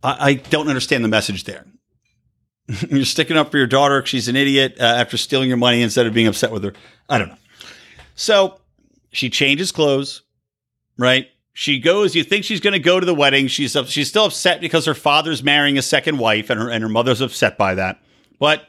I 0.03 0.33
don't 0.35 0.67
understand 0.67 1.03
the 1.03 1.07
message 1.07 1.45
there. 1.45 1.65
You're 2.89 3.05
sticking 3.05 3.37
up 3.37 3.51
for 3.51 3.57
your 3.57 3.67
daughter. 3.67 4.05
She's 4.05 4.27
an 4.27 4.35
idiot 4.35 4.77
uh, 4.79 4.83
after 4.83 5.17
stealing 5.17 5.47
your 5.47 5.57
money 5.57 5.81
instead 5.81 6.05
of 6.05 6.13
being 6.13 6.27
upset 6.27 6.51
with 6.51 6.63
her. 6.63 6.73
I 7.09 7.17
don't 7.17 7.29
know. 7.29 7.37
So 8.15 8.59
she 9.11 9.29
changes 9.29 9.71
clothes, 9.71 10.21
right? 10.97 11.27
She 11.53 11.79
goes. 11.79 12.15
You 12.15 12.23
think 12.23 12.45
she's 12.45 12.59
going 12.59 12.73
to 12.73 12.79
go 12.79 12.99
to 12.99 13.05
the 13.05 13.15
wedding? 13.15 13.47
She's 13.47 13.75
she's 13.87 14.07
still 14.07 14.25
upset 14.25 14.61
because 14.61 14.85
her 14.85 14.93
father's 14.93 15.41
marrying 15.41 15.77
a 15.77 15.81
second 15.81 16.19
wife, 16.19 16.49
and 16.49 16.59
her 16.59 16.69
and 16.69 16.83
her 16.83 16.89
mother's 16.89 17.21
upset 17.21 17.57
by 17.57 17.73
that. 17.75 17.99
But 18.39 18.67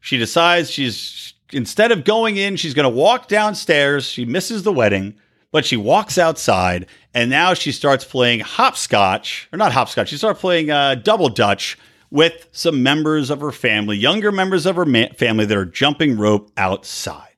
she 0.00 0.16
decides 0.16 0.70
she's 0.70 1.34
instead 1.52 1.92
of 1.92 2.04
going 2.04 2.38
in, 2.38 2.56
she's 2.56 2.74
going 2.74 2.90
to 2.90 2.96
walk 2.96 3.28
downstairs. 3.28 4.06
She 4.06 4.24
misses 4.24 4.62
the 4.62 4.72
wedding, 4.72 5.14
but 5.50 5.66
she 5.66 5.76
walks 5.76 6.16
outside, 6.16 6.86
and 7.12 7.28
now 7.28 7.54
she 7.54 7.70
starts 7.70 8.04
playing 8.04 8.40
hopscotch, 8.40 9.48
or 9.52 9.58
not 9.58 9.72
hopscotch. 9.72 10.08
She 10.08 10.16
starts 10.16 10.40
playing 10.40 10.70
uh, 10.70 10.94
double 10.96 11.28
dutch 11.28 11.76
with 12.12 12.46
some 12.52 12.82
members 12.82 13.30
of 13.30 13.40
her 13.40 13.50
family, 13.50 13.96
younger 13.96 14.30
members 14.30 14.66
of 14.66 14.76
her 14.76 14.84
ma- 14.84 15.06
family 15.16 15.46
that 15.46 15.56
are 15.56 15.64
jumping 15.64 16.18
rope 16.18 16.52
outside. 16.58 17.28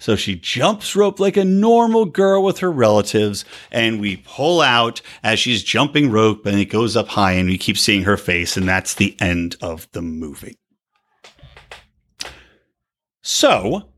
So 0.00 0.16
she 0.16 0.34
jumps 0.34 0.96
rope 0.96 1.20
like 1.20 1.36
a 1.36 1.44
normal 1.44 2.04
girl 2.04 2.42
with 2.42 2.58
her 2.58 2.70
relatives, 2.70 3.44
and 3.70 4.00
we 4.00 4.16
pull 4.16 4.60
out 4.60 5.00
as 5.22 5.38
she's 5.38 5.62
jumping 5.62 6.10
rope, 6.10 6.46
and 6.46 6.58
it 6.58 6.66
goes 6.66 6.96
up 6.96 7.08
high, 7.08 7.32
and 7.32 7.48
we 7.48 7.56
keep 7.58 7.78
seeing 7.78 8.02
her 8.02 8.16
face, 8.16 8.56
and 8.56 8.68
that's 8.68 8.94
the 8.94 9.16
end 9.20 9.56
of 9.62 9.88
the 9.92 10.02
movie. 10.02 10.58
So, 13.22 13.90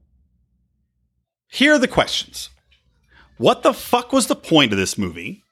here 1.48 1.74
are 1.74 1.78
the 1.78 1.88
questions. 1.88 2.50
What 3.38 3.62
the 3.62 3.72
fuck 3.72 4.12
was 4.12 4.26
the 4.26 4.36
point 4.36 4.72
of 4.72 4.78
this 4.78 4.98
movie? 4.98 5.44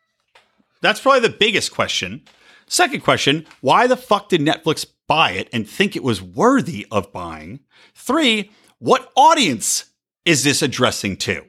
That's 0.83 1.01
probably 1.01 1.27
the 1.27 1.37
biggest 1.37 1.73
question. 1.73 2.23
Second 2.69 3.01
question, 3.03 3.47
why 3.61 3.87
the 3.87 3.97
fuck 3.97 4.29
did 4.29 4.41
Netflix 4.41 4.87
buy 5.07 5.33
it 5.33 5.49
and 5.53 5.69
think 5.69 5.97
it 5.97 6.03
was 6.03 6.23
worthy 6.23 6.87
of 6.91 7.13
buying? 7.13 7.61
Three, 7.95 8.51
what 8.79 9.11
audience 9.17 9.87
is 10.25 10.45
this 10.45 10.63
addressing 10.63 11.17
to? 11.19 11.45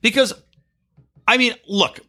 Because, 0.00 0.32
I 1.26 1.36
mean, 1.36 1.54
look, 1.66 2.00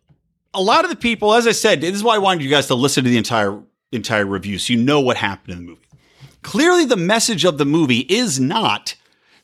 a 0.53 0.61
lot 0.61 0.83
of 0.83 0.89
the 0.89 0.95
people, 0.95 1.33
as 1.33 1.47
I 1.47 1.51
said, 1.51 1.81
this 1.81 1.95
is 1.95 2.03
why 2.03 2.15
I 2.15 2.19
wanted 2.19 2.43
you 2.43 2.49
guys 2.49 2.67
to 2.67 2.75
listen 2.75 3.03
to 3.03 3.09
the 3.09 3.17
entire 3.17 3.61
entire 3.91 4.25
review 4.25 4.57
so 4.57 4.73
you 4.73 4.81
know 4.81 4.99
what 5.01 5.17
happened 5.17 5.53
in 5.53 5.59
the 5.59 5.71
movie. 5.71 5.87
Clearly, 6.41 6.85
the 6.85 6.97
message 6.97 7.45
of 7.45 7.57
the 7.57 7.65
movie 7.65 7.99
is 7.99 8.39
not 8.39 8.95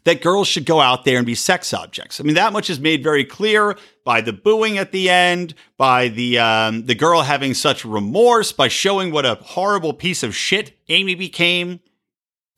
that 0.09 0.23
girls 0.23 0.47
should 0.47 0.65
go 0.65 0.81
out 0.81 1.05
there 1.05 1.17
and 1.17 1.25
be 1.25 1.35
sex 1.35 1.71
objects. 1.71 2.19
I 2.19 2.23
mean, 2.23 2.33
that 2.33 2.51
much 2.51 2.69
is 2.69 2.79
made 2.79 3.03
very 3.03 3.23
clear 3.23 3.77
by 4.03 4.21
the 4.21 4.33
booing 4.33 4.79
at 4.79 4.91
the 4.91 5.07
end, 5.07 5.53
by 5.77 6.07
the 6.07 6.39
um, 6.39 6.85
the 6.87 6.95
girl 6.95 7.21
having 7.21 7.53
such 7.53 7.85
remorse, 7.85 8.51
by 8.51 8.67
showing 8.69 9.11
what 9.11 9.25
a 9.25 9.35
horrible 9.35 9.93
piece 9.93 10.23
of 10.23 10.35
shit 10.35 10.75
Amy 10.89 11.13
became. 11.13 11.79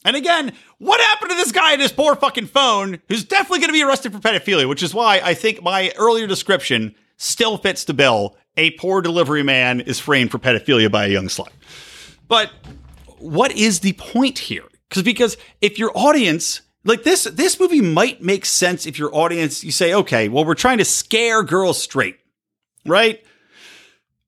And 0.05 0.15
again, 0.15 0.53
what 0.77 1.01
happened 1.01 1.31
to 1.31 1.35
this 1.35 1.51
guy 1.51 1.73
and 1.73 1.81
his 1.81 1.91
poor 1.91 2.15
fucking 2.15 2.47
phone, 2.47 3.01
who's 3.09 3.25
definitely 3.25 3.59
going 3.59 3.69
to 3.69 3.73
be 3.73 3.83
arrested 3.83 4.13
for 4.13 4.19
pedophilia? 4.19 4.67
Which 4.67 4.81
is 4.81 4.93
why 4.93 5.19
I 5.21 5.33
think 5.33 5.61
my 5.61 5.91
earlier 5.97 6.27
description 6.27 6.95
still 7.17 7.57
fits 7.57 7.83
the 7.83 7.93
bill. 7.93 8.37
A 8.57 8.71
poor 8.71 9.01
delivery 9.01 9.43
man 9.43 9.81
is 9.81 9.99
framed 9.99 10.31
for 10.31 10.39
pedophilia 10.39 10.89
by 10.89 11.05
a 11.05 11.09
young 11.09 11.27
slut. 11.27 11.49
But 12.27 12.49
what 13.19 13.51
is 13.51 13.81
the 13.81 13.93
point 13.93 14.39
here? 14.39 14.63
Because 14.87 15.03
because 15.03 15.37
if 15.59 15.77
your 15.77 15.91
audience 15.95 16.61
like 16.83 17.03
this 17.03 17.25
this 17.25 17.59
movie 17.59 17.81
might 17.81 18.21
make 18.21 18.45
sense 18.45 18.85
if 18.85 18.97
your 18.97 19.13
audience 19.15 19.63
you 19.63 19.71
say 19.71 19.93
okay 19.93 20.29
well 20.29 20.45
we're 20.45 20.55
trying 20.55 20.77
to 20.77 20.85
scare 20.85 21.43
girls 21.43 21.81
straight 21.81 22.17
right? 22.85 23.23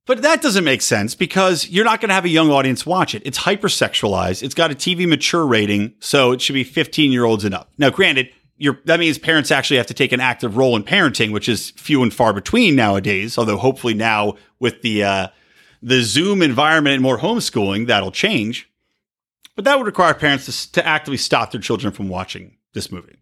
But 0.06 0.22
that 0.22 0.42
doesn't 0.42 0.64
make 0.64 0.82
sense 0.82 1.14
because 1.14 1.68
you're 1.68 1.84
not 1.84 2.00
going 2.00 2.10
to 2.10 2.14
have 2.14 2.26
a 2.26 2.30
young 2.30 2.50
audience 2.50 2.84
watch 2.84 3.14
it. 3.14 3.22
It's 3.24 3.38
hypersexualized. 3.38 4.42
It's 4.42 4.54
got 4.54 4.70
a 4.70 4.74
tv 4.74 5.08
mature 5.08 5.46
rating 5.46 5.94
so 6.00 6.32
it 6.32 6.40
should 6.40 6.52
be 6.52 6.64
15 6.64 7.10
year 7.10 7.24
olds 7.24 7.44
and 7.44 7.54
up. 7.54 7.70
Now 7.78 7.90
granted 7.90 8.30
that 8.84 9.00
means 9.00 9.18
parents 9.18 9.50
actually 9.50 9.78
have 9.78 9.86
to 9.86 9.94
take 9.94 10.12
an 10.12 10.20
active 10.20 10.56
role 10.56 10.76
in 10.76 10.84
parenting 10.84 11.32
which 11.32 11.48
is 11.48 11.70
few 11.70 12.02
and 12.02 12.14
far 12.14 12.32
between 12.32 12.76
nowadays 12.76 13.36
although 13.36 13.56
hopefully 13.56 13.94
now 13.94 14.34
with 14.60 14.80
the 14.82 15.02
uh, 15.02 15.28
the 15.82 16.02
zoom 16.02 16.40
environment 16.40 16.94
and 16.94 17.02
more 17.02 17.18
homeschooling 17.18 17.88
that'll 17.88 18.12
change 18.12 18.70
but 19.56 19.64
that 19.64 19.78
would 19.78 19.86
require 19.86 20.14
parents 20.14 20.46
to, 20.46 20.72
to 20.72 20.86
actively 20.86 21.16
stop 21.16 21.50
their 21.50 21.60
children 21.60 21.92
from 21.92 22.08
watching 22.08 22.56
this 22.72 22.90
movie. 22.90 23.16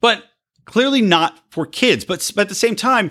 But 0.00 0.24
clearly 0.64 1.02
not 1.02 1.38
for 1.50 1.66
kids, 1.66 2.04
but, 2.04 2.30
but 2.34 2.42
at 2.42 2.48
the 2.48 2.54
same 2.54 2.76
time, 2.76 3.10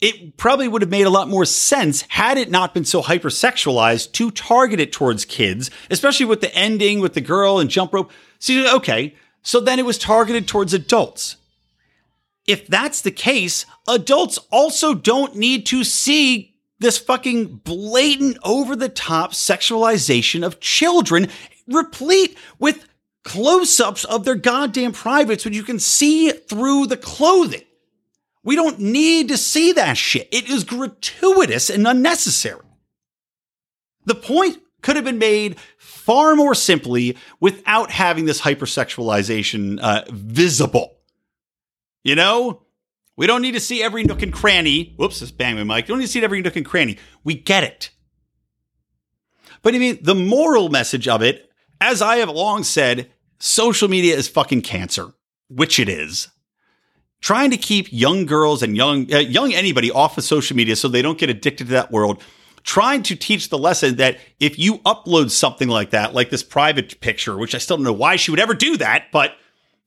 it 0.00 0.38
probably 0.38 0.66
would 0.66 0.82
have 0.82 0.90
made 0.90 1.06
a 1.06 1.10
lot 1.10 1.28
more 1.28 1.44
sense 1.44 2.02
had 2.08 2.38
it 2.38 2.50
not 2.50 2.72
been 2.72 2.86
so 2.86 3.02
hypersexualized 3.02 4.12
to 4.12 4.30
target 4.30 4.80
it 4.80 4.92
towards 4.92 5.26
kids, 5.26 5.70
especially 5.90 6.26
with 6.26 6.40
the 6.40 6.54
ending 6.54 7.00
with 7.00 7.12
the 7.12 7.20
girl 7.20 7.58
and 7.58 7.68
jump 7.68 7.92
rope. 7.92 8.10
So, 8.38 8.76
okay, 8.76 9.14
so 9.42 9.60
then 9.60 9.78
it 9.78 9.84
was 9.84 9.98
targeted 9.98 10.48
towards 10.48 10.72
adults. 10.72 11.36
If 12.46 12.66
that's 12.66 13.02
the 13.02 13.10
case, 13.10 13.66
adults 13.86 14.38
also 14.50 14.94
don't 14.94 15.36
need 15.36 15.66
to 15.66 15.84
see 15.84 16.49
this 16.80 16.98
fucking 16.98 17.46
blatant 17.64 18.38
over 18.42 18.74
the 18.74 18.88
top 18.88 19.32
sexualization 19.32 20.44
of 20.44 20.60
children, 20.60 21.28
replete 21.68 22.36
with 22.58 22.88
close 23.22 23.78
ups 23.78 24.04
of 24.04 24.24
their 24.24 24.34
goddamn 24.34 24.92
privates, 24.92 25.44
which 25.44 25.54
you 25.54 25.62
can 25.62 25.78
see 25.78 26.30
through 26.30 26.86
the 26.86 26.96
clothing. 26.96 27.62
We 28.42 28.56
don't 28.56 28.80
need 28.80 29.28
to 29.28 29.36
see 29.36 29.72
that 29.72 29.98
shit. 29.98 30.28
It 30.32 30.48
is 30.48 30.64
gratuitous 30.64 31.68
and 31.68 31.86
unnecessary. 31.86 32.64
The 34.06 34.14
point 34.14 34.58
could 34.80 34.96
have 34.96 35.04
been 35.04 35.18
made 35.18 35.58
far 35.76 36.34
more 36.34 36.54
simply 36.54 37.18
without 37.38 37.90
having 37.90 38.24
this 38.24 38.40
hypersexualization 38.40 39.78
uh, 39.78 40.04
visible. 40.08 40.96
You 42.02 42.14
know, 42.14 42.62
we 43.20 43.26
don't 43.26 43.42
need 43.42 43.52
to 43.52 43.60
see 43.60 43.82
every 43.82 44.02
nook 44.02 44.22
and 44.22 44.32
cranny. 44.32 44.94
Whoops, 44.96 45.20
this 45.20 45.30
bang 45.30 45.54
my 45.54 45.62
mic. 45.62 45.84
You 45.84 45.92
don't 45.92 45.98
need 45.98 46.06
to 46.06 46.10
see 46.10 46.24
every 46.24 46.40
nook 46.40 46.56
and 46.56 46.64
cranny. 46.64 46.96
We 47.22 47.34
get 47.34 47.62
it. 47.62 47.90
But 49.60 49.74
I 49.74 49.78
mean, 49.78 49.98
the 50.00 50.14
moral 50.14 50.70
message 50.70 51.06
of 51.06 51.20
it, 51.20 51.52
as 51.82 52.00
I 52.00 52.16
have 52.16 52.30
long 52.30 52.64
said, 52.64 53.10
social 53.38 53.88
media 53.88 54.16
is 54.16 54.26
fucking 54.26 54.62
cancer, 54.62 55.12
which 55.48 55.78
it 55.78 55.86
is 55.86 56.28
trying 57.20 57.50
to 57.50 57.58
keep 57.58 57.92
young 57.92 58.24
girls 58.24 58.62
and 58.62 58.74
young 58.74 59.12
uh, 59.12 59.18
young 59.18 59.52
anybody 59.52 59.90
off 59.90 60.16
of 60.16 60.24
social 60.24 60.56
media 60.56 60.74
so 60.74 60.88
they 60.88 61.02
don't 61.02 61.18
get 61.18 61.28
addicted 61.28 61.66
to 61.66 61.74
that 61.74 61.92
world 61.92 62.22
trying 62.62 63.02
to 63.02 63.14
teach 63.14 63.50
the 63.50 63.58
lesson 63.58 63.96
that 63.96 64.18
if 64.38 64.58
you 64.58 64.78
upload 64.78 65.30
something 65.30 65.68
like 65.68 65.90
that 65.90 66.14
like 66.14 66.30
this 66.30 66.42
private 66.42 66.98
picture 67.02 67.36
which 67.36 67.54
i 67.54 67.58
still 67.58 67.76
don't 67.76 67.84
know 67.84 67.92
why 67.92 68.16
she 68.16 68.30
would 68.30 68.40
ever 68.40 68.54
do 68.54 68.78
that 68.78 69.04
but 69.12 69.36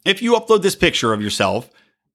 if 0.06 0.22
you 0.22 0.34
upload 0.34 0.62
this 0.62 0.76
picture 0.76 1.12
of 1.12 1.24
yourself 1.24 1.72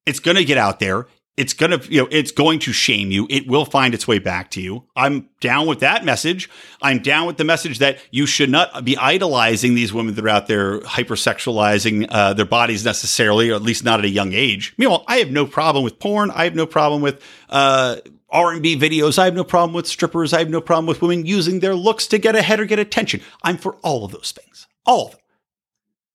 it's 0.09 0.21
going 0.21 0.37
to 0.37 0.45
get 0.45 0.59
out 0.59 0.81
there. 0.81 1.07
It's 1.37 1.53
going 1.53 1.79
to 1.79 1.93
you 1.93 2.03
know 2.03 2.09
it's 2.11 2.33
going 2.33 2.59
to 2.61 2.73
shame 2.73 3.13
you. 3.13 3.29
It 3.31 3.47
will 3.47 3.65
find 3.65 3.95
its 3.95 4.09
way 4.09 4.19
back 4.19 4.51
to 4.53 4.61
you. 4.61 4.87
I'm 4.97 5.29
down 5.41 5.69
with 5.69 5.81
that 5.81 6.05
message. 6.05 6.51
I'm 6.83 6.99
down 7.01 7.29
with 7.29 7.37
the 7.37 7.45
message 7.45 7.79
that 7.79 7.99
you 8.11 8.27
should 8.27 8.51
not 8.51 8.85
be 8.85 8.97
idolizing 8.97 9.75
these 9.75 9.93
women 9.93 10.17
that 10.17 10.25
are 10.25 10.29
out 10.29 10.49
there 10.49 10.81
hypersexualizing 10.81 12.09
uh, 12.11 12.35
their 12.35 12.45
bodies 12.45 12.85
necessarily 12.85 13.51
or 13.51 13.55
at 13.55 13.63
least 13.63 13.85
not 13.85 14.01
at 14.01 14.05
a 14.05 14.09
young 14.09 14.33
age. 14.33 14.75
Meanwhile 14.79 15.05
i 15.07 15.19
have 15.19 15.31
no 15.31 15.47
problem 15.47 15.85
with 15.85 16.01
porn. 16.01 16.33
I 16.33 16.43
have 16.43 16.57
no 16.57 16.67
problem 16.67 17.03
with 17.03 17.23
uh, 17.51 17.97
r&b 18.31 18.77
videos. 18.77 19.17
I 19.17 19.27
have 19.27 19.35
no 19.35 19.45
problem 19.45 19.75
with 19.75 19.87
strippers. 19.87 20.33
I 20.33 20.41
have 20.41 20.51
no 20.51 20.61
problem 20.61 20.87
with 20.87 21.03
women 21.03 21.25
using 21.25 21.61
their 21.61 21.77
looks 21.77 22.09
to 22.09 22.19
get 22.19 22.35
ahead 22.35 22.59
or 22.59 22.65
get 22.65 22.81
attention. 22.81 23.21
I'm 23.45 23.59
for 23.59 23.77
all 23.83 24.05
of 24.05 24.11
those 24.11 24.33
things. 24.33 24.67
All 24.85 25.07
of 25.07 25.11
them. 25.13 25.21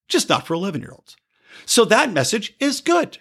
Just 0.10 0.28
not 0.28 0.46
for 0.46 0.54
11 0.54 0.82
year 0.82 0.91
olds 0.91 1.16
so 1.66 1.86
that 1.86 2.12
message 2.12 2.56
is 2.60 2.82
good 2.82 3.20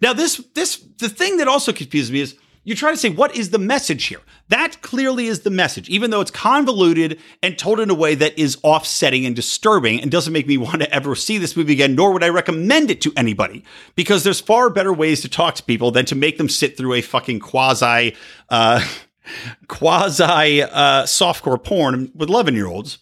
now, 0.00 0.12
this 0.12 0.36
this 0.54 0.76
the 0.98 1.08
thing 1.08 1.38
that 1.38 1.48
also 1.48 1.72
confuses 1.72 2.12
me 2.12 2.20
is 2.20 2.36
you 2.64 2.74
try 2.74 2.90
to 2.90 2.96
say 2.96 3.10
what 3.10 3.36
is 3.36 3.50
the 3.50 3.58
message 3.58 4.06
here. 4.06 4.20
That 4.48 4.82
clearly 4.82 5.26
is 5.26 5.40
the 5.40 5.50
message, 5.50 5.88
even 5.88 6.10
though 6.10 6.20
it's 6.20 6.30
convoluted 6.30 7.20
and 7.42 7.58
told 7.58 7.80
in 7.80 7.90
a 7.90 7.94
way 7.94 8.14
that 8.16 8.38
is 8.38 8.58
offsetting 8.62 9.24
and 9.24 9.34
disturbing 9.34 10.00
and 10.00 10.10
doesn't 10.10 10.32
make 10.32 10.46
me 10.46 10.56
want 10.58 10.82
to 10.82 10.92
ever 10.92 11.14
see 11.14 11.38
this 11.38 11.56
movie 11.56 11.72
again, 11.72 11.94
nor 11.94 12.12
would 12.12 12.24
I 12.24 12.28
recommend 12.28 12.90
it 12.90 13.00
to 13.02 13.12
anybody 13.16 13.64
because 13.94 14.24
there's 14.24 14.40
far 14.40 14.68
better 14.68 14.92
ways 14.92 15.22
to 15.22 15.28
talk 15.28 15.54
to 15.54 15.62
people 15.62 15.90
than 15.90 16.04
to 16.06 16.14
make 16.14 16.38
them 16.38 16.48
sit 16.48 16.76
through 16.76 16.94
a 16.94 17.02
fucking 17.02 17.40
quasi 17.40 18.14
uh, 18.50 18.86
quasi 19.68 20.62
uh, 20.62 21.04
softcore 21.04 21.62
porn 21.62 22.12
with 22.14 22.28
11 22.28 22.54
year 22.54 22.66
olds. 22.66 22.98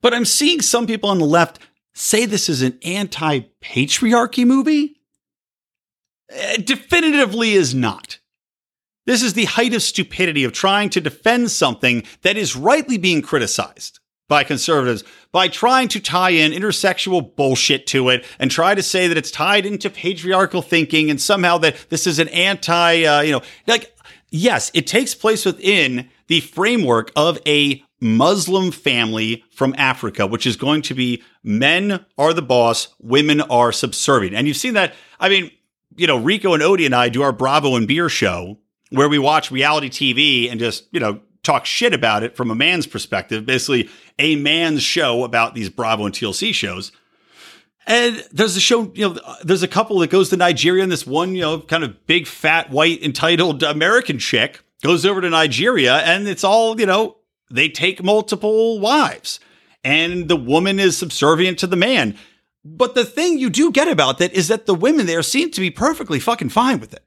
But 0.00 0.12
I'm 0.12 0.24
seeing 0.24 0.60
some 0.60 0.88
people 0.88 1.08
on 1.08 1.18
the 1.18 1.24
left 1.24 1.60
say 1.92 2.26
this 2.26 2.48
is 2.48 2.62
an 2.62 2.78
anti 2.82 3.42
patriarchy 3.62 4.44
movie. 4.44 4.96
Uh, 6.32 6.56
definitively 6.56 7.52
is 7.52 7.74
not. 7.74 8.18
This 9.06 9.22
is 9.22 9.34
the 9.34 9.46
height 9.46 9.74
of 9.74 9.82
stupidity 9.82 10.44
of 10.44 10.52
trying 10.52 10.90
to 10.90 11.00
defend 11.00 11.50
something 11.50 12.04
that 12.22 12.36
is 12.36 12.54
rightly 12.56 12.98
being 12.98 13.20
criticized 13.20 13.98
by 14.28 14.44
conservatives 14.44 15.04
by 15.32 15.48
trying 15.48 15.88
to 15.88 16.00
tie 16.00 16.30
in 16.30 16.52
intersexual 16.52 17.34
bullshit 17.36 17.86
to 17.86 18.08
it 18.08 18.24
and 18.38 18.50
try 18.50 18.74
to 18.74 18.82
say 18.82 19.08
that 19.08 19.18
it's 19.18 19.30
tied 19.30 19.66
into 19.66 19.90
patriarchal 19.90 20.62
thinking 20.62 21.10
and 21.10 21.20
somehow 21.20 21.58
that 21.58 21.76
this 21.90 22.06
is 22.06 22.18
an 22.18 22.28
anti, 22.28 23.04
uh, 23.04 23.20
you 23.20 23.32
know, 23.32 23.42
like, 23.66 23.94
yes, 24.30 24.70
it 24.72 24.86
takes 24.86 25.14
place 25.14 25.44
within 25.44 26.08
the 26.28 26.40
framework 26.40 27.10
of 27.16 27.38
a 27.46 27.82
Muslim 28.00 28.70
family 28.70 29.44
from 29.50 29.74
Africa, 29.76 30.26
which 30.26 30.46
is 30.46 30.56
going 30.56 30.82
to 30.82 30.94
be 30.94 31.22
men 31.42 32.04
are 32.16 32.32
the 32.32 32.42
boss, 32.42 32.94
women 33.00 33.40
are 33.42 33.70
subservient. 33.70 34.34
And 34.34 34.48
you've 34.48 34.56
seen 34.56 34.74
that. 34.74 34.94
I 35.20 35.28
mean, 35.28 35.50
you 35.96 36.06
know, 36.06 36.16
Rico 36.16 36.54
and 36.54 36.62
Odie 36.62 36.86
and 36.86 36.94
I 36.94 37.08
do 37.08 37.22
our 37.22 37.32
Bravo 37.32 37.76
and 37.76 37.86
Beer 37.86 38.08
show 38.08 38.58
where 38.90 39.08
we 39.08 39.18
watch 39.18 39.50
reality 39.50 39.88
TV 39.88 40.50
and 40.50 40.60
just, 40.60 40.86
you 40.92 41.00
know, 41.00 41.20
talk 41.42 41.66
shit 41.66 41.92
about 41.92 42.22
it 42.22 42.36
from 42.36 42.50
a 42.50 42.54
man's 42.54 42.86
perspective, 42.86 43.44
basically 43.46 43.90
a 44.18 44.36
man's 44.36 44.82
show 44.82 45.24
about 45.24 45.54
these 45.54 45.68
Bravo 45.68 46.06
and 46.06 46.14
TLC 46.14 46.54
shows. 46.54 46.92
And 47.86 48.24
there's 48.30 48.56
a 48.56 48.60
show, 48.60 48.92
you 48.94 49.08
know, 49.08 49.20
there's 49.42 49.64
a 49.64 49.68
couple 49.68 49.98
that 50.00 50.10
goes 50.10 50.30
to 50.30 50.36
Nigeria 50.36 50.82
and 50.84 50.92
this 50.92 51.06
one, 51.06 51.34
you 51.34 51.40
know, 51.40 51.60
kind 51.60 51.82
of 51.82 52.06
big, 52.06 52.26
fat, 52.26 52.70
white, 52.70 53.02
entitled 53.02 53.62
American 53.62 54.18
chick 54.18 54.60
goes 54.82 55.04
over 55.04 55.20
to 55.20 55.30
Nigeria 55.30 55.96
and 55.98 56.28
it's 56.28 56.44
all, 56.44 56.78
you 56.78 56.86
know, 56.86 57.16
they 57.50 57.68
take 57.68 58.02
multiple 58.02 58.78
wives 58.78 59.40
and 59.82 60.28
the 60.28 60.36
woman 60.36 60.78
is 60.78 60.96
subservient 60.96 61.58
to 61.58 61.66
the 61.66 61.76
man. 61.76 62.16
But 62.64 62.94
the 62.94 63.04
thing 63.04 63.38
you 63.38 63.50
do 63.50 63.72
get 63.72 63.88
about 63.88 64.18
that 64.18 64.32
is 64.32 64.48
that 64.48 64.66
the 64.66 64.74
women 64.74 65.06
there 65.06 65.22
seem 65.22 65.50
to 65.50 65.60
be 65.60 65.70
perfectly 65.70 66.20
fucking 66.20 66.50
fine 66.50 66.78
with 66.78 66.92
it. 66.94 67.04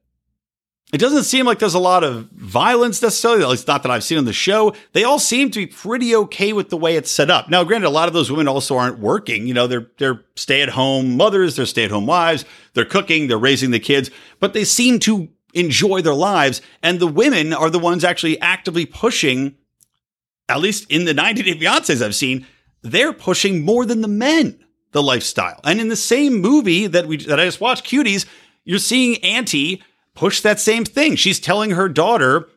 It 0.94 1.00
doesn't 1.00 1.24
seem 1.24 1.46
like 1.46 1.60
there's 1.60 1.74
a 1.74 1.80
lot 1.80 2.04
of 2.04 2.30
violence 2.32 3.02
necessarily, 3.02 3.44
at 3.44 3.50
least 3.50 3.68
not 3.68 3.82
that 3.84 3.92
I've 3.92 4.04
seen 4.04 4.20
on 4.20 4.26
the 4.26 4.34
show. 4.34 4.74
They 4.94 5.04
all 5.04 5.18
seem 5.18 5.50
to 5.52 5.60
be 5.60 5.66
pretty 5.66 6.16
okay 6.16 6.54
with 6.54 6.70
the 6.70 6.78
way 6.78 6.96
it's 6.96 7.10
set 7.10 7.32
up. 7.32 7.50
Now, 7.50 7.64
granted, 7.64 7.88
a 7.88 7.90
lot 7.90 8.08
of 8.08 8.14
those 8.14 8.30
women 8.30 8.48
also 8.48 8.78
aren't 8.78 9.00
working. 9.00 9.48
You 9.48 9.54
know, 9.54 9.66
they're 9.66 9.88
they're 9.98 10.24
stay-at-home 10.36 11.18
mothers, 11.18 11.56
they're 11.56 11.66
stay-at-home 11.66 12.06
wives, 12.06 12.46
they're 12.76 12.86
cooking, 12.86 13.28
they're 13.28 13.38
raising 13.38 13.72
the 13.72 13.80
kids, 13.80 14.12
but 14.40 14.54
they 14.54 14.64
seem 14.64 15.00
to 15.00 15.30
enjoy 15.54 16.02
their 16.02 16.14
lives. 16.14 16.62
And 16.84 17.00
the 17.00 17.08
women 17.08 17.52
are 17.52 17.72
the 17.72 17.80
ones 17.80 18.04
actually 18.04 18.40
actively 18.40 18.86
pushing, 18.86 19.56
at 20.48 20.62
least 20.62 20.90
in 20.92 21.06
the 21.06 21.14
90 21.16 21.44
Day 21.44 21.60
Fiancés 21.60 22.06
I've 22.06 22.16
seen, 22.16 22.46
they're 22.84 23.14
pushing 23.14 23.66
more 23.66 23.86
than 23.88 24.02
the 24.02 24.08
men 24.08 24.65
the 24.96 25.04
lifestyle. 25.04 25.60
And 25.66 25.82
in 25.82 25.90
the 25.90 25.98
same 25.98 26.40
movie 26.40 26.88
that 26.88 27.06
we 27.06 27.18
that 27.18 27.38
I 27.38 27.44
just 27.44 27.60
watched, 27.60 27.86
Cuties, 27.86 28.26
you're 28.64 28.80
seeing 28.80 29.18
Auntie 29.18 29.84
push 30.16 30.40
that 30.40 30.58
same 30.58 30.86
thing. 30.86 31.18
She's 31.18 31.38
telling 31.38 31.72
her 31.72 31.90
daughter, 31.90 32.48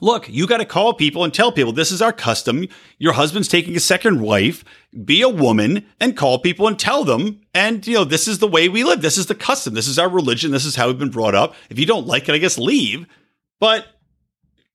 look, 0.00 0.28
you 0.28 0.46
got 0.46 0.58
to 0.58 0.64
call 0.64 0.94
people 0.94 1.24
and 1.24 1.34
tell 1.34 1.50
people 1.50 1.72
this 1.72 1.90
is 1.90 2.00
our 2.00 2.12
custom. 2.12 2.68
Your 2.98 3.14
husband's 3.14 3.48
taking 3.48 3.74
a 3.74 3.80
second 3.80 4.20
wife. 4.20 4.64
Be 5.04 5.20
a 5.20 5.28
woman 5.28 5.84
and 5.98 6.16
call 6.16 6.38
people 6.38 6.68
and 6.68 6.78
tell 6.78 7.02
them. 7.02 7.40
And, 7.52 7.84
you 7.84 7.94
know, 7.94 8.04
this 8.04 8.28
is 8.28 8.38
the 8.38 8.46
way 8.46 8.68
we 8.68 8.84
live. 8.84 9.02
This 9.02 9.18
is 9.18 9.26
the 9.26 9.34
custom. 9.34 9.74
This 9.74 9.88
is 9.88 9.98
our 9.98 10.08
religion. 10.08 10.52
This 10.52 10.64
is 10.64 10.76
how 10.76 10.86
we've 10.86 10.98
been 10.98 11.10
brought 11.10 11.34
up. 11.34 11.56
If 11.70 11.80
you 11.80 11.86
don't 11.86 12.06
like 12.06 12.28
it, 12.28 12.36
I 12.36 12.38
guess 12.38 12.56
leave. 12.56 13.08
But 13.58 13.88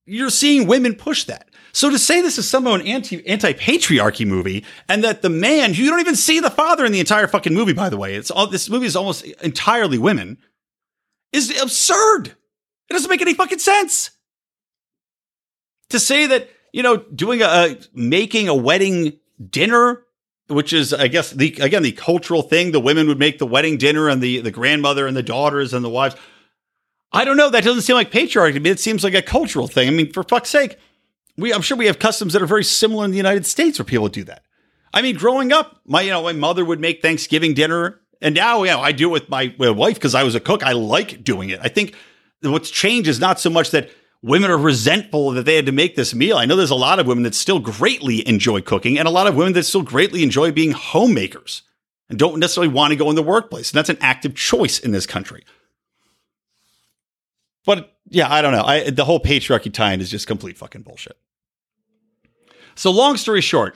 you're 0.06 0.30
seeing 0.30 0.68
women 0.68 0.96
push 0.96 1.24
that. 1.26 1.49
So 1.72 1.90
to 1.90 2.00
say 2.00 2.22
this 2.22 2.38
is 2.38 2.50
somehow 2.50 2.74
an 2.74 2.82
anti 2.82 3.26
anti 3.28 3.54
patriarchy 3.54 4.26
movie, 4.26 4.66
and 4.88 5.04
that 5.04 5.22
the 5.22 5.30
man 5.30 5.74
you 5.74 5.90
don't 5.90 6.00
even 6.00 6.16
see 6.16 6.40
the 6.40 6.50
father 6.50 6.86
in 6.86 6.92
the 6.92 7.00
entire 7.00 7.28
fucking 7.28 7.54
movie, 7.54 7.74
by 7.74 7.90
the 7.90 7.98
way, 7.98 8.16
it's 8.16 8.32
all 8.32 8.48
this 8.48 8.70
movie 8.70 8.86
is 8.86 8.96
almost 8.96 9.26
entirely 9.42 9.98
women, 9.98 10.38
is 11.32 11.62
absurd. 11.62 12.36
It 12.90 12.94
doesn't 12.94 13.10
make 13.10 13.22
any 13.22 13.34
fucking 13.34 13.60
sense. 13.60 14.12
To 15.90 16.00
say 16.00 16.28
that 16.28 16.50
you 16.74 16.84
know 16.84 16.98
doing 16.98 17.42
a, 17.42 17.46
a 17.46 17.78
making 17.94 18.48
a 18.48 18.56
wedding 18.56 19.20
dinner 19.50 20.04
which 20.50 20.74
is 20.74 20.94
I 20.94 21.08
guess 21.08 21.32
the 21.32 21.56
again 21.62 21.84
the 21.84 21.92
cultural 21.92 22.42
thing. 22.42 22.72
The 22.72 22.80
women 22.80 23.08
would 23.08 23.20
make 23.20 23.38
the 23.38 23.46
wedding 23.46 23.78
dinner, 23.78 24.10
and 24.10 24.22
the 24.22 24.42
the 24.42 24.52
grandmother 24.52 25.08
and 25.08 25.16
the 25.16 25.24
daughters 25.24 25.74
and 25.74 25.86
the 25.86 25.90
wives. 25.90 26.16
I 27.12 27.24
don't 27.26 27.38
know. 27.38 27.50
That 27.50 27.64
doesn't 27.64 27.84
seem 27.84 27.96
like 27.96 28.12
patriarchy 28.12 28.54
to 28.54 28.60
me. 28.60 28.70
It 28.70 28.80
seems 28.80 29.04
like 29.04 29.14
a 29.14 29.22
cultural 29.22 29.68
thing. 29.68 29.88
I 29.88 29.92
mean, 29.92 30.12
for 30.12 30.24
fuck's 30.24 30.50
sake, 30.50 30.78
we 31.42 31.54
I'm 31.54 31.62
sure 31.62 31.78
we 31.78 31.88
have 31.88 32.00
customs 32.00 32.34
that 32.34 32.42
are 32.42 32.48
very 32.48 32.64
similar 32.64 33.06
in 33.06 33.12
the 33.12 33.18
United 33.18 33.46
States 33.46 33.80
where 33.80 33.86
people 33.86 34.08
do 34.10 34.24
that. 34.26 34.44
I 34.94 35.02
mean, 35.02 35.16
growing 35.18 35.52
up, 35.52 35.82
my 35.86 36.02
you 36.02 36.12
know 36.12 36.24
my 36.24 36.34
mother 36.34 36.66
would 36.66 36.80
make 36.80 37.02
Thanksgiving 37.02 37.54
dinner, 37.54 38.00
and 38.22 38.36
now 38.36 38.64
you 38.64 38.72
know 38.72 38.80
I 38.82 38.92
do 38.92 39.10
it 39.10 39.12
with 39.12 39.30
my, 39.30 39.54
my 39.60 39.70
wife 39.70 39.96
because 39.96 40.16
I 40.16 40.24
was 40.24 40.36
a 40.36 40.40
cook. 40.40 40.64
I 40.64 40.74
like 40.74 41.24
doing 41.24 41.50
it. 41.50 41.60
I 41.62 41.68
think 41.68 41.96
what's 42.42 42.70
changed 42.70 43.10
is 43.10 43.20
not 43.20 43.40
so 43.40 43.50
much 43.50 43.72
that 43.72 43.90
women 44.22 44.52
are 44.52 44.58
resentful 44.58 45.32
that 45.32 45.46
they 45.46 45.56
had 45.56 45.66
to 45.66 45.72
make 45.72 45.96
this 45.96 46.14
meal. 46.14 46.38
I 46.38 46.46
know 46.46 46.56
there's 46.56 46.72
a 46.72 46.76
lot 46.76 47.00
of 47.00 47.08
women 47.08 47.24
that 47.24 47.36
still 47.36 47.60
greatly 47.60 48.28
enjoy 48.28 48.62
cooking, 48.62 48.98
and 48.98 49.08
a 49.08 49.12
lot 49.12 49.28
of 49.28 49.36
women 49.36 49.54
that 49.54 49.64
still 49.64 49.84
greatly 49.84 50.24
enjoy 50.24 50.52
being 50.52 50.72
homemakers. 50.72 51.62
and 52.10 52.18
don't 52.18 52.40
necessarily 52.40 52.74
want 52.74 52.92
to 52.92 52.98
go 52.98 53.10
in 53.10 53.16
the 53.16 53.24
workplace. 53.24 53.72
And 53.72 53.78
that's 53.78 53.90
an 53.90 53.98
active 54.02 54.36
choice 54.36 54.80
in 54.80 54.92
this 54.92 55.06
country. 55.06 55.46
But 57.66 57.96
yeah, 58.10 58.32
I 58.34 58.42
don't 58.42 58.52
know. 58.52 58.64
I, 58.64 58.90
the 58.90 59.06
whole 59.06 59.20
patriarchy 59.20 59.72
tie-in 59.72 60.02
is 60.02 60.10
just 60.10 60.28
complete 60.28 60.58
fucking 60.58 60.82
bullshit. 60.82 61.18
So 62.80 62.92
long 62.92 63.18
story 63.18 63.42
short, 63.42 63.76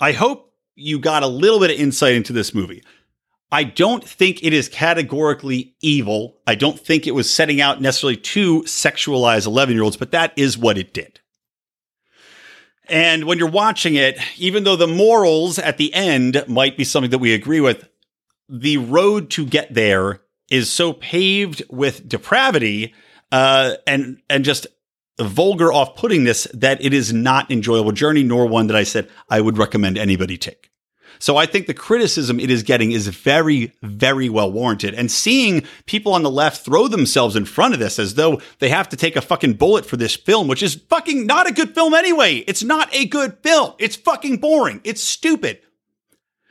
I 0.00 0.10
hope 0.10 0.52
you 0.74 0.98
got 0.98 1.22
a 1.22 1.28
little 1.28 1.60
bit 1.60 1.70
of 1.70 1.78
insight 1.78 2.16
into 2.16 2.32
this 2.32 2.52
movie. 2.52 2.82
I 3.52 3.62
don't 3.62 4.02
think 4.02 4.42
it 4.42 4.52
is 4.52 4.68
categorically 4.68 5.76
evil. 5.80 6.38
I 6.44 6.56
don't 6.56 6.76
think 6.76 7.06
it 7.06 7.14
was 7.14 7.32
setting 7.32 7.60
out 7.60 7.80
necessarily 7.80 8.16
to 8.16 8.62
sexualize 8.62 9.46
11 9.46 9.76
year 9.76 9.84
olds, 9.84 9.96
but 9.96 10.10
that 10.10 10.32
is 10.36 10.58
what 10.58 10.76
it 10.76 10.92
did. 10.92 11.20
And 12.88 13.26
when 13.26 13.38
you're 13.38 13.48
watching 13.48 13.94
it, 13.94 14.18
even 14.38 14.64
though 14.64 14.74
the 14.74 14.88
morals 14.88 15.60
at 15.60 15.76
the 15.76 15.94
end 15.94 16.42
might 16.48 16.76
be 16.76 16.82
something 16.82 17.12
that 17.12 17.18
we 17.18 17.32
agree 17.32 17.60
with, 17.60 17.88
the 18.48 18.78
road 18.78 19.30
to 19.30 19.46
get 19.46 19.72
there 19.72 20.20
is 20.50 20.68
so 20.68 20.92
paved 20.92 21.62
with 21.70 22.08
depravity 22.08 22.92
uh, 23.30 23.76
and 23.86 24.20
and 24.28 24.44
just 24.44 24.66
vulgar 25.20 25.72
off-puttingness 25.72 26.50
that 26.52 26.82
it 26.84 26.92
is 26.92 27.12
not 27.12 27.50
an 27.50 27.56
enjoyable 27.56 27.92
journey, 27.92 28.22
nor 28.22 28.46
one 28.46 28.66
that 28.68 28.76
I 28.76 28.84
said 28.84 29.08
I 29.28 29.40
would 29.40 29.58
recommend 29.58 29.98
anybody 29.98 30.38
take. 30.38 30.70
So 31.18 31.36
I 31.36 31.46
think 31.46 31.66
the 31.66 31.74
criticism 31.74 32.40
it 32.40 32.50
is 32.50 32.64
getting 32.64 32.90
is 32.90 33.06
very, 33.06 33.72
very 33.82 34.28
well 34.28 34.50
warranted. 34.50 34.94
And 34.94 35.08
seeing 35.08 35.62
people 35.86 36.14
on 36.14 36.24
the 36.24 36.30
left 36.30 36.64
throw 36.64 36.88
themselves 36.88 37.36
in 37.36 37.44
front 37.44 37.74
of 37.74 37.80
this 37.80 37.98
as 37.98 38.14
though 38.14 38.40
they 38.58 38.70
have 38.70 38.88
to 38.88 38.96
take 38.96 39.14
a 39.14 39.20
fucking 39.20 39.52
bullet 39.52 39.86
for 39.86 39.96
this 39.96 40.16
film, 40.16 40.48
which 40.48 40.64
is 40.64 40.82
fucking 40.88 41.26
not 41.26 41.48
a 41.48 41.52
good 41.52 41.74
film 41.74 41.94
anyway. 41.94 42.38
It's 42.48 42.64
not 42.64 42.92
a 42.92 43.06
good 43.06 43.38
film. 43.42 43.74
It's 43.78 43.94
fucking 43.94 44.38
boring. 44.38 44.80
It's 44.82 45.02
stupid. 45.02 45.60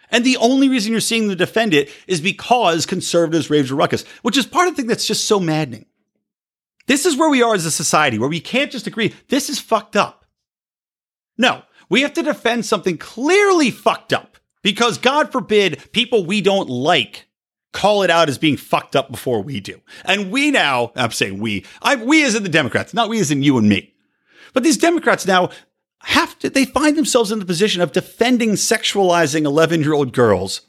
And 0.09 0.23
the 0.23 0.37
only 0.37 0.69
reason 0.69 0.91
you're 0.91 1.01
seeing 1.01 1.27
them 1.27 1.37
defend 1.37 1.73
it 1.73 1.89
is 2.07 2.21
because 2.21 2.85
conservatives 2.85 3.49
raised 3.49 3.71
a 3.71 3.75
ruckus, 3.75 4.05
which 4.21 4.37
is 4.37 4.45
part 4.45 4.67
of 4.67 4.75
the 4.75 4.81
thing 4.81 4.87
that's 4.87 5.07
just 5.07 5.25
so 5.25 5.39
maddening. 5.39 5.85
This 6.87 7.05
is 7.05 7.17
where 7.17 7.29
we 7.29 7.41
are 7.41 7.53
as 7.53 7.65
a 7.65 7.71
society, 7.71 8.17
where 8.17 8.29
we 8.29 8.39
can't 8.39 8.71
just 8.71 8.87
agree, 8.87 9.13
this 9.29 9.49
is 9.49 9.59
fucked 9.59 9.95
up. 9.95 10.25
No, 11.37 11.63
we 11.89 12.01
have 12.01 12.13
to 12.13 12.23
defend 12.23 12.65
something 12.65 12.97
clearly 12.97 13.71
fucked 13.71 14.13
up. 14.13 14.37
Because 14.63 14.97
God 14.97 15.31
forbid 15.31 15.91
people 15.91 16.25
we 16.25 16.41
don't 16.41 16.69
like 16.69 17.27
call 17.73 18.03
it 18.03 18.09
out 18.09 18.29
as 18.29 18.37
being 18.37 18.57
fucked 18.57 18.95
up 18.95 19.09
before 19.09 19.41
we 19.41 19.59
do. 19.59 19.79
And 20.03 20.31
we 20.31 20.51
now, 20.51 20.91
I'm 20.95 21.11
saying 21.11 21.39
we, 21.39 21.65
I, 21.81 21.95
we 21.95 22.23
as 22.23 22.35
in 22.35 22.43
the 22.43 22.49
Democrats, 22.49 22.93
not 22.93 23.09
we 23.09 23.19
as 23.19 23.31
in 23.31 23.43
you 23.43 23.57
and 23.57 23.69
me. 23.69 23.93
But 24.53 24.63
these 24.63 24.77
Democrats 24.77 25.25
now 25.25 25.49
have 25.99 26.37
to, 26.39 26.49
they 26.49 26.65
find 26.65 26.97
themselves 26.97 27.31
in 27.31 27.39
the 27.39 27.45
position 27.45 27.81
of 27.81 27.91
defending 27.91 28.51
sexualizing 28.51 29.45
11 29.45 29.81
year 29.81 29.93
old 29.93 30.13
girls 30.13 30.61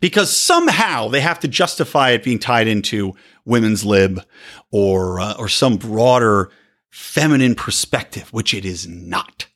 because 0.00 0.34
somehow 0.34 1.08
they 1.08 1.20
have 1.20 1.40
to 1.40 1.48
justify 1.48 2.10
it 2.10 2.24
being 2.24 2.38
tied 2.38 2.68
into 2.68 3.14
women's 3.44 3.84
lib 3.84 4.22
or, 4.70 5.20
uh, 5.20 5.34
or 5.38 5.48
some 5.48 5.76
broader 5.76 6.50
feminine 6.90 7.54
perspective, 7.54 8.32
which 8.32 8.52
it 8.54 8.64
is 8.64 8.86
not. 8.88 9.46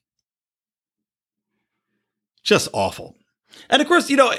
Just 2.43 2.69
awful. 2.73 3.17
And 3.71 3.81
of 3.81 3.89
course, 3.89 4.11
you 4.11 4.17
know, 4.17 4.33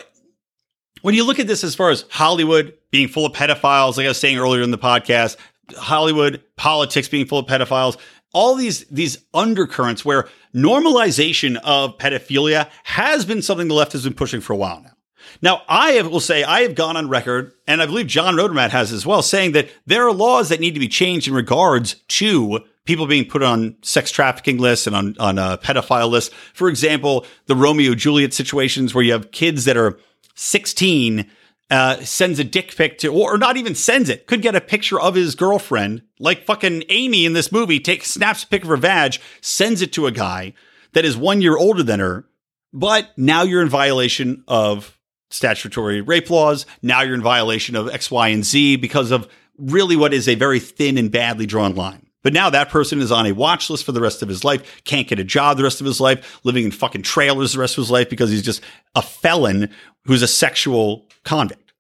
when 1.02 1.16
you 1.16 1.26
look 1.26 1.40
at 1.40 1.48
this 1.48 1.64
as 1.64 1.76
far 1.76 1.90
as 1.90 2.06
Hollywood 2.10 2.74
being 2.92 3.08
full 3.08 3.26
of 3.26 3.34
pedophiles, 3.34 3.98
like 3.98 4.06
I 4.06 4.10
was 4.10 4.20
saying 4.20 4.38
earlier 4.38 4.62
in 4.62 4.72
the 4.72 4.78
podcast, 4.78 5.38
Hollywood 5.76 6.42
politics 6.56 7.08
being 7.08 7.26
full 7.26 7.40
of 7.40 7.48
pedophiles, 7.48 7.98
all 8.34 8.56
these 8.56 8.86
these 8.86 9.20
undercurrents 9.34 10.04
where 10.04 10.28
normalization 10.54 11.58
of 11.64 11.98
pedophilia 11.98 12.70
has 12.84 13.26
been 13.26 13.42
something 13.42 13.68
the 13.68 13.74
left 13.74 13.94
has 13.94 14.04
been 14.04 14.14
pushing 14.14 14.42
for 14.42 14.54
a 14.54 14.58
while 14.58 14.82
now. 14.82 14.95
Now, 15.42 15.64
I 15.68 15.92
have, 15.92 16.10
will 16.10 16.20
say 16.20 16.44
I 16.44 16.62
have 16.62 16.76
gone 16.76 16.98
on 16.98 17.10
record, 17.10 17.52
and 17.68 17.82
I 17.82 17.86
believe 17.86 18.08
John 18.08 18.36
Rodermatt 18.36 18.72
has 18.72 18.92
as 18.92 19.06
well, 19.06 19.22
saying 19.22 19.54
that 19.54 19.70
there 19.86 20.08
are 20.08 20.14
laws 20.14 20.50
that 20.50 20.60
need 20.60 20.74
to 20.74 20.80
be 20.80 20.88
changed 20.88 21.28
in 21.28 21.34
regards 21.34 21.96
to 22.10 22.62
people 22.86 23.08
being 23.08 23.28
put 23.28 23.44
on 23.44 23.76
sex 23.82 24.12
trafficking 24.12 24.58
lists 24.58 24.88
and 24.88 24.96
on, 24.96 25.16
on 25.20 25.38
a 25.38 25.58
pedophile 25.58 26.10
list. 26.10 26.34
For 26.54 26.70
example, 26.70 27.26
the 27.48 27.56
Romeo 27.56 27.96
Juliet 27.96 28.34
situations 28.34 28.94
where 28.94 29.04
you 29.04 29.12
have 29.12 29.32
kids 29.32 29.66
that 29.66 29.78
are 29.78 30.00
16 30.36 31.30
uh, 31.72 31.98
sends 31.98 32.38
a 32.38 32.44
dick 32.44 32.76
pic 32.76 33.00
to, 33.00 33.12
or 33.12 33.38
not 33.38 33.58
even 33.58 33.74
sends 33.74 34.10
it, 34.10 34.28
could 34.28 34.42
get 34.42 34.56
a 34.56 34.62
picture 34.62 35.00
of 35.00 35.16
his 35.16 35.36
girlfriend, 35.36 36.04
like 36.20 36.46
fucking 36.46 36.84
Amy 36.90 37.26
in 37.26 37.34
this 37.34 37.52
movie, 37.52 37.80
takes 37.80 38.12
snaps 38.12 38.44
a 38.44 38.48
pic 38.48 38.64
of 38.64 38.70
her 38.70 38.78
vag, 38.78 39.16
sends 39.42 39.82
it 39.82 39.92
to 39.94 40.06
a 40.06 40.12
guy 40.12 40.54
that 40.94 41.06
is 41.06 41.18
one 41.18 41.42
year 41.42 41.58
older 41.58 41.84
than 41.84 42.00
her. 42.00 42.26
But 42.72 43.18
now 43.18 43.44
you're 43.44 43.62
in 43.62 43.70
violation 43.70 44.44
of 44.48 44.95
statutory 45.30 46.02
rape 46.02 46.30
laws. 46.30 46.66
Now 46.82 47.02
you're 47.02 47.16
in 47.16 47.22
violation 47.22 47.76
of 47.76 47.90
X, 47.90 48.10
Y, 48.12 48.28
and 48.30 48.46
Z 48.46 48.78
because 48.78 49.12
of 49.12 49.28
really 49.58 49.96
what 49.96 50.14
is 50.14 50.28
a 50.28 50.36
very 50.36 50.60
thin 50.60 50.98
and 50.98 51.12
badly 51.12 51.46
drawn 51.46 51.76
line. 51.76 52.06
But 52.24 52.34
now 52.34 52.50
that 52.50 52.70
person 52.70 53.02
is 53.02 53.12
on 53.12 53.28
a 53.28 53.34
watch 53.34 53.70
list 53.70 53.84
for 53.84 53.92
the 53.92 54.02
rest 54.02 54.24
of 54.24 54.30
his 54.30 54.44
life, 54.44 54.84
can't 54.84 55.08
get 55.08 55.20
a 55.20 55.24
job 55.24 55.58
the 55.58 55.64
rest 55.64 55.80
of 55.80 55.86
his 55.86 56.02
life, 56.02 56.40
living 56.44 56.66
in 56.66 56.72
fucking 56.72 57.04
trailers 57.04 57.54
the 57.54 57.60
rest 57.60 57.78
of 57.78 57.84
his 57.84 57.92
life 57.92 58.10
because 58.10 58.32
he's 58.32 58.42
just 58.42 58.64
a 58.96 59.02
felon 59.02 59.70
who's 60.06 60.24
a 60.24 60.28
sexual 60.28 61.08
convict. 61.24 61.72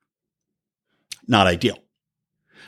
Not 1.27 1.47
ideal. 1.47 1.79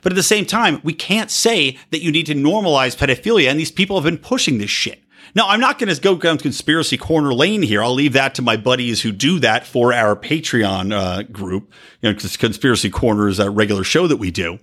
But 0.01 0.11
at 0.11 0.15
the 0.15 0.23
same 0.23 0.45
time, 0.45 0.81
we 0.83 0.93
can't 0.93 1.29
say 1.29 1.77
that 1.91 2.01
you 2.01 2.11
need 2.11 2.25
to 2.27 2.33
normalize 2.33 2.97
pedophilia, 2.97 3.49
and 3.49 3.59
these 3.59 3.71
people 3.71 3.95
have 3.97 4.05
been 4.05 4.17
pushing 4.17 4.57
this 4.57 4.69
shit. 4.69 5.03
Now, 5.37 5.49
I'm 5.49 5.59
not 5.59 5.77
going 5.77 5.93
to 5.93 6.01
go 6.01 6.15
down 6.15 6.39
conspiracy 6.39 6.97
corner 6.97 7.31
lane 7.31 7.61
here. 7.61 7.83
I'll 7.83 7.93
leave 7.93 8.13
that 8.13 8.33
to 8.35 8.41
my 8.41 8.57
buddies 8.57 9.03
who 9.03 9.11
do 9.11 9.39
that 9.41 9.67
for 9.67 9.93
our 9.93 10.15
Patreon 10.15 10.91
uh, 10.91 11.21
group. 11.31 11.71
You 12.01 12.11
know, 12.11 12.17
Conspiracy 12.17 12.89
Corner 12.89 13.27
is 13.27 13.37
a 13.37 13.51
regular 13.51 13.83
show 13.83 14.07
that 14.07 14.17
we 14.17 14.31
do. 14.31 14.57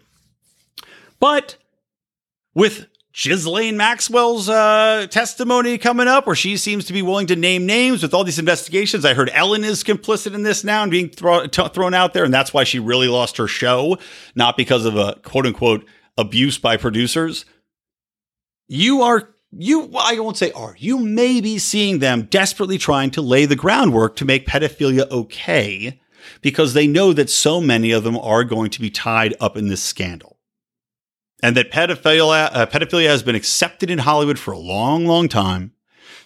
But 1.20 1.58
with 2.56 2.88
Ghislaine 3.12 3.76
Maxwell's 3.76 4.48
uh, 4.48 5.06
testimony 5.08 5.78
coming 5.78 6.08
up, 6.08 6.26
where 6.26 6.34
she 6.34 6.56
seems 6.56 6.86
to 6.86 6.92
be 6.92 7.02
willing 7.02 7.28
to 7.28 7.36
name 7.36 7.66
names 7.66 8.02
with 8.02 8.12
all 8.12 8.24
these 8.24 8.40
investigations. 8.40 9.04
I 9.04 9.14
heard 9.14 9.30
Ellen 9.32 9.62
is 9.62 9.84
complicit 9.84 10.34
in 10.34 10.42
this 10.42 10.64
now 10.64 10.82
and 10.82 10.90
being 10.90 11.08
throw, 11.08 11.46
t- 11.46 11.68
thrown 11.68 11.94
out 11.94 12.14
there, 12.14 12.24
and 12.24 12.34
that's 12.34 12.52
why 12.52 12.64
she 12.64 12.80
really 12.80 13.06
lost 13.06 13.36
her 13.36 13.46
show, 13.46 13.96
not 14.34 14.56
because 14.56 14.86
of 14.86 14.96
a 14.96 15.20
quote 15.22 15.46
unquote 15.46 15.86
abuse 16.18 16.58
by 16.58 16.76
producers. 16.76 17.44
You 18.66 19.02
are 19.02 19.33
you 19.56 19.90
I 19.98 20.18
won't 20.18 20.36
say 20.36 20.52
are 20.52 20.76
you 20.78 20.98
may 20.98 21.40
be 21.40 21.58
seeing 21.58 21.98
them 21.98 22.22
desperately 22.24 22.78
trying 22.78 23.10
to 23.12 23.22
lay 23.22 23.46
the 23.46 23.56
groundwork 23.56 24.16
to 24.16 24.24
make 24.24 24.46
pedophilia 24.46 25.10
okay 25.10 26.00
because 26.40 26.72
they 26.72 26.86
know 26.86 27.12
that 27.12 27.30
so 27.30 27.60
many 27.60 27.92
of 27.92 28.04
them 28.04 28.16
are 28.16 28.44
going 28.44 28.70
to 28.70 28.80
be 28.80 28.90
tied 28.90 29.34
up 29.40 29.56
in 29.56 29.68
this 29.68 29.82
scandal 29.82 30.34
and 31.44 31.58
that 31.58 31.70
pedophilia, 31.70 32.48
uh, 32.52 32.64
pedophilia 32.64 33.08
has 33.08 33.22
been 33.22 33.34
accepted 33.34 33.90
in 33.90 33.98
Hollywood 33.98 34.38
for 34.38 34.52
a 34.52 34.58
long, 34.58 35.04
long 35.04 35.28
time. 35.28 35.72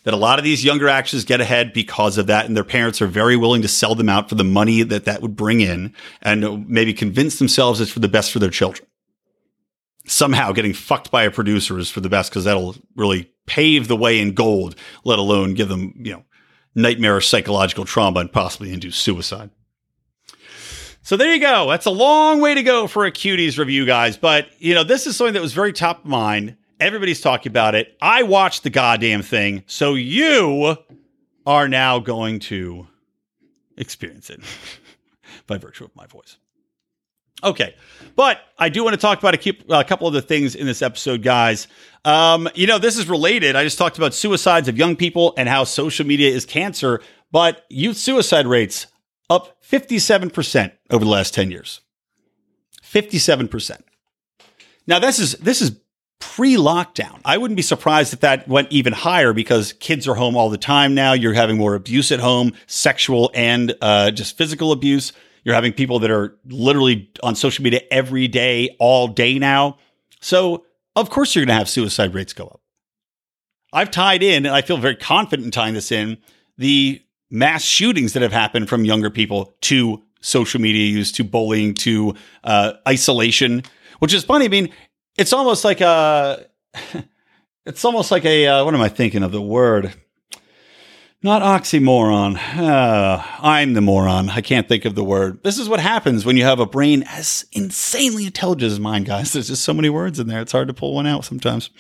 That 0.04 0.14
a 0.14 0.16
lot 0.16 0.38
of 0.38 0.44
these 0.44 0.64
younger 0.64 0.88
actors 0.88 1.24
get 1.24 1.40
ahead 1.40 1.72
because 1.72 2.18
of 2.18 2.28
that, 2.28 2.46
and 2.46 2.56
their 2.56 2.62
parents 2.62 3.02
are 3.02 3.08
very 3.08 3.36
willing 3.36 3.62
to 3.62 3.68
sell 3.68 3.96
them 3.96 4.08
out 4.08 4.28
for 4.28 4.36
the 4.36 4.44
money 4.44 4.82
that 4.84 5.06
that 5.06 5.20
would 5.20 5.34
bring 5.34 5.60
in, 5.60 5.92
and 6.22 6.68
maybe 6.68 6.94
convince 6.94 7.40
themselves 7.40 7.80
it's 7.80 7.90
for 7.90 7.98
the 7.98 8.08
best 8.08 8.30
for 8.30 8.38
their 8.38 8.48
children. 8.48 8.87
Somehow, 10.08 10.52
getting 10.52 10.72
fucked 10.72 11.10
by 11.10 11.24
a 11.24 11.30
producer 11.30 11.78
is 11.78 11.90
for 11.90 12.00
the 12.00 12.08
best 12.08 12.30
because 12.30 12.44
that'll 12.44 12.76
really 12.96 13.30
pave 13.46 13.88
the 13.88 13.96
way 13.96 14.20
in 14.20 14.32
gold, 14.32 14.74
let 15.04 15.18
alone 15.18 15.54
give 15.54 15.68
them, 15.68 15.94
you 15.96 16.12
know, 16.12 16.24
nightmarish 16.74 17.28
psychological 17.28 17.84
trauma 17.84 18.20
and 18.20 18.32
possibly 18.32 18.72
induce 18.72 18.96
suicide. 18.96 19.50
So 21.02 21.16
there 21.16 21.32
you 21.32 21.40
go. 21.40 21.68
That's 21.70 21.86
a 21.86 21.90
long 21.90 22.40
way 22.40 22.54
to 22.54 22.62
go 22.62 22.86
for 22.86 23.06
a 23.06 23.10
cuties 23.10 23.58
review, 23.58 23.86
guys. 23.86 24.16
But 24.16 24.48
you 24.58 24.74
know, 24.74 24.84
this 24.84 25.06
is 25.06 25.16
something 25.16 25.34
that 25.34 25.42
was 25.42 25.54
very 25.54 25.72
top 25.72 26.00
of 26.00 26.04
mind. 26.04 26.56
Everybody's 26.80 27.20
talking 27.20 27.50
about 27.50 27.74
it. 27.74 27.96
I 28.00 28.22
watched 28.24 28.62
the 28.62 28.70
goddamn 28.70 29.22
thing. 29.22 29.64
So 29.66 29.94
you 29.94 30.76
are 31.46 31.66
now 31.66 31.98
going 31.98 32.40
to 32.40 32.86
experience 33.78 34.28
it 34.28 34.40
by 35.46 35.56
virtue 35.56 35.84
of 35.84 35.96
my 35.96 36.06
voice. 36.06 36.36
Okay. 37.42 37.74
But 38.16 38.40
I 38.58 38.68
do 38.68 38.82
want 38.82 38.94
to 38.94 39.00
talk 39.00 39.18
about 39.20 39.34
a, 39.34 39.78
a 39.78 39.84
couple 39.84 40.08
of 40.08 40.14
the 40.14 40.22
things 40.22 40.54
in 40.54 40.66
this 40.66 40.82
episode, 40.82 41.22
guys. 41.22 41.68
Um, 42.04 42.48
you 42.54 42.66
know, 42.66 42.78
this 42.78 42.98
is 42.98 43.08
related. 43.08 43.54
I 43.54 43.62
just 43.62 43.78
talked 43.78 43.96
about 43.96 44.12
suicides 44.12 44.66
of 44.68 44.76
young 44.76 44.96
people 44.96 45.34
and 45.36 45.48
how 45.48 45.64
social 45.64 46.04
media 46.04 46.30
is 46.30 46.44
cancer, 46.44 47.00
but 47.30 47.64
youth 47.68 47.96
suicide 47.96 48.46
rates 48.46 48.88
up 49.30 49.62
57% 49.62 50.72
over 50.90 51.04
the 51.04 51.10
last 51.10 51.34
10 51.34 51.50
years. 51.50 51.80
57%. 52.82 53.80
Now 54.86 54.98
this 54.98 55.18
is 55.18 55.34
this 55.34 55.60
is 55.60 55.78
pre-lockdown. 56.18 57.20
I 57.24 57.36
wouldn't 57.36 57.56
be 57.56 57.62
surprised 57.62 58.14
if 58.14 58.20
that 58.20 58.48
went 58.48 58.72
even 58.72 58.92
higher 58.92 59.32
because 59.32 59.74
kids 59.74 60.08
are 60.08 60.14
home 60.14 60.36
all 60.36 60.48
the 60.48 60.58
time 60.58 60.94
now. 60.94 61.12
You're 61.12 61.34
having 61.34 61.58
more 61.58 61.74
abuse 61.74 62.10
at 62.10 62.20
home, 62.20 62.54
sexual 62.66 63.30
and 63.34 63.76
uh, 63.80 64.10
just 64.10 64.36
physical 64.36 64.72
abuse. 64.72 65.12
You're 65.48 65.54
having 65.54 65.72
people 65.72 66.00
that 66.00 66.10
are 66.10 66.36
literally 66.44 67.10
on 67.22 67.34
social 67.34 67.62
media 67.64 67.80
every 67.90 68.28
day, 68.28 68.76
all 68.78 69.08
day 69.08 69.38
now. 69.38 69.78
So 70.20 70.66
of 70.94 71.08
course 71.08 71.34
you're 71.34 71.46
going 71.46 71.54
to 71.54 71.58
have 71.58 71.70
suicide 71.70 72.12
rates 72.12 72.34
go 72.34 72.44
up. 72.44 72.60
I've 73.72 73.90
tied 73.90 74.22
in, 74.22 74.44
and 74.44 74.54
I 74.54 74.60
feel 74.60 74.76
very 74.76 74.94
confident 74.94 75.46
in 75.46 75.50
tying 75.50 75.72
this 75.72 75.90
in, 75.90 76.18
the 76.58 77.00
mass 77.30 77.64
shootings 77.64 78.12
that 78.12 78.20
have 78.20 78.30
happened 78.30 78.68
from 78.68 78.84
younger 78.84 79.08
people 79.08 79.54
to 79.62 80.02
social 80.20 80.60
media 80.60 80.84
use 80.86 81.12
to 81.12 81.24
bullying 81.24 81.72
to 81.76 82.14
uh, 82.44 82.74
isolation, 82.86 83.62
which 84.00 84.12
is 84.12 84.24
funny. 84.24 84.44
I 84.44 84.48
mean, 84.48 84.68
it's 85.16 85.32
almost 85.32 85.64
like 85.64 85.80
a, 85.80 86.44
it's 87.64 87.86
almost 87.86 88.10
like 88.10 88.26
a, 88.26 88.48
uh, 88.48 88.64
what 88.66 88.74
am 88.74 88.82
I 88.82 88.90
thinking 88.90 89.22
of 89.22 89.32
the 89.32 89.40
word? 89.40 89.94
Not 91.20 91.42
oxymoron. 91.42 92.36
Uh, 92.56 93.22
I'm 93.40 93.72
the 93.72 93.80
moron. 93.80 94.28
I 94.28 94.40
can't 94.40 94.68
think 94.68 94.84
of 94.84 94.94
the 94.94 95.02
word. 95.02 95.42
This 95.42 95.58
is 95.58 95.68
what 95.68 95.80
happens 95.80 96.24
when 96.24 96.36
you 96.36 96.44
have 96.44 96.60
a 96.60 96.66
brain 96.66 97.02
as 97.08 97.44
insanely 97.52 98.26
intelligent 98.26 98.70
as 98.70 98.78
mine, 98.78 99.02
guys. 99.02 99.32
There's 99.32 99.48
just 99.48 99.64
so 99.64 99.74
many 99.74 99.90
words 99.90 100.20
in 100.20 100.28
there. 100.28 100.40
It's 100.40 100.52
hard 100.52 100.68
to 100.68 100.74
pull 100.74 100.94
one 100.94 101.08
out 101.08 101.24
sometimes. 101.24 101.70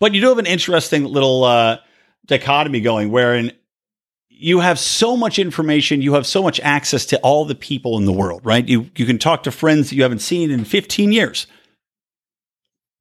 But 0.00 0.12
you 0.12 0.20
do 0.20 0.28
have 0.28 0.38
an 0.38 0.46
interesting 0.46 1.04
little 1.04 1.44
uh, 1.44 1.78
dichotomy 2.26 2.80
going 2.80 3.12
wherein 3.12 3.52
you 4.28 4.58
have 4.58 4.80
so 4.80 5.16
much 5.16 5.38
information, 5.38 6.02
you 6.02 6.14
have 6.14 6.26
so 6.26 6.42
much 6.42 6.58
access 6.60 7.06
to 7.06 7.18
all 7.20 7.44
the 7.44 7.54
people 7.54 7.96
in 7.96 8.06
the 8.06 8.12
world, 8.12 8.40
right? 8.44 8.66
You 8.66 8.90
you 8.96 9.06
can 9.06 9.18
talk 9.18 9.44
to 9.44 9.52
friends 9.52 9.90
that 9.90 9.96
you 9.96 10.02
haven't 10.02 10.20
seen 10.20 10.50
in 10.50 10.64
15 10.64 11.12
years. 11.12 11.46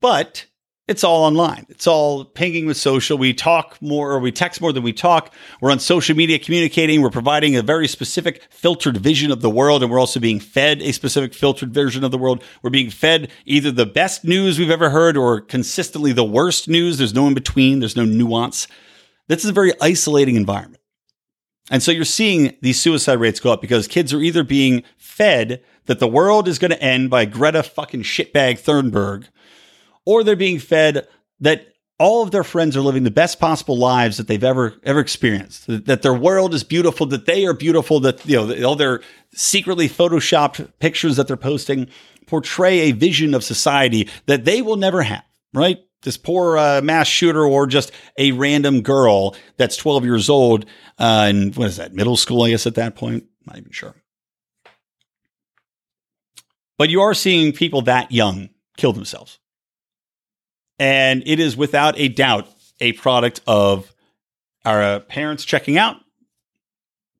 But 0.01 0.45
it's 0.90 1.04
all 1.04 1.24
online. 1.24 1.68
It's 1.70 1.86
all 1.86 2.26
pinging 2.26 2.66
with 2.66 2.76
social. 2.76 3.16
We 3.16 3.32
talk 3.32 3.78
more 3.80 4.12
or 4.12 4.20
we 4.20 4.32
text 4.32 4.60
more 4.60 4.74
than 4.74 4.82
we 4.82 4.92
talk. 4.92 5.32
We're 5.62 5.70
on 5.70 5.80
social 5.80 6.16
media 6.16 6.40
communicating. 6.40 7.04
We're 7.04 7.12
providing 7.12 7.56
a 7.56 7.62
very 7.62 7.88
specific 7.88 8.42
filtered 8.50 8.98
vision 8.98 9.32
of 9.32 9.42
the 9.42 9.52
world. 9.52 9.84
And 9.84 9.92
we're 9.92 10.00
also 10.00 10.20
being 10.20 10.40
fed 10.40 10.82
a 10.82 10.92
specific 10.92 11.36
filtered 11.36 11.76
version 11.76 12.04
of 12.04 12.10
the 12.10 12.18
world. 12.18 12.44
We're 12.64 12.72
being 12.72 12.90
fed 12.90 13.30
either 13.46 13.72
the 13.72 13.86
best 13.86 14.26
news 14.26 14.58
we've 14.58 14.72
ever 14.72 14.90
heard 14.90 15.16
or 15.16 15.42
consistently 15.42 16.12
the 16.12 16.24
worst 16.24 16.68
news. 16.68 16.98
There's 16.98 17.14
no 17.14 17.28
in 17.28 17.36
between. 17.36 17.82
There's 17.82 17.96
no 17.96 18.06
nuance. 18.06 18.68
This 19.28 19.44
is 19.44 19.52
a 19.52 19.54
very 19.54 19.74
isolating 19.80 20.38
environment. 20.38 20.82
And 21.70 21.84
so 21.84 21.92
you're 21.92 22.04
seeing 22.04 22.58
these 22.64 22.82
suicide 22.82 23.20
rates 23.20 23.40
go 23.40 23.54
up 23.54 23.62
because 23.62 23.88
kids 23.88 24.12
are 24.12 24.22
either 24.22 24.44
being 24.44 24.82
fed 24.98 25.62
that 25.86 26.00
the 26.00 26.08
world 26.08 26.48
is 26.48 26.58
going 26.58 26.72
to 26.72 26.82
end 26.82 27.12
by 27.12 27.26
Greta 27.26 27.62
fucking 27.62 28.02
shitbag 28.02 28.60
Thunberg 28.60 29.28
or 30.10 30.24
they're 30.24 30.36
being 30.36 30.57
fed 30.57 31.07
that 31.39 31.68
all 31.99 32.24
of 32.24 32.32
their 32.32 32.43
friends 32.43 32.76
are 32.76 32.82
living 32.82 33.03
the 33.03 33.12
best 33.12 33.39
possible 33.39 33.78
lives 33.78 34.18
that 34.18 34.28
they've 34.28 34.43
ever 34.43 34.74
ever 34.82 34.99
experienced. 34.99 35.68
That 35.68 36.01
their 36.01 36.16
world 36.16 36.55
is 36.55 36.64
beautiful, 36.64 37.05
that 37.07 37.28
they 37.28 37.45
are 37.45 37.53
beautiful, 37.53 37.99
that 37.99 38.26
you 38.26 38.38
know 38.38 38.68
all 38.68 38.76
their 38.76 39.01
secretly 39.36 39.88
photoshopped 39.88 40.68
pictures 40.80 41.18
that 41.18 41.28
they're 41.28 41.38
posting 41.38 41.89
portray 42.26 42.80
a 42.80 42.91
vision 42.91 43.36
of 43.36 43.43
society 43.43 44.10
that 44.26 44.45
they 44.45 44.64
will 44.64 44.78
never 44.78 45.03
have. 45.03 45.24
Right? 45.53 45.78
This 46.01 46.18
poor 46.18 46.57
uh, 46.57 46.82
mass 46.82 47.07
shooter, 47.07 47.45
or 47.45 47.68
just 47.68 47.91
a 48.18 48.32
random 48.32 48.82
girl 48.82 49.36
that's 49.57 49.78
12 49.78 50.05
years 50.05 50.28
old, 50.28 50.66
uh, 50.97 51.28
and 51.28 51.55
what 51.55 51.68
is 51.68 51.78
that? 51.78 51.93
Middle 51.93 52.18
school, 52.18 52.43
I 52.43 52.49
guess 52.49 52.66
at 52.66 52.76
that 52.76 52.95
point. 52.95 53.26
Not 53.45 53.57
even 53.57 53.72
sure. 53.72 53.93
But 56.80 56.89
you 56.89 57.01
are 57.01 57.14
seeing 57.14 57.51
people 57.51 57.84
that 57.84 58.12
young 58.12 58.49
kill 58.78 58.93
themselves. 58.93 59.39
And 60.80 61.24
it 61.26 61.40
is 61.40 61.58
without 61.58 62.00
a 62.00 62.08
doubt 62.08 62.48
a 62.80 62.94
product 62.94 63.42
of 63.46 63.94
our 64.66 64.82
uh, 64.82 65.00
parents 65.02 65.44
checking 65.44 65.78
out, 65.78 65.98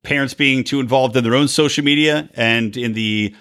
parents 0.02 0.34
being 0.34 0.64
too 0.64 0.80
involved 0.80 1.14
in 1.16 1.24
their 1.24 1.34
own 1.34 1.48
social 1.48 1.84
media 1.84 2.30
and 2.34 2.76
in 2.76 2.94
the 2.94 3.34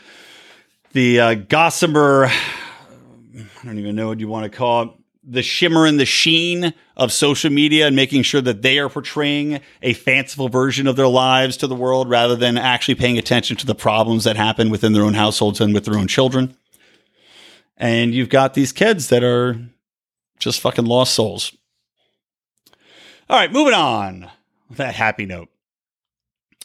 the 0.91 1.20
uh, 1.20 1.34
gossamer. 1.36 2.26
I 2.28 3.65
don't 3.65 3.78
even 3.78 3.95
know 3.95 4.07
what 4.07 4.20
you 4.20 4.28
want 4.28 4.51
to 4.51 4.57
call 4.57 4.84
it. 4.84 4.89
The 5.24 5.43
shimmer 5.43 5.86
and 5.86 5.99
the 5.99 6.05
sheen 6.05 6.74
of 6.97 7.11
social 7.11 7.51
media 7.51 7.86
and 7.86 7.95
making 7.95 8.24
sure 8.24 8.41
that 8.41 8.63
they 8.63 8.80
are 8.80 8.89
portraying 8.89 9.61
a 9.84 9.93
fanciful 9.93 10.49
version 10.49 10.88
of 10.88 10.95
their 10.95 11.07
lives 11.07 11.55
to 11.57 11.67
the 11.67 11.76
world 11.76 12.09
rather 12.09 12.36
than 12.36 12.57
actually 12.57 12.95
paying 12.95 13.17
attention 13.17 13.55
to 13.57 13.67
the 13.67 13.76
problems 13.76 14.24
that 14.24 14.38
happen 14.38 14.72
within 14.72 14.93
their 14.93 15.03
own 15.03 15.13
households 15.13 15.61
and 15.61 15.74
with 15.74 15.86
their 15.86 15.99
own 15.99 16.07
children. 16.07 16.57
And 17.78 18.13
you've 18.13 18.30
got 18.30 18.55
these 18.55 18.72
kids 18.72 19.09
that 19.09 19.24
are 19.24 19.59
just 20.39 20.61
fucking 20.61 20.85
lost 20.85 21.13
souls. 21.13 21.55
All 23.29 23.37
right, 23.37 23.51
moving 23.51 23.75
on. 23.75 24.29
That 24.71 24.95
happy 24.95 25.25
note. 25.25 25.49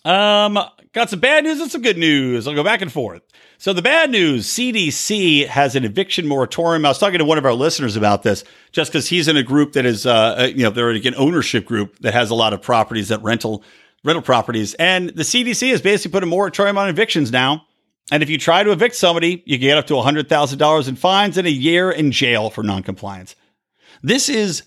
Um, 0.04 0.58
got 0.92 1.10
some 1.10 1.20
bad 1.20 1.44
news 1.44 1.60
and 1.60 1.70
some 1.70 1.82
good 1.82 1.98
news. 1.98 2.46
I'll 2.46 2.54
go 2.54 2.64
back 2.64 2.82
and 2.82 2.92
forth. 2.92 3.22
So 3.58 3.72
the 3.72 3.82
bad 3.82 4.10
news: 4.10 4.46
CDC 4.46 5.46
has 5.46 5.76
an 5.76 5.84
eviction 5.84 6.26
moratorium. 6.26 6.84
I 6.84 6.88
was 6.88 6.98
talking 6.98 7.18
to 7.18 7.24
one 7.24 7.38
of 7.38 7.44
our 7.44 7.54
listeners 7.54 7.96
about 7.96 8.22
this, 8.22 8.44
just 8.72 8.92
because 8.92 9.08
he's 9.08 9.28
in 9.28 9.36
a 9.36 9.42
group 9.42 9.72
that 9.72 9.86
is, 9.86 10.06
uh, 10.06 10.36
uh, 10.38 10.42
you 10.44 10.62
know, 10.62 10.70
they're 10.70 10.92
like 10.92 11.04
an 11.04 11.14
ownership 11.16 11.64
group 11.64 11.98
that 12.00 12.14
has 12.14 12.30
a 12.30 12.34
lot 12.34 12.52
of 12.52 12.62
properties 12.62 13.08
that 13.08 13.22
rental 13.22 13.62
rental 14.02 14.22
properties, 14.22 14.74
and 14.74 15.10
the 15.10 15.22
CDC 15.22 15.70
has 15.70 15.80
basically 15.80 16.12
put 16.12 16.22
a 16.22 16.26
moratorium 16.26 16.78
on 16.78 16.88
evictions 16.88 17.32
now. 17.32 17.66
And 18.12 18.22
if 18.22 18.28
you 18.28 18.36
try 18.36 18.62
to 18.62 18.70
evict 18.70 18.96
somebody, 18.96 19.42
you 19.46 19.56
get 19.56 19.78
up 19.78 19.86
to 19.86 20.00
hundred 20.02 20.28
thousand 20.28 20.58
dollars 20.58 20.88
in 20.88 20.96
fines 20.96 21.38
and 21.38 21.46
a 21.46 21.50
year 21.50 21.90
in 21.90 22.12
jail 22.12 22.50
for 22.50 22.62
noncompliance. 22.62 23.34
This 24.04 24.28
is 24.28 24.62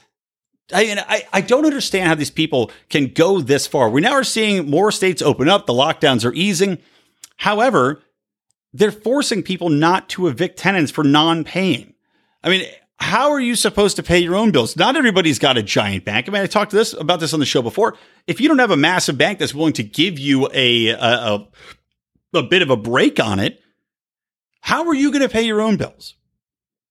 I, 0.74 1.44
don't 1.48 1.66
understand 1.66 2.08
how 2.08 2.16
these 2.16 2.32
people 2.32 2.72
can 2.90 3.14
go 3.14 3.40
this 3.40 3.68
far. 3.68 3.90
We 3.90 4.02
now 4.02 4.14
are 4.14 4.24
seeing 4.24 4.70
more 4.70 4.92
states 4.92 5.22
open 5.22 5.48
up. 5.48 5.66
The 5.66 5.74
lockdowns 5.74 6.26
are 6.26 6.34
easing. 6.34 6.80
However, 7.38 8.02
they're 8.74 8.92
forcing 8.92 9.44
people 9.44 9.70
not 9.70 10.10
to 10.10 10.28
evict 10.28 10.60
tenants 10.60 10.92
for 10.92 11.06
non-paying. 11.06 11.94
I 12.44 12.50
mean, 12.50 12.66
how 13.00 13.32
are 13.32 13.40
you 13.40 13.56
supposed 13.56 13.96
to 13.96 14.04
pay 14.04 14.20
your 14.20 14.36
own 14.36 14.52
bills? 14.52 14.76
Not 14.76 14.98
everybody's 14.98 15.40
got 15.40 15.56
a 15.56 15.64
giant 15.64 16.04
bank. 16.04 16.28
I 16.28 16.32
mean, 16.32 16.42
I 16.42 16.48
talked 16.48 16.72
to 16.72 16.78
this 16.78 16.94
about 16.94 17.20
this 17.20 17.34
on 17.34 17.40
the 17.40 17.46
show 17.46 17.62
before. 17.62 17.96
If 18.26 18.42
you 18.42 18.48
don't 18.48 18.60
have 18.60 18.72
a 18.72 18.78
massive 18.78 19.18
bank 19.18 19.40
that's 19.40 19.54
willing 19.54 19.74
to 19.74 19.84
give 19.84 20.20
you 20.20 20.50
a 20.52 20.88
a, 20.88 20.98
a, 20.98 21.48
a 22.34 22.44
bit 22.44 22.62
of 22.64 22.72
a 22.72 22.76
break 22.76 23.20
on 23.20 23.40
it, 23.40 23.62
how 24.62 24.88
are 24.88 24.96
you 24.96 25.12
going 25.12 25.22
to 25.22 25.30
pay 25.30 25.44
your 25.44 25.62
own 25.62 25.78
bills? 25.78 26.17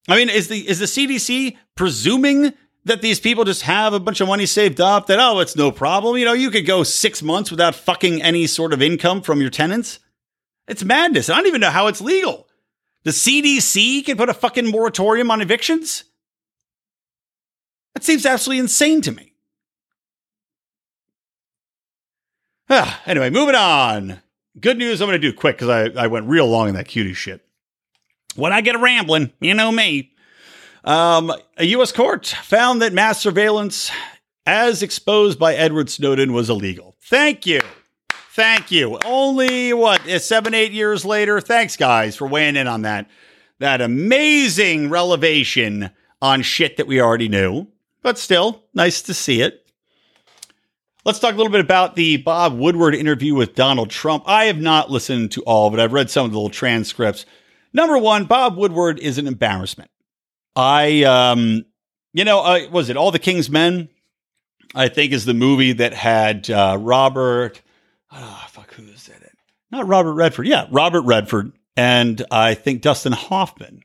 I 0.08 0.16
mean, 0.16 0.28
is 0.28 0.48
the 0.48 0.68
is 0.68 0.78
the 0.78 0.86
CDC 0.86 1.56
presuming 1.74 2.52
that 2.84 3.02
these 3.02 3.18
people 3.18 3.44
just 3.44 3.62
have 3.62 3.92
a 3.92 4.00
bunch 4.00 4.20
of 4.20 4.28
money 4.28 4.46
saved 4.46 4.80
up 4.80 5.08
that 5.08 5.18
oh, 5.18 5.40
it's 5.40 5.56
no 5.56 5.72
problem. 5.72 6.16
You 6.16 6.24
know, 6.24 6.32
you 6.32 6.50
could 6.50 6.66
go 6.66 6.84
6 6.84 7.22
months 7.22 7.50
without 7.50 7.74
fucking 7.74 8.22
any 8.22 8.46
sort 8.46 8.72
of 8.72 8.80
income 8.80 9.22
from 9.22 9.40
your 9.40 9.50
tenants? 9.50 9.98
It's 10.68 10.84
madness. 10.84 11.28
I 11.28 11.36
don't 11.36 11.46
even 11.46 11.60
know 11.60 11.70
how 11.70 11.88
it's 11.88 12.00
legal. 12.00 12.46
The 13.04 13.10
CDC 13.12 14.04
can 14.04 14.16
put 14.16 14.28
a 14.28 14.34
fucking 14.34 14.70
moratorium 14.70 15.30
on 15.30 15.40
evictions? 15.40 16.04
That 17.94 18.04
seems 18.04 18.26
absolutely 18.26 18.60
insane 18.60 19.00
to 19.02 19.12
me. 19.12 19.32
Anyway, 23.06 23.30
moving 23.30 23.54
on. 23.54 24.20
Good 24.58 24.78
news 24.78 25.00
I'm 25.00 25.08
going 25.08 25.20
to 25.20 25.30
do 25.30 25.36
quick 25.36 25.56
because 25.56 25.68
I, 25.96 26.04
I 26.04 26.08
went 26.08 26.26
real 26.26 26.48
long 26.48 26.68
in 26.68 26.74
that 26.74 26.88
cutie 26.88 27.14
shit. 27.14 27.45
When 28.36 28.52
I 28.52 28.60
get 28.60 28.74
a 28.74 28.78
rambling, 28.78 29.32
you 29.40 29.54
know 29.54 29.72
me. 29.72 30.12
Um, 30.84 31.32
a 31.56 31.64
U.S. 31.64 31.90
court 31.90 32.26
found 32.26 32.80
that 32.82 32.92
mass 32.92 33.20
surveillance, 33.20 33.90
as 34.44 34.82
exposed 34.82 35.38
by 35.38 35.54
Edward 35.54 35.90
Snowden, 35.90 36.32
was 36.32 36.48
illegal. 36.48 36.94
Thank 37.00 37.46
you. 37.46 37.60
Thank 38.32 38.70
you. 38.70 38.98
Only 39.04 39.72
what 39.72 40.02
seven, 40.20 40.52
eight 40.52 40.72
years 40.72 41.04
later. 41.04 41.40
Thanks, 41.40 41.76
guys, 41.76 42.14
for 42.14 42.28
weighing 42.28 42.56
in 42.56 42.68
on 42.68 42.82
that. 42.82 43.08
That 43.58 43.80
amazing 43.80 44.90
revelation 44.90 45.90
on 46.20 46.42
shit 46.42 46.76
that 46.76 46.86
we 46.86 47.00
already 47.00 47.28
knew, 47.28 47.68
but 48.02 48.18
still 48.18 48.64
nice 48.74 49.00
to 49.02 49.14
see 49.14 49.40
it. 49.40 49.66
Let's 51.06 51.20
talk 51.20 51.32
a 51.32 51.36
little 51.36 51.52
bit 51.52 51.60
about 51.60 51.96
the 51.96 52.18
Bob 52.18 52.58
Woodward 52.58 52.94
interview 52.94 53.34
with 53.34 53.54
Donald 53.54 53.90
Trump. 53.90 54.24
I 54.26 54.44
have 54.44 54.58
not 54.58 54.90
listened 54.90 55.32
to 55.32 55.42
all, 55.42 55.70
but 55.70 55.80
I've 55.80 55.92
read 55.92 56.10
some 56.10 56.26
of 56.26 56.32
the 56.32 56.36
little 56.36 56.50
transcripts. 56.50 57.24
Number 57.76 57.98
one, 57.98 58.24
Bob 58.24 58.56
Woodward 58.56 58.98
is 58.98 59.18
an 59.18 59.26
embarrassment. 59.26 59.90
I, 60.56 61.02
um, 61.02 61.66
you 62.14 62.24
know, 62.24 62.40
uh, 62.40 62.60
was 62.72 62.88
it 62.88 62.96
All 62.96 63.10
the 63.10 63.18
King's 63.18 63.50
Men? 63.50 63.90
I 64.74 64.88
think 64.88 65.12
is 65.12 65.26
the 65.26 65.34
movie 65.34 65.74
that 65.74 65.92
had 65.92 66.48
uh, 66.48 66.78
Robert. 66.80 67.60
Oh, 68.10 68.46
fuck, 68.48 68.72
who 68.72 68.84
is 68.84 69.04
that? 69.08 69.30
Not 69.70 69.86
Robert 69.86 70.14
Redford. 70.14 70.46
Yeah, 70.46 70.68
Robert 70.70 71.02
Redford, 71.02 71.52
and 71.76 72.24
I 72.30 72.54
think 72.54 72.80
Dustin 72.80 73.12
Hoffman. 73.12 73.82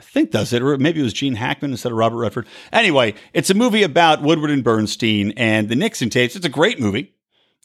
I 0.00 0.02
think 0.02 0.30
does 0.30 0.54
it, 0.54 0.62
or 0.62 0.78
maybe 0.78 1.00
it 1.00 1.04
was 1.04 1.12
Gene 1.12 1.34
Hackman 1.34 1.72
instead 1.72 1.92
of 1.92 1.98
Robert 1.98 2.16
Redford. 2.16 2.46
Anyway, 2.72 3.14
it's 3.34 3.50
a 3.50 3.54
movie 3.54 3.82
about 3.82 4.22
Woodward 4.22 4.50
and 4.50 4.64
Bernstein 4.64 5.32
and 5.36 5.68
the 5.68 5.76
Nixon 5.76 6.08
tapes. 6.08 6.36
It's 6.36 6.46
a 6.46 6.50
great 6.50 6.80
movie. 6.80 7.12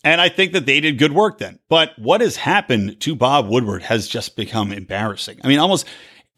And 0.03 0.19
I 0.19 0.29
think 0.29 0.53
that 0.53 0.65
they 0.65 0.79
did 0.81 0.97
good 0.97 1.13
work 1.13 1.37
then. 1.37 1.59
But 1.69 1.97
what 1.97 2.21
has 2.21 2.35
happened 2.35 2.99
to 3.01 3.15
Bob 3.15 3.47
Woodward 3.47 3.83
has 3.83 4.07
just 4.07 4.35
become 4.35 4.71
embarrassing. 4.71 5.39
I 5.43 5.47
mean, 5.47 5.59
almost 5.59 5.87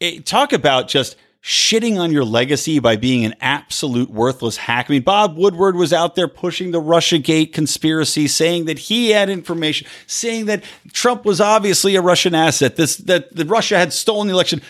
eh, 0.00 0.20
talk 0.24 0.52
about 0.52 0.88
just 0.88 1.16
shitting 1.46 1.96
on 1.96 2.10
your 2.10 2.24
legacy 2.24 2.80
by 2.80 2.96
being 2.96 3.24
an 3.24 3.34
absolute 3.40 4.10
worthless 4.10 4.56
hack. 4.56 4.86
I 4.88 4.94
mean, 4.94 5.02
Bob 5.02 5.36
Woodward 5.36 5.76
was 5.76 5.92
out 5.92 6.16
there 6.16 6.26
pushing 6.26 6.72
the 6.72 6.80
Russiagate 6.80 7.52
conspiracy, 7.52 8.26
saying 8.26 8.64
that 8.64 8.80
he 8.80 9.10
had 9.10 9.30
information, 9.30 9.86
saying 10.08 10.46
that 10.46 10.64
Trump 10.92 11.24
was 11.24 11.40
obviously 11.40 11.94
a 11.94 12.00
Russian 12.00 12.34
asset, 12.34 12.74
this 12.74 12.96
that 12.96 13.34
the 13.34 13.44
Russia 13.44 13.78
had 13.78 13.92
stolen 13.92 14.26
the 14.26 14.34
election, 14.34 14.60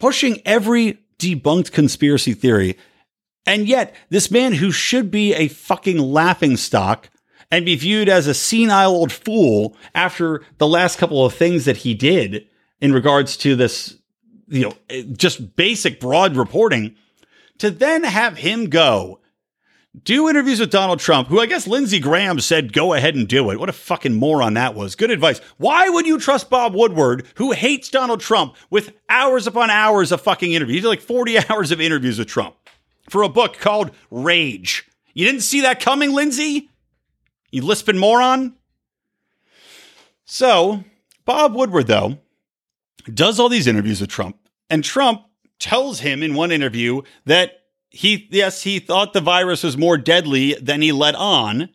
pushing 0.00 0.40
every 0.46 0.98
debunked 1.18 1.72
conspiracy 1.72 2.32
theory. 2.32 2.78
And 3.44 3.68
yet, 3.68 3.94
this 4.08 4.30
man 4.30 4.54
who 4.54 4.72
should 4.72 5.10
be 5.10 5.34
a 5.34 5.48
fucking 5.48 5.98
laughing 5.98 6.56
stock 6.56 7.10
and 7.54 7.64
be 7.64 7.76
viewed 7.76 8.08
as 8.08 8.26
a 8.26 8.34
senile 8.34 8.90
old 8.90 9.12
fool 9.12 9.76
after 9.94 10.42
the 10.58 10.66
last 10.66 10.98
couple 10.98 11.24
of 11.24 11.32
things 11.32 11.64
that 11.66 11.78
he 11.78 11.94
did 11.94 12.48
in 12.80 12.92
regards 12.92 13.36
to 13.36 13.54
this, 13.54 13.96
you 14.48 14.62
know, 14.62 15.04
just 15.12 15.54
basic 15.54 16.00
broad 16.00 16.36
reporting, 16.36 16.96
to 17.58 17.70
then 17.70 18.02
have 18.02 18.38
him 18.38 18.68
go 18.68 19.20
do 20.02 20.28
interviews 20.28 20.58
with 20.58 20.72
Donald 20.72 20.98
Trump, 20.98 21.28
who 21.28 21.38
I 21.38 21.46
guess 21.46 21.68
Lindsey 21.68 22.00
Graham 22.00 22.40
said 22.40 22.72
go 22.72 22.92
ahead 22.92 23.14
and 23.14 23.28
do 23.28 23.48
it. 23.50 23.60
What 23.60 23.68
a 23.68 23.72
fucking 23.72 24.14
moron 24.14 24.54
that 24.54 24.74
was. 24.74 24.96
Good 24.96 25.12
advice. 25.12 25.38
Why 25.56 25.88
would 25.88 26.08
you 26.08 26.18
trust 26.18 26.50
Bob 26.50 26.74
Woodward, 26.74 27.24
who 27.36 27.52
hates 27.52 27.88
Donald 27.88 28.18
Trump, 28.18 28.56
with 28.68 28.92
hours 29.08 29.46
upon 29.46 29.70
hours 29.70 30.10
of 30.10 30.20
fucking 30.20 30.52
interviews? 30.52 30.78
He 30.78 30.80
did 30.80 30.88
like 30.88 31.00
40 31.00 31.38
hours 31.48 31.70
of 31.70 31.80
interviews 31.80 32.18
with 32.18 32.26
Trump 32.26 32.56
for 33.08 33.22
a 33.22 33.28
book 33.28 33.58
called 33.58 33.92
Rage. 34.10 34.90
You 35.12 35.24
didn't 35.24 35.42
see 35.42 35.60
that 35.60 35.78
coming, 35.78 36.12
Lindsey? 36.12 36.70
You 37.54 37.62
lisping 37.62 37.98
moron? 37.98 38.56
So, 40.24 40.82
Bob 41.24 41.54
Woodward, 41.54 41.86
though, 41.86 42.18
does 43.12 43.38
all 43.38 43.48
these 43.48 43.68
interviews 43.68 44.00
with 44.00 44.10
Trump, 44.10 44.36
and 44.68 44.82
Trump 44.82 45.22
tells 45.60 46.00
him 46.00 46.24
in 46.24 46.34
one 46.34 46.50
interview 46.50 47.02
that 47.26 47.52
he, 47.90 48.26
yes, 48.32 48.64
he 48.64 48.80
thought 48.80 49.12
the 49.12 49.20
virus 49.20 49.62
was 49.62 49.76
more 49.76 49.96
deadly 49.96 50.54
than 50.54 50.82
he 50.82 50.90
let 50.90 51.14
on. 51.14 51.68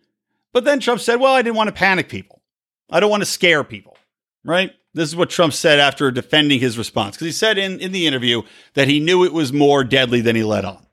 But 0.52 0.66
then 0.66 0.82
Trump 0.82 1.00
said, 1.00 1.16
well, 1.16 1.34
I 1.34 1.42
didn't 1.42 1.56
want 1.56 1.70
to 1.70 1.74
panic 1.74 2.10
people. 2.10 2.42
I 2.90 3.00
don't 3.00 3.10
want 3.10 3.22
to 3.22 3.26
scare 3.26 3.64
people, 3.64 3.96
right? 4.44 4.74
This 4.94 5.08
is 5.08 5.16
what 5.16 5.30
Trump 5.30 5.54
said 5.54 5.80
after 5.80 6.12
defending 6.12 6.60
his 6.60 6.78
response, 6.78 7.16
because 7.16 7.28
he 7.28 7.32
said 7.32 7.58
in, 7.58 7.80
in 7.80 7.94
the 7.94 8.06
interview 8.06 8.42
that 8.74 8.90
he 8.90 9.00
knew 9.00 9.24
it 9.24 9.32
was 9.32 9.54
more 9.54 9.86
deadly 9.86 10.20
than 10.20 10.36
he 10.36 10.44
let 10.44 10.66
on. 10.66 10.86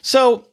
So 0.00 0.48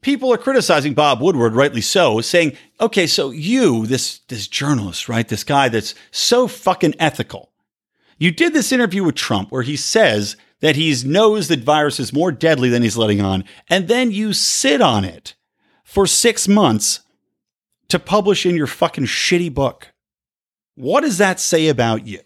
people 0.00 0.32
are 0.32 0.38
criticizing 0.38 0.94
Bob 0.94 1.20
Woodward, 1.20 1.54
rightly 1.54 1.80
so, 1.80 2.20
saying, 2.20 2.56
okay, 2.80 3.06
so 3.06 3.30
you, 3.30 3.86
this, 3.86 4.18
this 4.28 4.48
journalist, 4.48 5.08
right? 5.08 5.26
This 5.26 5.44
guy 5.44 5.68
that's 5.68 5.94
so 6.10 6.48
fucking 6.48 6.94
ethical. 6.98 7.50
You 8.18 8.30
did 8.30 8.52
this 8.52 8.72
interview 8.72 9.04
with 9.04 9.14
Trump 9.14 9.50
where 9.50 9.62
he 9.62 9.76
says 9.76 10.36
that 10.60 10.76
he 10.76 10.94
knows 11.04 11.48
that 11.48 11.60
virus 11.60 11.98
is 11.98 12.12
more 12.12 12.30
deadly 12.30 12.68
than 12.68 12.82
he's 12.82 12.96
letting 12.96 13.20
on, 13.20 13.44
and 13.68 13.88
then 13.88 14.10
you 14.10 14.32
sit 14.32 14.80
on 14.80 15.04
it 15.04 15.34
for 15.84 16.06
six 16.06 16.46
months 16.46 17.00
to 17.88 17.98
publish 17.98 18.46
in 18.46 18.54
your 18.54 18.66
fucking 18.66 19.06
shitty 19.06 19.52
book. 19.52 19.92
What 20.74 21.00
does 21.00 21.18
that 21.18 21.40
say 21.40 21.68
about 21.68 22.06
you? 22.06 22.20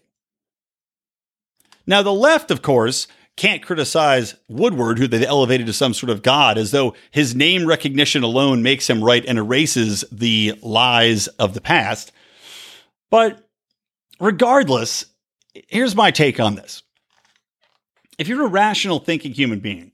Now, 1.87 2.01
the 2.01 2.13
left, 2.13 2.51
of 2.51 2.61
course, 2.61 3.07
can't 3.37 3.61
criticize 3.61 4.35
Woodward, 4.47 4.97
who 4.97 5.07
they've 5.07 5.23
elevated 5.23 5.67
to 5.67 5.73
some 5.73 5.93
sort 5.93 6.09
of 6.09 6.21
god, 6.21 6.57
as 6.57 6.71
though 6.71 6.95
his 7.11 7.35
name 7.35 7.65
recognition 7.65 8.23
alone 8.23 8.63
makes 8.63 8.89
him 8.89 9.03
right 9.03 9.25
and 9.25 9.37
erases 9.37 10.05
the 10.11 10.57
lies 10.61 11.27
of 11.27 11.53
the 11.53 11.61
past. 11.61 12.11
But 13.09 13.47
regardless, 14.19 15.05
here's 15.67 15.95
my 15.95 16.11
take 16.11 16.39
on 16.39 16.55
this 16.55 16.83
if 18.17 18.27
you're 18.27 18.45
a 18.45 18.49
rational 18.49 18.99
thinking 18.99 19.33
human 19.33 19.59
being, 19.59 19.91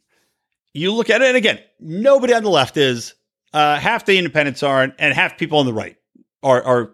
you 0.73 0.93
look 0.93 1.09
at 1.09 1.21
it, 1.21 1.29
and 1.29 1.37
again, 1.37 1.59
nobody 1.79 2.33
on 2.33 2.43
the 2.43 2.49
left 2.49 2.77
is, 2.77 3.15
uh, 3.53 3.77
half 3.77 4.05
the 4.05 4.17
independents 4.17 4.63
aren't, 4.63 4.93
and 4.99 5.13
half 5.13 5.37
people 5.37 5.57
on 5.57 5.65
the 5.65 5.73
right 5.73 5.97
are, 6.43 6.63
are 6.63 6.91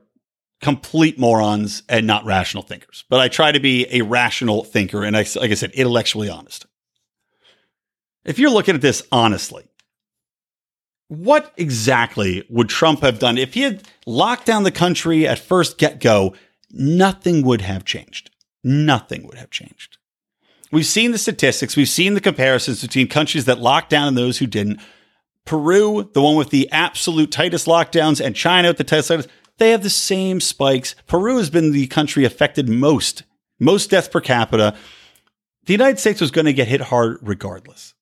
complete 0.61 1.19
morons 1.19 1.83
and 1.87 2.07
not 2.07 2.25
rational 2.25 2.63
thinkers. 2.63 3.05
But 3.09 3.19
I 3.19 3.27
try 3.27 3.51
to 3.51 3.59
be 3.59 3.87
a 3.91 4.01
rational 4.01 4.63
thinker 4.63 5.03
and, 5.03 5.15
I, 5.15 5.25
like 5.35 5.51
I 5.51 5.55
said, 5.55 5.71
intellectually 5.71 6.29
honest. 6.29 6.65
If 8.25 8.39
you're 8.39 8.51
looking 8.51 8.75
at 8.75 8.81
this 8.81 9.03
honestly, 9.11 9.65
what 11.07 11.53
exactly 11.55 12.45
would 12.49 12.69
Trump 12.69 13.01
have 13.01 13.19
done 13.19 13.37
if 13.37 13.53
he 13.53 13.61
had 13.61 13.83
locked 14.05 14.45
down 14.45 14.63
the 14.63 14.71
country 14.71 15.27
at 15.27 15.39
first 15.39 15.77
get 15.77 15.99
go? 15.99 16.35
Nothing 16.69 17.45
would 17.45 17.61
have 17.61 17.85
changed. 17.85 18.29
Nothing 18.63 19.25
would 19.25 19.37
have 19.37 19.49
changed. 19.49 19.97
We've 20.69 20.85
seen 20.85 21.11
the 21.11 21.17
statistics, 21.17 21.77
we've 21.77 21.87
seen 21.87 22.13
the 22.13 22.19
comparisons 22.19 22.81
between 22.81 23.07
countries 23.07 23.45
that 23.45 23.59
locked 23.59 23.89
down 23.89 24.09
and 24.09 24.17
those 24.17 24.39
who 24.39 24.47
didn't. 24.47 24.81
Peru, 25.45 26.09
the 26.13 26.21
one 26.21 26.35
with 26.35 26.49
the 26.49 26.69
absolute 26.73 27.31
tightest 27.31 27.67
lockdowns, 27.67 28.19
and 28.19 28.35
China 28.35 28.67
with 28.67 28.77
the 28.77 28.83
tightest 28.83 29.09
lockdowns, 29.09 29.27
they 29.57 29.71
have 29.71 29.83
the 29.83 29.89
same 29.89 30.39
spikes. 30.39 30.95
Peru 31.07 31.37
has 31.37 31.49
been 31.49 31.71
the 31.71 31.87
country 31.87 32.25
affected 32.25 32.69
most, 32.69 33.23
most 33.59 33.89
deaths 33.89 34.07
per 34.07 34.21
capita. 34.21 34.75
The 35.65 35.73
United 35.73 35.99
States 35.99 36.21
was 36.21 36.31
going 36.31 36.45
to 36.45 36.53
get 36.53 36.67
hit 36.67 36.81
hard 36.81 37.17
regardless. 37.21 37.93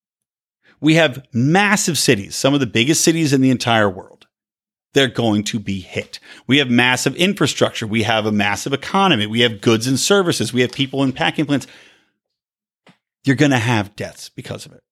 We 0.81 0.95
have 0.95 1.25
massive 1.33 1.97
cities, 1.97 2.35
some 2.35 2.53
of 2.53 2.59
the 2.59 2.65
biggest 2.65 3.03
cities 3.03 3.33
in 3.33 3.41
the 3.41 3.49
entire 3.49 3.89
world. 3.89 4.27
They're 4.93 5.07
going 5.07 5.43
to 5.45 5.59
be 5.59 5.79
hit. 5.79 6.19
We 6.47 6.59
have 6.59 6.69
massive 6.69 7.15
infrastructure. 7.15 7.87
We 7.87 8.03
have 8.03 8.25
a 8.25 8.31
massive 8.31 8.71
economy. 8.71 9.25
We 9.25 9.41
have 9.41 9.61
goods 9.61 9.87
and 9.87 9.99
services. 9.99 10.53
We 10.53 10.61
have 10.61 10.71
people 10.71 11.03
in 11.03 11.11
packing 11.11 11.45
plants 11.45 11.67
you're 13.25 13.35
going 13.35 13.51
to 13.51 13.57
have 13.57 13.95
deaths 13.95 14.29
because 14.29 14.65
of 14.65 14.71
it. 14.71 14.83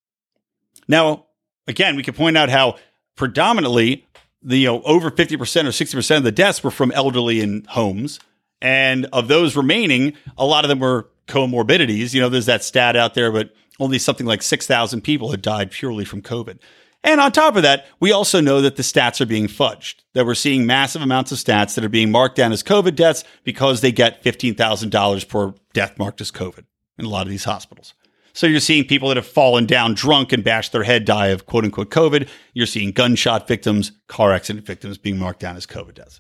Now, 0.87 1.27
again, 1.67 1.95
we 1.95 2.03
can 2.03 2.15
point 2.15 2.35
out 2.35 2.49
how 2.49 2.77
predominantly 3.15 4.05
the 4.43 4.57
you 4.57 4.67
know, 4.67 4.81
over 4.83 5.09
50% 5.09 5.31
or 5.31 5.45
60% 5.45 6.17
of 6.17 6.23
the 6.23 6.31
deaths 6.31 6.63
were 6.63 6.71
from 6.71 6.91
elderly 6.91 7.41
in 7.41 7.65
homes. 7.69 8.19
And 8.61 9.07
of 9.11 9.27
those 9.27 9.55
remaining, 9.55 10.13
a 10.37 10.45
lot 10.45 10.63
of 10.63 10.69
them 10.69 10.79
were 10.79 11.09
comorbidities. 11.27 12.13
You 12.13 12.21
know, 12.21 12.29
there's 12.29 12.45
that 12.45 12.63
stat 12.63 12.95
out 12.95 13.13
there, 13.13 13.31
but 13.31 13.53
only 13.79 13.99
something 13.99 14.25
like 14.25 14.41
6,000 14.41 15.01
people 15.01 15.31
had 15.31 15.41
died 15.41 15.71
purely 15.71 16.05
from 16.05 16.21
COVID. 16.21 16.59
And 17.03 17.19
on 17.19 17.33
top 17.33 17.57
of 17.57 17.63
that, 17.63 17.85
we 17.99 18.13
also 18.13 18.39
know 18.39 18.61
that 18.61 18.77
the 18.77 18.83
stats 18.83 19.19
are 19.19 19.25
being 19.25 19.47
fudged, 19.47 19.95
that 20.13 20.25
we're 20.25 20.35
seeing 20.35 20.65
massive 20.65 21.01
amounts 21.01 21.33
of 21.33 21.37
stats 21.37 21.75
that 21.75 21.83
are 21.83 21.89
being 21.89 22.11
marked 22.11 22.37
down 22.37 22.53
as 22.53 22.63
COVID 22.63 22.95
deaths 22.95 23.25
because 23.43 23.81
they 23.81 23.91
get 23.91 24.23
$15,000 24.23 25.27
per 25.27 25.53
death 25.73 25.97
marked 25.97 26.21
as 26.21 26.31
COVID 26.31 26.65
in 26.97 27.05
a 27.05 27.09
lot 27.09 27.23
of 27.23 27.29
these 27.29 27.43
hospitals. 27.43 27.93
So 28.33 28.47
you're 28.47 28.59
seeing 28.59 28.85
people 28.85 29.09
that 29.09 29.17
have 29.17 29.27
fallen 29.27 29.65
down 29.65 29.93
drunk 29.93 30.33
and 30.33 30.43
bashed 30.43 30.71
their 30.71 30.83
head 30.83 31.05
die 31.05 31.27
of 31.27 31.45
quote 31.45 31.65
unquote 31.65 31.91
COVID. 31.91 32.27
You're 32.53 32.65
seeing 32.65 32.91
gunshot 32.91 33.47
victims, 33.47 33.91
car 34.07 34.33
accident 34.33 34.65
victims 34.65 34.97
being 34.97 35.17
marked 35.17 35.39
down 35.39 35.55
as 35.55 35.67
COVID 35.67 35.93
deaths. 35.93 36.19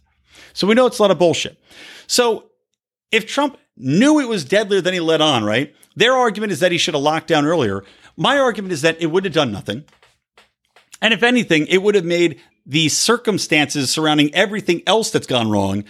So 0.53 0.67
we 0.67 0.75
know 0.75 0.85
it's 0.85 0.99
a 0.99 1.01
lot 1.01 1.11
of 1.11 1.17
bullshit. 1.17 1.59
So 2.07 2.51
if 3.11 3.27
Trump 3.27 3.57
knew 3.75 4.19
it 4.19 4.27
was 4.27 4.45
deadlier 4.45 4.81
than 4.81 4.93
he 4.93 4.99
let 4.99 5.21
on, 5.21 5.43
right? 5.43 5.75
Their 5.95 6.13
argument 6.13 6.51
is 6.51 6.59
that 6.59 6.71
he 6.71 6.77
should 6.77 6.93
have 6.93 7.03
locked 7.03 7.27
down 7.27 7.45
earlier. 7.45 7.83
My 8.15 8.37
argument 8.37 8.73
is 8.73 8.81
that 8.83 9.01
it 9.01 9.07
would 9.07 9.25
have 9.25 9.33
done 9.33 9.51
nothing. 9.51 9.83
And 11.01 11.13
if 11.13 11.23
anything, 11.23 11.65
it 11.67 11.81
would 11.81 11.95
have 11.95 12.05
made 12.05 12.39
the 12.65 12.89
circumstances 12.89 13.91
surrounding 13.91 14.33
everything 14.33 14.83
else 14.87 15.11
that's 15.11 15.27
gone 15.27 15.49
wrong. 15.49 15.83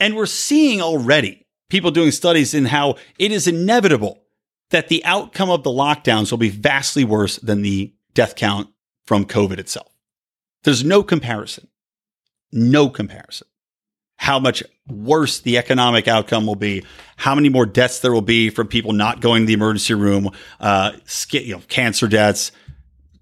And 0.00 0.16
we're 0.16 0.26
seeing 0.26 0.80
already 0.80 1.46
people 1.68 1.90
doing 1.90 2.10
studies 2.10 2.54
in 2.54 2.66
how 2.66 2.96
it 3.18 3.30
is 3.30 3.46
inevitable 3.46 4.22
that 4.70 4.88
the 4.88 5.04
outcome 5.04 5.50
of 5.50 5.62
the 5.62 5.70
lockdowns 5.70 6.30
will 6.30 6.38
be 6.38 6.50
vastly 6.50 7.04
worse 7.04 7.36
than 7.36 7.62
the 7.62 7.94
death 8.14 8.36
count 8.36 8.68
from 9.04 9.24
COVID 9.24 9.58
itself. 9.58 9.92
There's 10.64 10.84
no 10.84 11.02
comparison. 11.02 11.68
No 12.52 12.88
comparison. 12.88 13.46
How 14.16 14.38
much 14.38 14.62
worse 14.88 15.40
the 15.40 15.58
economic 15.58 16.08
outcome 16.08 16.46
will 16.46 16.56
be, 16.56 16.84
how 17.16 17.34
many 17.34 17.48
more 17.48 17.66
deaths 17.66 18.00
there 18.00 18.12
will 18.12 18.20
be 18.20 18.50
from 18.50 18.66
people 18.66 18.92
not 18.92 19.20
going 19.20 19.42
to 19.42 19.46
the 19.46 19.52
emergency 19.52 19.94
room, 19.94 20.30
uh, 20.60 20.92
you 21.30 21.54
know, 21.54 21.62
cancer 21.68 22.08
deaths, 22.08 22.50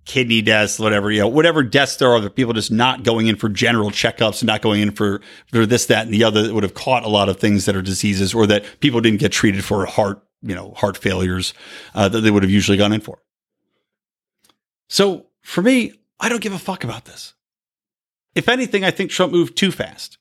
kidney 0.07 0.41
deaths, 0.41 0.79
whatever, 0.79 1.11
you 1.11 1.21
know, 1.21 1.29
whatever 1.29 1.63
deaths 1.63 1.97
there 1.97 2.11
are, 2.11 2.21
the 2.21 2.31
people 2.31 2.55
just 2.55 2.71
not 2.71 3.03
going 3.03 3.27
in 3.27 3.37
for 3.37 3.49
general 3.49 3.91
checkups 3.91 4.41
and 4.41 4.47
not 4.47 4.63
going 4.63 4.81
in 4.81 4.91
for, 4.93 5.21
for 5.53 5.67
this, 5.67 5.87
that, 5.87 6.07
and 6.07 6.15
the 6.15 6.25
other 6.25 6.45
that 6.45 6.55
would 6.55 6.63
have 6.63 6.75
caught 6.75 7.05
a 7.05 7.09
lot 7.09 7.29
of 7.29 7.39
things 7.39 7.67
that 7.67 7.77
are 7.77 7.83
diseases 7.83 8.33
or 8.33 8.47
that 8.47 8.65
people 8.81 9.01
didn't 9.01 9.21
get 9.21 9.33
treated 9.33 9.65
for 9.65 9.85
heart 9.85 10.23
you 10.43 10.55
know, 10.55 10.73
heart 10.77 10.97
failures 10.97 11.55
uh, 11.95 12.09
that 12.09 12.21
they 12.21 12.31
would 12.31 12.43
have 12.43 12.51
usually 12.51 12.79
gone 12.79 12.93
in 12.93 13.01
for. 13.01 13.19
So 14.89 15.27
for 15.43 15.63
me, 15.63 15.93
I 16.21 16.29
don't 16.29 16.43
give 16.43 16.53
a 16.53 16.59
fuck 16.59 16.85
about 16.85 17.05
this. 17.05 17.35
If 18.35 18.49
anything, 18.49 18.85
I 18.85 18.91
think 18.91 19.11
Trump 19.11 19.33
moved 19.33 19.57
too 19.57 19.73
fast. 19.73 20.19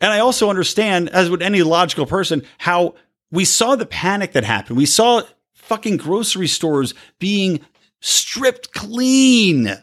And 0.00 0.12
I 0.12 0.18
also 0.18 0.50
understand, 0.50 1.08
as 1.10 1.30
would 1.30 1.42
any 1.42 1.62
logical 1.62 2.06
person, 2.06 2.42
how 2.58 2.94
we 3.30 3.44
saw 3.44 3.74
the 3.74 3.86
panic 3.86 4.32
that 4.32 4.44
happened. 4.44 4.76
We 4.76 4.86
saw 4.86 5.22
fucking 5.54 5.96
grocery 5.96 6.46
stores 6.46 6.94
being 7.18 7.60
stripped 8.00 8.72
clean 8.72 9.82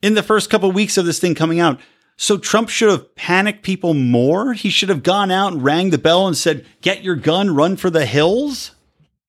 in 0.00 0.14
the 0.14 0.22
first 0.22 0.48
couple 0.48 0.68
of 0.68 0.74
weeks 0.74 0.96
of 0.96 1.06
this 1.06 1.18
thing 1.18 1.34
coming 1.34 1.60
out. 1.60 1.80
So 2.20 2.36
Trump 2.36 2.68
should 2.68 2.90
have 2.90 3.14
panicked 3.14 3.62
people 3.62 3.94
more. 3.94 4.52
He 4.52 4.68
should 4.68 4.90
have 4.90 5.02
gone 5.02 5.30
out 5.30 5.54
and 5.54 5.64
rang 5.64 5.88
the 5.88 5.96
bell 5.96 6.26
and 6.26 6.36
said, 6.36 6.66
"Get 6.82 7.02
your 7.02 7.16
gun, 7.16 7.54
run 7.54 7.78
for 7.78 7.88
the 7.88 8.04
hills." 8.04 8.72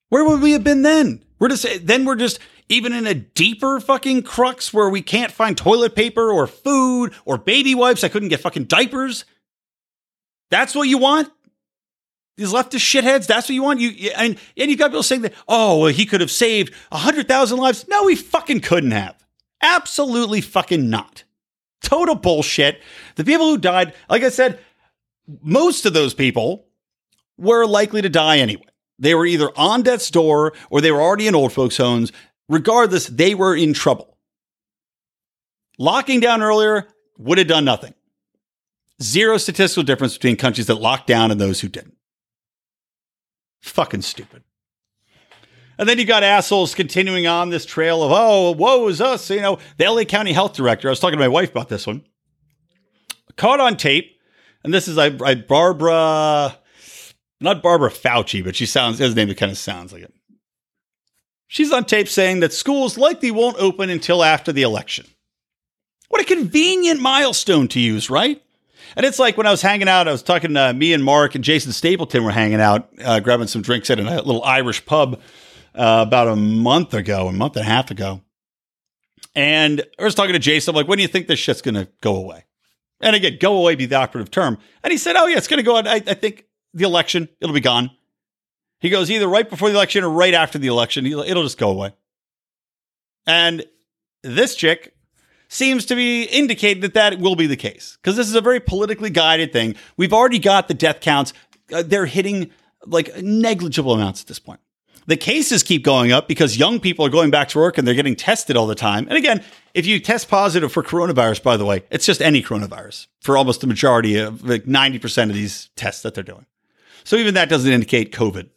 Where 0.09 0.25
would 0.25 0.41
we 0.41 0.51
have 0.51 0.65
been 0.65 0.81
then? 0.81 1.23
We're 1.39 1.47
just 1.47 1.65
then 1.87 2.03
we're 2.03 2.17
just 2.17 2.39
even 2.67 2.91
in 2.91 3.07
a 3.07 3.13
deeper 3.13 3.79
fucking 3.79 4.23
crux 4.23 4.73
where 4.73 4.89
we 4.89 5.01
can't 5.01 5.31
find 5.31 5.57
toilet 5.57 5.95
paper 5.95 6.33
or 6.33 6.47
food 6.47 7.13
or 7.23 7.37
baby 7.37 7.73
wipes. 7.73 8.03
I 8.03 8.09
couldn't 8.09 8.27
get 8.27 8.41
fucking 8.41 8.65
diapers. 8.65 9.23
That's 10.49 10.75
what 10.75 10.89
you 10.89 10.97
want? 10.97 11.31
These 12.35 12.51
leftist 12.51 12.83
shitheads, 12.83 13.25
that's 13.25 13.47
what 13.47 13.55
you 13.55 13.63
want? 13.63 13.79
You 13.79 14.11
and 14.17 14.37
and 14.57 14.69
you 14.69 14.75
got 14.75 14.89
people 14.89 15.01
saying 15.01 15.21
that, 15.21 15.33
oh, 15.47 15.77
well, 15.77 15.93
he 15.93 16.05
could 16.05 16.19
have 16.19 16.29
saved 16.29 16.73
a 16.91 16.97
hundred 16.97 17.29
thousand 17.29 17.57
lives. 17.57 17.87
No, 17.87 18.07
he 18.07 18.17
fucking 18.17 18.59
couldn't 18.59 18.91
have. 18.91 19.15
Absolutely 19.61 20.41
fucking 20.41 20.89
not. 20.89 21.23
Total 21.81 22.15
bullshit. 22.15 22.81
The 23.15 23.23
people 23.23 23.47
who 23.47 23.57
died, 23.57 23.93
like 24.09 24.23
I 24.23 24.29
said, 24.29 24.59
most 25.41 25.85
of 25.85 25.93
those 25.93 26.13
people 26.13 26.67
were 27.37 27.65
likely 27.65 28.01
to 28.01 28.09
die 28.09 28.39
anyway. 28.39 28.65
They 28.99 29.15
were 29.15 29.25
either 29.25 29.49
on 29.55 29.81
death's 29.81 30.11
door 30.11 30.53
or 30.69 30.79
they 30.79 30.91
were 30.91 31.01
already 31.01 31.27
in 31.27 31.35
old 31.35 31.53
folks' 31.53 31.77
homes. 31.77 32.11
Regardless, 32.47 33.07
they 33.07 33.33
were 33.33 33.55
in 33.55 33.73
trouble. 33.73 34.17
Locking 35.79 36.19
down 36.19 36.43
earlier 36.43 36.87
would 37.17 37.39
have 37.39 37.47
done 37.47 37.65
nothing. 37.65 37.93
Zero 39.01 39.37
statistical 39.37 39.83
difference 39.83 40.13
between 40.13 40.35
countries 40.35 40.67
that 40.67 40.75
locked 40.75 41.07
down 41.07 41.31
and 41.31 41.41
those 41.41 41.61
who 41.61 41.67
didn't. 41.67 41.97
Fucking 43.61 44.03
stupid. 44.03 44.43
And 45.81 45.89
then 45.89 45.97
you 45.97 46.05
got 46.05 46.21
assholes 46.21 46.75
continuing 46.75 47.25
on 47.25 47.49
this 47.49 47.65
trail 47.65 48.03
of, 48.03 48.11
oh, 48.13 48.51
woe 48.51 48.87
is 48.87 49.01
us. 49.01 49.31
You 49.31 49.41
know, 49.41 49.57
the 49.77 49.89
LA 49.89 50.03
County 50.03 50.31
Health 50.31 50.53
Director, 50.53 50.87
I 50.87 50.91
was 50.91 50.99
talking 50.99 51.17
to 51.17 51.23
my 51.23 51.27
wife 51.27 51.49
about 51.49 51.69
this 51.69 51.87
one, 51.87 52.03
caught 53.35 53.59
on 53.59 53.77
tape. 53.77 54.15
And 54.63 54.71
this 54.71 54.87
is 54.87 54.99
I, 54.99 55.07
I 55.25 55.33
Barbara, 55.33 56.55
not 57.39 57.63
Barbara 57.63 57.89
Fauci, 57.89 58.43
but 58.43 58.55
she 58.55 58.67
sounds, 58.67 58.99
his 58.99 59.15
name, 59.15 59.33
kind 59.33 59.51
of 59.51 59.57
sounds 59.57 59.91
like 59.91 60.03
it. 60.03 60.13
She's 61.47 61.71
on 61.73 61.85
tape 61.85 62.07
saying 62.07 62.41
that 62.41 62.53
schools 62.53 62.95
likely 62.95 63.31
won't 63.31 63.57
open 63.57 63.89
until 63.89 64.23
after 64.23 64.51
the 64.51 64.61
election. 64.61 65.07
What 66.09 66.21
a 66.21 66.25
convenient 66.25 67.01
milestone 67.01 67.67
to 67.69 67.79
use, 67.79 68.07
right? 68.07 68.39
And 68.95 69.03
it's 69.03 69.17
like 69.17 69.35
when 69.35 69.47
I 69.47 69.51
was 69.51 69.63
hanging 69.63 69.89
out, 69.89 70.07
I 70.07 70.11
was 70.11 70.21
talking 70.21 70.53
to 70.53 70.73
me 70.75 70.93
and 70.93 71.03
Mark 71.03 71.33
and 71.33 71.43
Jason 71.43 71.71
Stapleton 71.71 72.23
were 72.23 72.29
hanging 72.29 72.61
out, 72.61 72.87
uh, 73.03 73.19
grabbing 73.19 73.47
some 73.47 73.63
drinks 73.63 73.89
at 73.89 73.99
a 73.99 74.03
little 74.03 74.43
Irish 74.43 74.85
pub 74.85 75.19
uh, 75.75 76.03
about 76.07 76.27
a 76.27 76.35
month 76.35 76.93
ago, 76.93 77.27
a 77.27 77.31
month 77.31 77.55
and 77.55 77.65
a 77.65 77.69
half 77.69 77.91
ago. 77.91 78.21
And 79.33 79.83
I 79.97 80.03
was 80.03 80.15
talking 80.15 80.33
to 80.33 80.39
Jason, 80.39 80.71
I'm 80.71 80.75
like, 80.75 80.87
when 80.87 80.97
do 80.97 81.03
you 81.03 81.07
think 81.07 81.27
this 81.27 81.39
shit's 81.39 81.61
going 81.61 81.75
to 81.75 81.87
go 82.01 82.15
away? 82.15 82.45
And 82.99 83.15
again, 83.15 83.37
go 83.39 83.57
away 83.57 83.75
be 83.75 83.85
the 83.85 83.95
operative 83.95 84.29
term. 84.29 84.57
And 84.83 84.91
he 84.91 84.97
said, 84.97 85.15
oh, 85.15 85.27
yeah, 85.27 85.37
it's 85.37 85.47
going 85.47 85.57
to 85.57 85.63
go. 85.63 85.77
I, 85.77 85.95
I, 85.95 86.13
think 86.13 86.45
the 86.73 86.83
election, 86.83 87.29
it'll 87.39 87.55
be 87.55 87.61
gone. 87.61 87.91
He 88.79 88.89
goes 88.89 89.09
either 89.09 89.27
right 89.27 89.49
before 89.49 89.69
the 89.69 89.75
election 89.75 90.03
or 90.03 90.09
right 90.09 90.33
after 90.33 90.59
the 90.59 90.67
election. 90.67 91.05
It'll 91.05 91.43
just 91.43 91.57
go 91.57 91.69
away. 91.69 91.93
And 93.25 93.63
this 94.23 94.55
chick 94.55 94.95
seems 95.47 95.85
to 95.85 95.95
be 95.95 96.23
indicating 96.23 96.81
that 96.81 96.93
that 96.93 97.19
will 97.19 97.35
be 97.35 97.47
the 97.47 97.55
case 97.55 97.97
because 98.01 98.15
this 98.15 98.27
is 98.27 98.35
a 98.35 98.41
very 98.41 98.59
politically 98.59 99.09
guided 99.09 99.53
thing. 99.53 99.75
We've 99.97 100.13
already 100.13 100.39
got 100.39 100.67
the 100.67 100.73
death 100.73 101.01
counts. 101.01 101.33
Uh, 101.71 101.83
they're 101.83 102.05
hitting 102.05 102.51
like 102.85 103.15
negligible 103.21 103.93
amounts 103.93 104.21
at 104.21 104.27
this 104.27 104.39
point. 104.39 104.59
The 105.07 105.17
cases 105.17 105.63
keep 105.63 105.83
going 105.83 106.11
up 106.11 106.27
because 106.27 106.57
young 106.57 106.79
people 106.79 107.05
are 107.05 107.09
going 107.09 107.31
back 107.31 107.49
to 107.49 107.59
work 107.59 107.77
and 107.77 107.87
they're 107.87 107.95
getting 107.95 108.15
tested 108.15 108.55
all 108.55 108.67
the 108.67 108.75
time. 108.75 109.07
And 109.07 109.17
again, 109.17 109.43
if 109.73 109.85
you 109.85 109.99
test 109.99 110.29
positive 110.29 110.71
for 110.71 110.83
coronavirus, 110.83 111.43
by 111.43 111.57
the 111.57 111.65
way, 111.65 111.83
it's 111.89 112.05
just 112.05 112.21
any 112.21 112.43
coronavirus 112.43 113.07
for 113.21 113.37
almost 113.37 113.61
the 113.61 113.67
majority 113.67 114.17
of 114.17 114.43
like 114.43 114.65
90% 114.65 115.29
of 115.29 115.33
these 115.33 115.69
tests 115.75 116.03
that 116.03 116.13
they're 116.13 116.23
doing. 116.23 116.45
So 117.03 117.15
even 117.15 117.33
that 117.33 117.49
doesn't 117.49 117.71
indicate 117.71 118.11
COVID. 118.11 118.49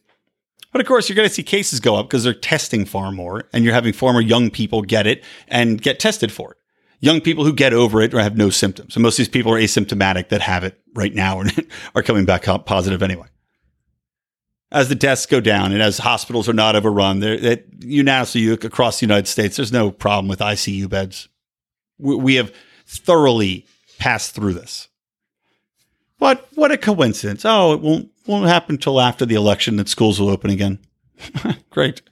But 0.70 0.80
of 0.80 0.86
course, 0.86 1.08
you're 1.08 1.16
going 1.16 1.28
to 1.28 1.34
see 1.34 1.42
cases 1.42 1.80
go 1.80 1.96
up 1.96 2.08
because 2.08 2.24
they're 2.24 2.34
testing 2.34 2.84
far 2.84 3.12
more 3.12 3.48
and 3.52 3.64
you're 3.64 3.74
having 3.74 3.92
far 3.92 4.12
more 4.12 4.20
young 4.20 4.50
people 4.50 4.82
get 4.82 5.06
it 5.06 5.24
and 5.48 5.80
get 5.80 5.98
tested 5.98 6.32
for 6.32 6.52
it. 6.52 6.58
Young 7.00 7.20
people 7.20 7.44
who 7.44 7.52
get 7.52 7.72
over 7.72 8.02
it 8.02 8.12
or 8.12 8.20
have 8.20 8.36
no 8.36 8.50
symptoms. 8.50 8.96
And 8.96 9.02
most 9.02 9.14
of 9.14 9.18
these 9.18 9.28
people 9.28 9.52
are 9.52 9.58
asymptomatic 9.58 10.30
that 10.30 10.40
have 10.40 10.64
it 10.64 10.80
right 10.94 11.14
now 11.14 11.40
and 11.40 11.66
are 11.94 12.02
coming 12.02 12.24
back 12.24 12.44
positive 12.66 13.02
anyway 13.02 13.26
as 14.74 14.88
the 14.88 14.96
deaths 14.96 15.24
go 15.24 15.40
down 15.40 15.72
and 15.72 15.80
as 15.80 15.98
hospitals 15.98 16.48
are 16.48 16.52
not 16.52 16.74
overrun, 16.74 17.20
there 17.20 17.58
unanimously 17.78 18.50
across 18.50 18.98
the 18.98 19.06
United 19.06 19.28
States, 19.28 19.56
there's 19.56 19.72
no 19.72 19.92
problem 19.92 20.28
with 20.28 20.40
ICU 20.40 20.88
beds. 20.88 21.28
We, 21.98 22.16
we 22.16 22.34
have 22.34 22.52
thoroughly 22.84 23.66
passed 23.98 24.34
through 24.34 24.54
this. 24.54 24.88
But 26.18 26.48
what 26.54 26.72
a 26.72 26.76
coincidence! 26.76 27.44
Oh, 27.44 27.72
it 27.72 27.80
won't 27.80 28.10
won't 28.26 28.48
happen 28.48 28.76
until 28.76 29.00
after 29.00 29.24
the 29.24 29.34
election 29.34 29.76
that 29.76 29.88
schools 29.88 30.20
will 30.20 30.28
open 30.28 30.50
again. 30.50 30.78
Great. 31.70 32.02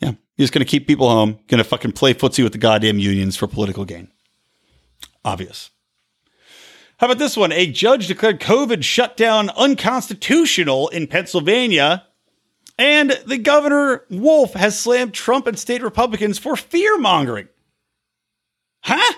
Yeah, 0.00 0.12
just 0.38 0.52
going 0.52 0.64
to 0.64 0.70
keep 0.70 0.86
people 0.86 1.08
home, 1.08 1.38
going 1.48 1.58
to 1.58 1.64
fucking 1.64 1.92
play 1.92 2.14
footsie 2.14 2.42
with 2.42 2.52
the 2.52 2.58
goddamn 2.58 2.98
unions 2.98 3.36
for 3.36 3.46
political 3.46 3.84
gain. 3.84 4.08
Obvious. 5.24 5.70
How 6.98 7.06
about 7.06 7.18
this 7.18 7.36
one? 7.36 7.52
A 7.52 7.66
judge 7.66 8.06
declared 8.06 8.40
COVID 8.40 8.84
shutdown 8.84 9.50
unconstitutional 9.50 10.88
in 10.88 11.06
Pennsylvania. 11.06 12.06
And 12.78 13.10
the 13.26 13.38
governor, 13.38 14.04
Wolf, 14.10 14.54
has 14.54 14.78
slammed 14.78 15.14
Trump 15.14 15.46
and 15.46 15.58
state 15.58 15.82
Republicans 15.82 16.38
for 16.38 16.56
fear 16.56 16.98
mongering. 16.98 17.48
Huh? 18.82 19.14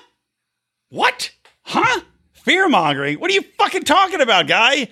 What? 0.91 1.33
Huh? 1.63 2.01
Fear 2.33 2.69
mongering? 2.69 3.19
What 3.19 3.31
are 3.31 3.35
you 3.35 3.45
fucking 3.59 3.85
talking 3.85 4.21
about, 4.21 4.47
guy? 4.47 4.89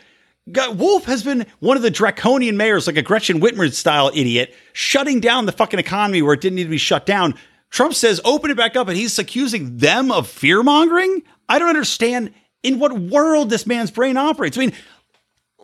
Wolf 0.74 1.04
has 1.04 1.22
been 1.22 1.46
one 1.60 1.76
of 1.76 1.82
the 1.82 1.90
draconian 1.90 2.56
mayors, 2.56 2.86
like 2.86 2.96
a 2.96 3.02
Gretchen 3.02 3.40
Whitmer 3.40 3.72
style 3.72 4.10
idiot, 4.14 4.54
shutting 4.72 5.20
down 5.20 5.46
the 5.46 5.52
fucking 5.52 5.80
economy 5.80 6.20
where 6.20 6.34
it 6.34 6.40
didn't 6.40 6.56
need 6.56 6.64
to 6.64 6.70
be 6.70 6.76
shut 6.76 7.06
down. 7.06 7.34
Trump 7.70 7.94
says 7.94 8.20
open 8.24 8.50
it 8.50 8.56
back 8.56 8.76
up, 8.76 8.88
and 8.88 8.96
he's 8.96 9.18
accusing 9.18 9.78
them 9.78 10.10
of 10.10 10.28
fear 10.28 10.62
mongering. 10.62 11.22
I 11.48 11.58
don't 11.58 11.68
understand 11.68 12.34
in 12.64 12.80
what 12.80 12.92
world 12.98 13.50
this 13.50 13.66
man's 13.66 13.92
brain 13.92 14.16
operates. 14.16 14.58
I 14.58 14.62
mean, 14.62 14.72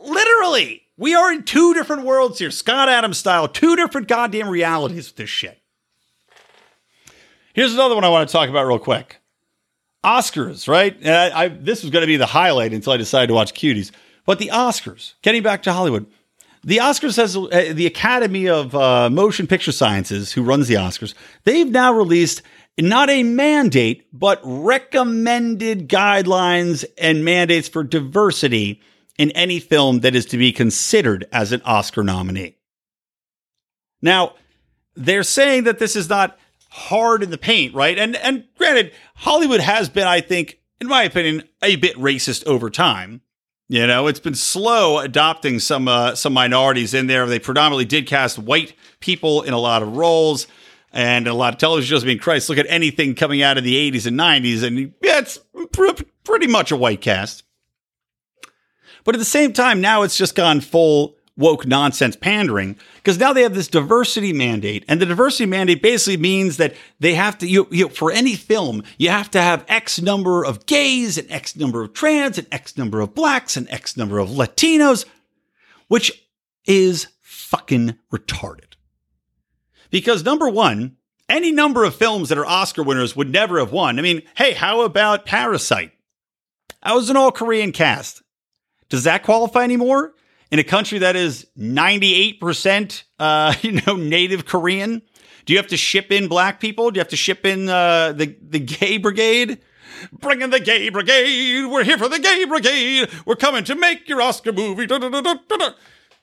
literally, 0.00 0.82
we 0.96 1.14
are 1.14 1.32
in 1.32 1.42
two 1.42 1.74
different 1.74 2.04
worlds 2.04 2.38
here, 2.38 2.52
Scott 2.52 2.88
Adams 2.88 3.18
style, 3.18 3.48
two 3.48 3.74
different 3.74 4.06
goddamn 4.06 4.48
realities 4.48 5.08
with 5.08 5.16
this 5.16 5.30
shit. 5.30 5.58
Here's 7.54 7.74
another 7.74 7.96
one 7.96 8.04
I 8.04 8.10
want 8.10 8.28
to 8.28 8.32
talk 8.32 8.48
about 8.48 8.66
real 8.66 8.78
quick. 8.78 9.16
Oscars, 10.04 10.68
right? 10.68 10.96
And 11.00 11.10
I, 11.10 11.44
I, 11.44 11.48
this 11.48 11.82
was 11.82 11.90
going 11.90 12.02
to 12.02 12.06
be 12.06 12.16
the 12.16 12.26
highlight 12.26 12.72
until 12.72 12.92
I 12.92 12.96
decided 12.96 13.26
to 13.28 13.34
watch 13.34 13.52
Cuties. 13.52 13.90
But 14.24 14.38
the 14.38 14.50
Oscars, 14.52 15.14
getting 15.22 15.42
back 15.42 15.62
to 15.64 15.72
Hollywood, 15.72 16.06
the 16.62 16.76
Oscars 16.76 17.16
has 17.16 17.36
uh, 17.36 17.72
the 17.74 17.86
Academy 17.86 18.48
of 18.48 18.74
uh, 18.74 19.08
Motion 19.10 19.46
Picture 19.46 19.72
Sciences, 19.72 20.32
who 20.32 20.42
runs 20.42 20.68
the 20.68 20.74
Oscars, 20.74 21.14
they've 21.44 21.68
now 21.68 21.92
released 21.92 22.42
not 22.88 23.10
a 23.10 23.22
mandate, 23.22 24.06
but 24.12 24.40
recommended 24.42 25.88
guidelines 25.88 26.84
and 26.96 27.24
mandates 27.24 27.68
for 27.68 27.82
diversity 27.82 28.80
in 29.18 29.30
any 29.32 29.60
film 29.60 30.00
that 30.00 30.14
is 30.14 30.24
to 30.26 30.38
be 30.38 30.52
considered 30.52 31.26
as 31.32 31.52
an 31.52 31.60
Oscar 31.64 32.02
nominee. 32.02 32.56
Now, 34.00 34.34
they're 34.94 35.22
saying 35.22 35.64
that 35.64 35.78
this 35.78 35.96
is 35.96 36.08
not 36.08 36.38
hard 36.70 37.22
in 37.22 37.30
the 37.30 37.38
paint, 37.38 37.74
right? 37.74 37.98
And 37.98 38.16
and 38.16 38.44
granted, 38.56 38.92
Hollywood 39.16 39.60
has 39.60 39.88
been, 39.88 40.06
I 40.06 40.20
think, 40.20 40.58
in 40.80 40.86
my 40.86 41.02
opinion, 41.02 41.42
a 41.62 41.76
bit 41.76 41.96
racist 41.96 42.46
over 42.46 42.70
time. 42.70 43.20
You 43.68 43.86
know, 43.86 44.08
it's 44.08 44.20
been 44.20 44.34
slow 44.34 44.98
adopting 44.98 45.58
some 45.58 45.86
uh, 45.86 46.14
some 46.14 46.32
minorities 46.32 46.94
in 46.94 47.06
there. 47.06 47.26
They 47.26 47.38
predominantly 47.38 47.84
did 47.84 48.06
cast 48.06 48.38
white 48.38 48.74
people 49.00 49.42
in 49.42 49.52
a 49.52 49.58
lot 49.58 49.82
of 49.82 49.96
roles 49.96 50.46
and 50.92 51.26
a 51.26 51.34
lot 51.34 51.54
of 51.54 51.58
television 51.58 51.96
shows. 51.96 52.04
I 52.04 52.06
mean, 52.06 52.18
Christ, 52.18 52.48
look 52.48 52.58
at 52.58 52.66
anything 52.68 53.14
coming 53.14 53.42
out 53.42 53.58
of 53.58 53.64
the 53.64 53.90
80s 53.90 54.06
and 54.06 54.18
90s, 54.18 54.62
and 54.62 54.78
yeah, 55.02 55.18
it's 55.18 55.38
pr- 55.72 56.02
pretty 56.24 56.46
much 56.46 56.72
a 56.72 56.76
white 56.76 57.00
cast. 57.00 57.44
But 59.04 59.14
at 59.14 59.18
the 59.18 59.24
same 59.24 59.52
time, 59.52 59.80
now 59.80 60.02
it's 60.02 60.16
just 60.16 60.34
gone 60.34 60.60
full 60.60 61.16
woke 61.40 61.66
nonsense 61.66 62.16
pandering 62.16 62.76
because 62.96 63.18
now 63.18 63.32
they 63.32 63.42
have 63.42 63.54
this 63.54 63.66
diversity 63.66 64.32
mandate 64.32 64.84
and 64.86 65.00
the 65.00 65.06
diversity 65.06 65.46
mandate 65.46 65.82
basically 65.82 66.18
means 66.18 66.58
that 66.58 66.74
they 67.00 67.14
have 67.14 67.38
to 67.38 67.46
you, 67.46 67.66
you 67.70 67.88
for 67.88 68.12
any 68.12 68.34
film 68.34 68.82
you 68.98 69.08
have 69.08 69.30
to 69.30 69.40
have 69.40 69.64
x 69.66 70.02
number 70.02 70.44
of 70.44 70.66
gays 70.66 71.16
and 71.16 71.30
x 71.30 71.56
number 71.56 71.82
of 71.82 71.94
trans 71.94 72.36
and 72.36 72.46
x 72.52 72.76
number 72.76 73.00
of 73.00 73.14
blacks 73.14 73.56
and 73.56 73.68
x 73.70 73.96
number 73.96 74.18
of 74.18 74.28
latinos 74.28 75.06
which 75.88 76.26
is 76.66 77.06
fucking 77.22 77.96
retarded 78.12 78.69
because 79.90 80.24
number 80.24 80.48
one, 80.48 80.96
any 81.28 81.52
number 81.52 81.84
of 81.84 81.94
films 81.94 82.28
that 82.28 82.38
are 82.38 82.46
Oscar 82.46 82.82
winners 82.82 83.14
would 83.14 83.30
never 83.30 83.58
have 83.58 83.72
won. 83.72 83.98
I 83.98 84.02
mean, 84.02 84.22
hey, 84.36 84.52
how 84.52 84.82
about 84.82 85.26
Parasite? 85.26 85.92
That 86.82 86.94
was 86.94 87.10
an 87.10 87.16
all 87.16 87.30
Korean 87.30 87.72
cast. 87.72 88.22
Does 88.88 89.04
that 89.04 89.22
qualify 89.22 89.62
anymore? 89.62 90.14
In 90.50 90.58
a 90.58 90.64
country 90.64 90.98
that 90.98 91.14
is 91.14 91.46
98%, 91.56 93.02
uh, 93.18 93.54
you 93.62 93.80
know, 93.86 93.96
native 93.96 94.46
Korean? 94.46 95.02
Do 95.46 95.52
you 95.52 95.58
have 95.58 95.68
to 95.68 95.76
ship 95.76 96.10
in 96.10 96.28
black 96.28 96.60
people? 96.60 96.90
Do 96.90 96.98
you 96.98 97.00
have 97.00 97.08
to 97.08 97.16
ship 97.16 97.46
in 97.46 97.68
uh, 97.68 98.12
the, 98.12 98.36
the 98.42 98.58
gay 98.58 98.98
brigade? 98.98 99.60
Bring 100.12 100.42
in 100.42 100.50
the 100.50 100.60
gay 100.60 100.88
brigade. 100.88 101.66
We're 101.66 101.84
here 101.84 101.98
for 101.98 102.08
the 102.08 102.18
gay 102.18 102.44
brigade. 102.44 103.08
We're 103.26 103.36
coming 103.36 103.64
to 103.64 103.74
make 103.74 104.08
your 104.08 104.22
Oscar 104.22 104.52
movie. 104.52 104.86
Da, 104.86 104.98
da, 104.98 105.08
da, 105.08 105.34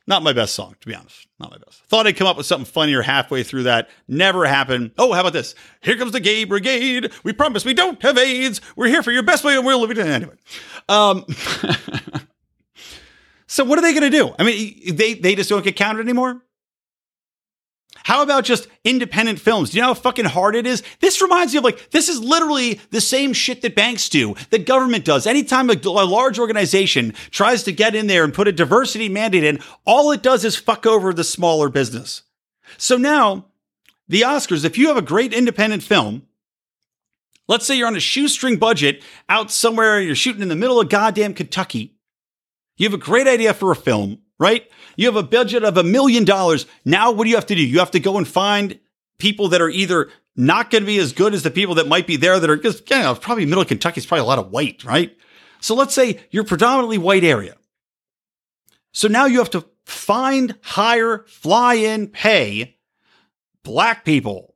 not 0.07 0.23
my 0.23 0.31
best 0.31 0.55
song, 0.55 0.75
to 0.79 0.87
be 0.87 0.95
honest. 0.95 1.27
Not 1.37 1.51
my 1.51 1.57
best. 1.57 1.83
Thought 1.83 2.07
I'd 2.07 2.15
come 2.15 2.27
up 2.27 2.37
with 2.37 2.45
something 2.45 2.65
funnier 2.65 3.01
halfway 3.01 3.43
through 3.43 3.63
that. 3.63 3.89
Never 4.07 4.45
happened. 4.45 4.91
Oh, 4.97 5.13
how 5.13 5.19
about 5.19 5.33
this? 5.33 5.53
Here 5.81 5.97
comes 5.97 6.13
the 6.13 6.21
gay 6.21 6.45
brigade. 6.45 7.11
We 7.23 7.33
promise 7.33 7.65
we 7.65 7.73
don't 7.73 8.01
have 8.01 8.17
AIDS. 8.17 8.61
We're 8.75 8.87
here 8.87 9.03
for 9.03 9.11
your 9.11 9.23
best 9.23 9.43
way 9.43 9.55
and 9.55 9.65
we'll 9.65 9.81
live 9.81 9.91
it 9.91 9.97
anyway. 9.97 10.35
Um, 10.87 11.25
so 13.47 13.65
what 13.65 13.77
are 13.77 13.81
they 13.81 13.91
going 13.91 14.09
to 14.09 14.17
do? 14.17 14.33
I 14.39 14.43
mean, 14.43 14.95
they, 14.95 15.13
they 15.13 15.35
just 15.35 15.49
don't 15.49 15.63
get 15.63 15.75
counted 15.75 16.01
anymore? 16.01 16.41
How 18.07 18.23
about 18.23 18.45
just 18.45 18.69
independent 18.85 19.37
films? 19.37 19.69
Do 19.69 19.75
you 19.75 19.81
know 19.81 19.89
how 19.89 19.93
fucking 19.93 20.23
hard 20.23 20.55
it 20.55 20.65
is? 20.65 20.81
This 21.01 21.21
reminds 21.21 21.51
me 21.51 21.57
of 21.57 21.65
like, 21.65 21.89
this 21.89 22.07
is 22.07 22.21
literally 22.21 22.79
the 22.89 23.01
same 23.01 23.33
shit 23.33 23.61
that 23.63 23.75
banks 23.75 24.07
do, 24.07 24.33
that 24.49 24.65
government 24.65 25.03
does. 25.03 25.27
Anytime 25.27 25.69
a, 25.69 25.73
a 25.73 26.05
large 26.05 26.39
organization 26.39 27.13
tries 27.31 27.63
to 27.63 27.73
get 27.73 27.95
in 27.95 28.07
there 28.07 28.23
and 28.23 28.33
put 28.33 28.47
a 28.47 28.53
diversity 28.53 29.09
mandate 29.09 29.43
in, 29.43 29.59
all 29.83 30.13
it 30.13 30.23
does 30.23 30.45
is 30.45 30.55
fuck 30.55 30.85
over 30.85 31.11
the 31.11 31.25
smaller 31.25 31.67
business. 31.67 32.21
So 32.77 32.95
now, 32.95 33.47
the 34.07 34.21
Oscars, 34.21 34.63
if 34.63 34.77
you 34.77 34.87
have 34.87 34.95
a 34.95 35.01
great 35.01 35.33
independent 35.33 35.83
film, 35.83 36.27
let's 37.49 37.65
say 37.65 37.75
you're 37.75 37.87
on 37.87 37.97
a 37.97 37.99
shoestring 37.99 38.55
budget 38.55 39.03
out 39.27 39.51
somewhere, 39.51 39.99
you're 39.99 40.15
shooting 40.15 40.41
in 40.41 40.47
the 40.47 40.55
middle 40.55 40.79
of 40.79 40.87
goddamn 40.87 41.33
Kentucky, 41.33 41.97
you 42.77 42.85
have 42.85 42.93
a 42.93 43.03
great 43.03 43.27
idea 43.27 43.53
for 43.53 43.69
a 43.69 43.75
film 43.75 44.19
right? 44.39 44.69
You 44.95 45.05
have 45.07 45.15
a 45.15 45.23
budget 45.23 45.63
of 45.63 45.77
a 45.77 45.83
million 45.83 46.25
dollars. 46.25 46.65
Now, 46.85 47.11
what 47.11 47.23
do 47.23 47.29
you 47.29 47.35
have 47.35 47.45
to 47.47 47.55
do? 47.55 47.61
You 47.61 47.79
have 47.79 47.91
to 47.91 47.99
go 47.99 48.17
and 48.17 48.27
find 48.27 48.79
people 49.19 49.49
that 49.49 49.61
are 49.61 49.69
either 49.69 50.09
not 50.35 50.69
going 50.69 50.83
to 50.83 50.87
be 50.87 50.99
as 50.99 51.13
good 51.13 51.33
as 51.33 51.43
the 51.43 51.51
people 51.51 51.75
that 51.75 51.87
might 51.87 52.07
be 52.07 52.15
there 52.15 52.39
that 52.39 52.49
are 52.49 52.55
you 52.55 52.73
know, 52.89 53.15
probably 53.15 53.45
middle 53.45 53.65
Kentucky 53.65 53.99
is 53.99 54.05
probably 54.05 54.21
a 54.21 54.27
lot 54.27 54.39
of 54.39 54.51
white, 54.51 54.83
right? 54.83 55.17
So 55.59 55.75
let's 55.75 55.95
say 55.95 56.19
you're 56.29 56.43
predominantly 56.43 56.99
white 56.99 57.23
area. 57.23 57.55
So 58.91 59.07
now 59.07 59.25
you 59.25 59.39
have 59.39 59.49
to 59.51 59.65
find, 59.85 60.55
hire, 60.61 61.23
fly 61.27 61.75
in, 61.75 62.07
pay 62.07 62.77
black 63.63 64.05
people 64.05 64.55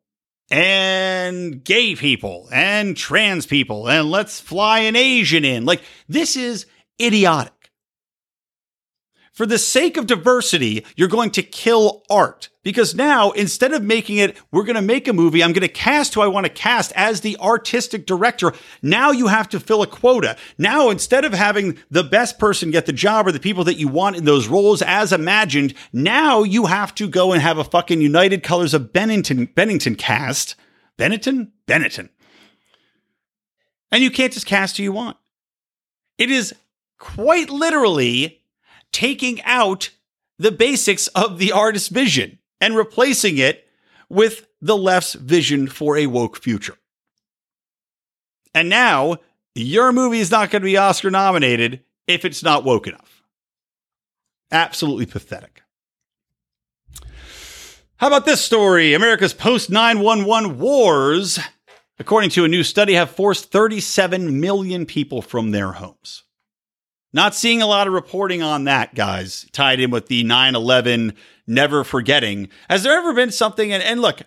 and 0.49 1.63
gay 1.63 1.95
people 1.95 2.47
and 2.51 2.95
trans 2.95 3.45
people 3.45 3.89
and 3.89 4.09
let's 4.09 4.39
fly 4.39 4.79
an 4.79 4.95
Asian 4.95 5.45
in. 5.45 5.65
Like 5.65 5.81
this 6.07 6.35
is 6.35 6.65
idiotic. 7.01 7.60
For 9.31 9.45
the 9.45 9.57
sake 9.57 9.95
of 9.95 10.07
diversity, 10.07 10.85
you're 10.97 11.07
going 11.07 11.31
to 11.31 11.43
kill 11.43 12.03
art. 12.09 12.49
Because 12.63 12.93
now, 12.93 13.31
instead 13.31 13.71
of 13.71 13.81
making 13.81 14.17
it, 14.17 14.37
we're 14.51 14.65
going 14.65 14.75
to 14.75 14.81
make 14.81 15.07
a 15.07 15.13
movie, 15.13 15.43
I'm 15.43 15.53
going 15.53 15.61
to 15.61 15.67
cast 15.67 16.13
who 16.13 16.21
I 16.21 16.27
want 16.27 16.45
to 16.45 16.51
cast 16.51 16.91
as 16.95 17.21
the 17.21 17.37
artistic 17.37 18.05
director. 18.05 18.53
Now 18.81 19.11
you 19.11 19.27
have 19.27 19.49
to 19.49 19.59
fill 19.59 19.81
a 19.81 19.87
quota. 19.87 20.37
Now, 20.57 20.89
instead 20.89 21.25
of 21.25 21.33
having 21.33 21.79
the 21.89 22.03
best 22.03 22.37
person 22.37 22.69
get 22.69 22.85
the 22.85 22.93
job 22.93 23.25
or 23.25 23.31
the 23.31 23.39
people 23.39 23.63
that 23.63 23.77
you 23.77 23.87
want 23.87 24.17
in 24.17 24.25
those 24.25 24.47
roles 24.47 24.81
as 24.81 25.13
imagined, 25.13 25.73
now 25.93 26.43
you 26.43 26.65
have 26.65 26.93
to 26.95 27.07
go 27.07 27.31
and 27.31 27.41
have 27.41 27.57
a 27.57 27.63
fucking 27.63 28.01
United 28.01 28.43
Colors 28.43 28.73
of 28.73 28.93
Bennington, 28.93 29.45
Bennington 29.45 29.95
cast. 29.95 30.55
Bennington? 30.97 31.53
Bennington. 31.65 32.09
And 33.91 34.03
you 34.03 34.11
can't 34.11 34.33
just 34.33 34.45
cast 34.45 34.77
who 34.77 34.83
you 34.83 34.91
want. 34.91 35.17
It 36.17 36.29
is 36.29 36.53
quite 36.99 37.49
literally 37.49 38.40
taking 38.91 39.41
out 39.43 39.89
the 40.37 40.51
basics 40.51 41.07
of 41.07 41.37
the 41.37 41.51
artist's 41.51 41.89
vision 41.89 42.39
and 42.59 42.75
replacing 42.75 43.37
it 43.37 43.67
with 44.09 44.47
the 44.61 44.77
left's 44.77 45.13
vision 45.13 45.67
for 45.67 45.97
a 45.97 46.07
woke 46.07 46.37
future. 46.37 46.77
And 48.53 48.69
now 48.69 49.17
your 49.55 49.91
movie 49.91 50.19
is 50.19 50.31
not 50.31 50.49
going 50.49 50.61
to 50.61 50.65
be 50.65 50.77
Oscar 50.77 51.11
nominated 51.11 51.81
if 52.07 52.25
it's 52.25 52.43
not 52.43 52.63
woke 52.63 52.87
enough. 52.87 53.23
Absolutely 54.51 55.05
pathetic. 55.05 55.61
How 57.97 58.07
about 58.07 58.25
this 58.25 58.43
story? 58.43 58.93
America's 58.93 59.33
post 59.33 59.69
911 59.69 60.57
wars, 60.59 61.39
according 61.99 62.31
to 62.31 62.43
a 62.43 62.47
new 62.47 62.63
study, 62.63 62.95
have 62.95 63.11
forced 63.11 63.51
37 63.51 64.39
million 64.39 64.85
people 64.85 65.21
from 65.21 65.51
their 65.51 65.73
homes. 65.73 66.23
Not 67.13 67.35
seeing 67.35 67.61
a 67.61 67.67
lot 67.67 67.87
of 67.87 67.93
reporting 67.93 68.41
on 68.41 68.63
that, 68.65 68.95
guys, 68.95 69.45
tied 69.51 69.79
in 69.79 69.91
with 69.91 70.07
the 70.07 70.23
9 70.23 70.55
11 70.55 71.13
never 71.45 71.83
forgetting. 71.83 72.49
Has 72.69 72.83
there 72.83 72.97
ever 72.97 73.13
been 73.13 73.31
something? 73.31 73.73
And, 73.73 73.83
and 73.83 74.01
look, 74.01 74.21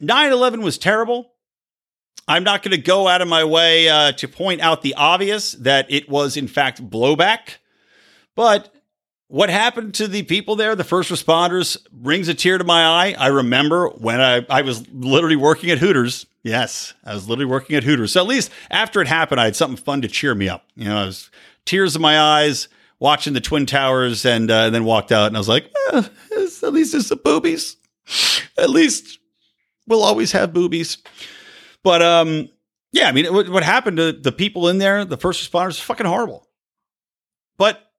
9 0.00 0.32
11 0.32 0.62
was 0.62 0.78
terrible. 0.78 1.32
I'm 2.28 2.44
not 2.44 2.62
going 2.62 2.72
to 2.72 2.82
go 2.82 3.06
out 3.06 3.22
of 3.22 3.28
my 3.28 3.44
way 3.44 3.88
uh, 3.88 4.12
to 4.12 4.28
point 4.28 4.60
out 4.60 4.82
the 4.82 4.94
obvious 4.94 5.52
that 5.52 5.86
it 5.88 6.08
was, 6.08 6.36
in 6.36 6.48
fact, 6.48 6.88
blowback. 6.88 7.58
But 8.34 8.72
what 9.28 9.48
happened 9.48 9.94
to 9.94 10.08
the 10.08 10.22
people 10.24 10.56
there, 10.56 10.74
the 10.74 10.84
first 10.84 11.10
responders, 11.10 11.76
brings 11.90 12.28
a 12.28 12.34
tear 12.34 12.58
to 12.58 12.64
my 12.64 12.84
eye. 12.84 13.14
I 13.18 13.28
remember 13.28 13.88
when 13.90 14.20
I, 14.20 14.44
I 14.48 14.62
was 14.62 14.88
literally 14.90 15.36
working 15.36 15.70
at 15.70 15.78
Hooters. 15.78 16.26
Yes, 16.42 16.94
I 17.04 17.14
was 17.14 17.28
literally 17.28 17.50
working 17.50 17.76
at 17.76 17.84
Hooters. 17.84 18.12
So 18.12 18.20
at 18.20 18.26
least 18.26 18.50
after 18.70 19.00
it 19.00 19.08
happened, 19.08 19.40
I 19.40 19.44
had 19.44 19.56
something 19.56 19.76
fun 19.76 20.02
to 20.02 20.08
cheer 20.08 20.34
me 20.34 20.48
up. 20.48 20.64
You 20.76 20.86
know, 20.86 20.98
I 20.98 21.06
was 21.06 21.30
tears 21.66 21.96
in 21.96 22.02
my 22.02 22.18
eyes 22.18 22.68
watching 22.98 23.34
the 23.34 23.40
Twin 23.40 23.66
Towers 23.66 24.24
and, 24.24 24.50
uh, 24.50 24.70
then 24.70 24.84
walked 24.84 25.12
out 25.12 25.26
and 25.26 25.36
I 25.36 25.40
was 25.40 25.48
like, 25.48 25.70
eh, 25.92 26.02
at 26.62 26.72
least 26.72 26.92
there's 26.92 27.08
some 27.08 27.20
boobies. 27.22 27.76
At 28.56 28.70
least 28.70 29.18
we'll 29.86 30.02
always 30.02 30.32
have 30.32 30.54
boobies. 30.54 30.98
But 31.82 32.02
um, 32.02 32.48
yeah, 32.92 33.08
I 33.08 33.12
mean, 33.12 33.32
what, 33.32 33.48
what 33.48 33.62
happened 33.62 33.98
to 33.98 34.12
the 34.12 34.32
people 34.32 34.68
in 34.68 34.78
there, 34.78 35.04
the 35.04 35.16
first 35.16 35.50
responders, 35.50 35.70
is 35.70 35.80
fucking 35.80 36.06
horrible. 36.06 36.48
But 37.58 37.90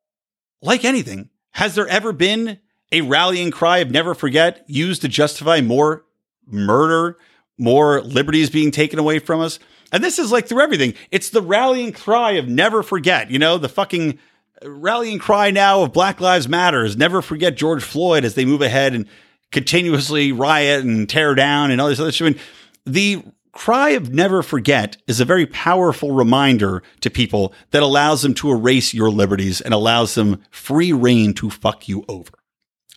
like 0.61 0.83
anything, 0.83 1.29
has 1.51 1.75
there 1.75 1.87
ever 1.87 2.13
been 2.13 2.59
a 2.91 3.01
rallying 3.01 3.51
cry 3.51 3.79
of 3.79 3.91
never 3.91 4.15
forget 4.15 4.63
used 4.67 5.01
to 5.01 5.07
justify 5.07 5.61
more 5.61 6.05
murder, 6.45 7.17
more 7.57 8.01
liberties 8.01 8.49
being 8.49 8.71
taken 8.71 8.99
away 8.99 9.19
from 9.19 9.39
us? 9.41 9.59
And 9.91 10.03
this 10.03 10.19
is 10.19 10.31
like 10.31 10.47
through 10.47 10.61
everything. 10.61 10.93
It's 11.11 11.29
the 11.29 11.41
rallying 11.41 11.93
cry 11.93 12.31
of 12.33 12.47
never 12.47 12.83
forget, 12.83 13.31
you 13.31 13.39
know, 13.39 13.57
the 13.57 13.69
fucking 13.69 14.19
uh, 14.63 14.71
rallying 14.71 15.19
cry 15.19 15.51
now 15.51 15.83
of 15.83 15.93
Black 15.93 16.19
Lives 16.19 16.47
Matters, 16.47 16.97
never 16.97 17.21
forget 17.21 17.55
George 17.55 17.83
Floyd 17.83 18.25
as 18.25 18.35
they 18.35 18.45
move 18.45 18.61
ahead 18.61 18.93
and 18.93 19.07
continuously 19.51 20.31
riot 20.31 20.83
and 20.83 21.09
tear 21.09 21.35
down 21.35 21.71
and 21.71 21.79
all 21.79 21.87
this 21.87 21.99
other 21.99 22.11
shit. 22.11 22.27
I 22.27 22.29
mean, 22.31 22.39
the 22.85 23.23
cry 23.53 23.91
of 23.91 24.13
never 24.13 24.43
forget 24.43 24.97
is 25.07 25.19
a 25.19 25.25
very 25.25 25.45
powerful 25.45 26.11
reminder 26.11 26.83
to 27.01 27.09
people 27.09 27.53
that 27.71 27.81
allows 27.81 28.21
them 28.21 28.33
to 28.35 28.51
erase 28.51 28.93
your 28.93 29.09
liberties 29.09 29.61
and 29.61 29.73
allows 29.73 30.15
them 30.15 30.43
free 30.51 30.93
reign 30.93 31.33
to 31.35 31.49
fuck 31.49 31.87
you 31.87 32.03
over. 32.07 32.31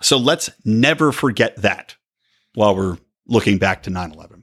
So 0.02 0.18
let's 0.18 0.50
never 0.64 1.12
forget 1.12 1.56
that 1.62 1.96
while 2.54 2.74
we're 2.74 2.98
looking 3.26 3.58
back 3.58 3.84
to 3.84 3.90
9 3.90 4.12
11. 4.12 4.39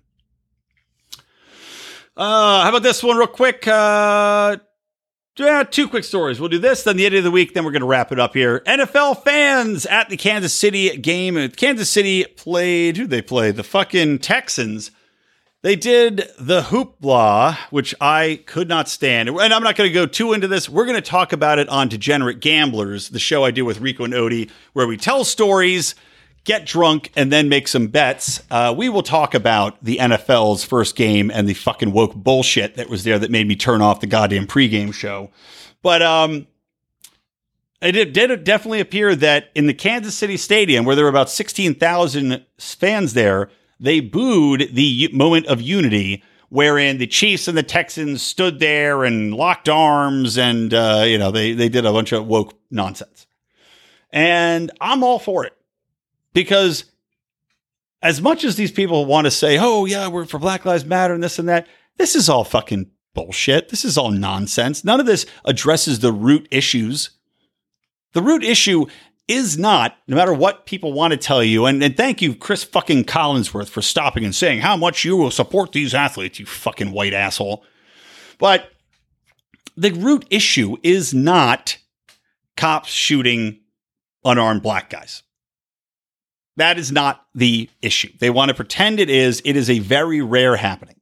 Uh, 2.17 2.63
how 2.63 2.69
about 2.69 2.81
this 2.81 3.03
one, 3.03 3.15
real 3.15 3.27
quick? 3.27 3.67
Uh, 3.67 4.57
yeah, 5.37 5.61
two 5.61 5.87
quick 5.87 6.03
stories. 6.03 6.39
We'll 6.39 6.49
do 6.49 6.57
this, 6.57 6.81
then 6.81 6.97
the 6.97 7.05
end 7.05 7.13
of 7.13 7.23
the 7.23 7.29
week, 7.29 7.53
then 7.53 7.63
we're 7.63 7.71
going 7.71 7.81
to 7.81 7.87
wrap 7.87 8.11
it 8.11 8.19
up 8.19 8.33
here. 8.33 8.61
NFL 8.61 9.23
fans 9.23 9.85
at 9.85 10.09
the 10.09 10.17
Kansas 10.17 10.51
City 10.51 10.97
game. 10.97 11.51
Kansas 11.51 11.91
City 11.91 12.25
played, 12.35 12.97
who 12.97 13.05
they 13.05 13.21
play? 13.21 13.51
The 13.51 13.63
fucking 13.63 14.17
Texans. 14.17 14.89
They 15.61 15.75
did 15.75 16.27
the 16.39 16.61
hoopla, 16.63 17.55
which 17.69 17.93
I 18.01 18.41
could 18.47 18.67
not 18.67 18.89
stand. 18.89 19.29
And 19.29 19.53
I'm 19.53 19.61
not 19.61 19.75
going 19.75 19.87
to 19.87 19.93
go 19.93 20.07
too 20.07 20.33
into 20.33 20.47
this. 20.47 20.67
We're 20.67 20.85
going 20.85 20.95
to 20.95 21.01
talk 21.01 21.33
about 21.33 21.59
it 21.59 21.69
on 21.69 21.87
Degenerate 21.87 22.39
Gamblers, 22.39 23.09
the 23.09 23.19
show 23.19 23.45
I 23.45 23.51
do 23.51 23.63
with 23.63 23.79
Rico 23.79 24.05
and 24.05 24.13
Odie, 24.13 24.49
where 24.73 24.87
we 24.87 24.97
tell 24.97 25.23
stories 25.23 25.93
get 26.47 26.65
drunk, 26.65 27.11
and 27.17 27.29
then 27.29 27.49
make 27.49 27.67
some 27.67 27.87
bets. 27.87 28.41
Uh, 28.49 28.73
we 28.75 28.87
will 28.87 29.03
talk 29.03 29.33
about 29.33 29.83
the 29.83 29.97
NFL's 29.97 30.63
first 30.63 30.95
game 30.95 31.29
and 31.29 31.47
the 31.47 31.53
fucking 31.53 31.91
woke 31.91 32.15
bullshit 32.15 32.75
that 32.75 32.89
was 32.89 33.03
there 33.03 33.19
that 33.19 33.29
made 33.29 33.45
me 33.49 33.55
turn 33.55 33.81
off 33.81 33.99
the 33.99 34.07
goddamn 34.07 34.47
pregame 34.47 34.93
show. 34.93 35.29
But 35.83 36.01
um, 36.01 36.47
it 37.81 38.13
did 38.13 38.45
definitely 38.45 38.79
appear 38.79 39.13
that 39.17 39.51
in 39.55 39.67
the 39.67 39.73
Kansas 39.73 40.15
City 40.15 40.37
Stadium, 40.37 40.85
where 40.85 40.95
there 40.95 41.03
were 41.03 41.09
about 41.09 41.29
16,000 41.29 42.45
fans 42.57 43.13
there, 43.13 43.49
they 43.77 43.99
booed 43.99 44.69
the 44.71 45.09
moment 45.11 45.47
of 45.47 45.61
unity 45.61 46.23
wherein 46.47 46.97
the 46.97 47.07
Chiefs 47.07 47.49
and 47.49 47.57
the 47.57 47.63
Texans 47.63 48.21
stood 48.21 48.59
there 48.59 49.03
and 49.03 49.33
locked 49.33 49.67
arms 49.67 50.37
and, 50.37 50.73
uh, 50.73 51.03
you 51.05 51.17
know, 51.17 51.29
they, 51.29 51.51
they 51.51 51.67
did 51.67 51.85
a 51.85 51.91
bunch 51.91 52.13
of 52.13 52.25
woke 52.25 52.57
nonsense. 52.71 53.27
And 54.13 54.71
I'm 54.79 55.03
all 55.03 55.19
for 55.19 55.43
it 55.43 55.56
because 56.37 56.85
as 58.03 58.21
much 58.21 58.43
as 58.43 58.57
these 58.57 58.71
people 58.71 59.07
want 59.07 59.25
to 59.25 59.31
say, 59.31 59.57
oh, 59.59 59.85
yeah, 59.85 60.07
we're 60.07 60.23
for 60.23 60.37
Black 60.37 60.65
Lives 60.65 60.85
Matter 60.85 61.15
and 61.15 61.23
this 61.23 61.39
and 61.39 61.49
that, 61.49 61.65
this 61.97 62.15
is 62.15 62.29
all 62.29 62.43
fucking 62.43 62.91
bullshit. 63.15 63.69
This 63.69 63.83
is 63.83 63.97
all 63.97 64.11
nonsense. 64.11 64.83
None 64.83 64.99
of 64.99 65.07
this 65.07 65.25
addresses 65.45 65.97
the 65.97 66.11
root 66.13 66.47
issues. 66.51 67.09
The 68.13 68.21
root 68.21 68.43
issue 68.43 68.85
is 69.27 69.57
not, 69.57 69.97
no 70.07 70.15
matter 70.15 70.31
what 70.31 70.67
people 70.67 70.93
want 70.93 71.09
to 71.09 71.17
tell 71.17 71.43
you, 71.43 71.65
and, 71.65 71.81
and 71.81 71.97
thank 71.97 72.21
you, 72.21 72.35
Cris 72.35 72.63
fucking 72.63 73.05
Collinsworth, 73.05 73.69
for 73.69 73.81
stopping 73.81 74.23
and 74.23 74.35
saying 74.35 74.59
how 74.59 74.77
much 74.77 75.03
you 75.03 75.17
will 75.17 75.31
support 75.31 75.71
these 75.71 75.95
athletes, 75.95 76.39
you 76.39 76.45
fucking 76.45 76.91
white 76.91 77.15
asshole. 77.15 77.63
But 78.37 78.69
the 79.75 79.89
root 79.89 80.27
issue 80.29 80.77
is 80.83 81.15
not 81.15 81.79
cops 82.55 82.89
shooting 82.89 83.61
unarmed 84.23 84.61
black 84.61 84.91
guys. 84.91 85.23
That 86.57 86.77
is 86.77 86.91
not 86.91 87.25
the 87.33 87.69
issue. 87.81 88.11
They 88.19 88.29
want 88.29 88.49
to 88.49 88.55
pretend 88.55 88.99
it 88.99 89.09
is. 89.09 89.41
It 89.45 89.55
is 89.55 89.69
a 89.69 89.79
very 89.79 90.21
rare 90.21 90.55
happening, 90.55 90.99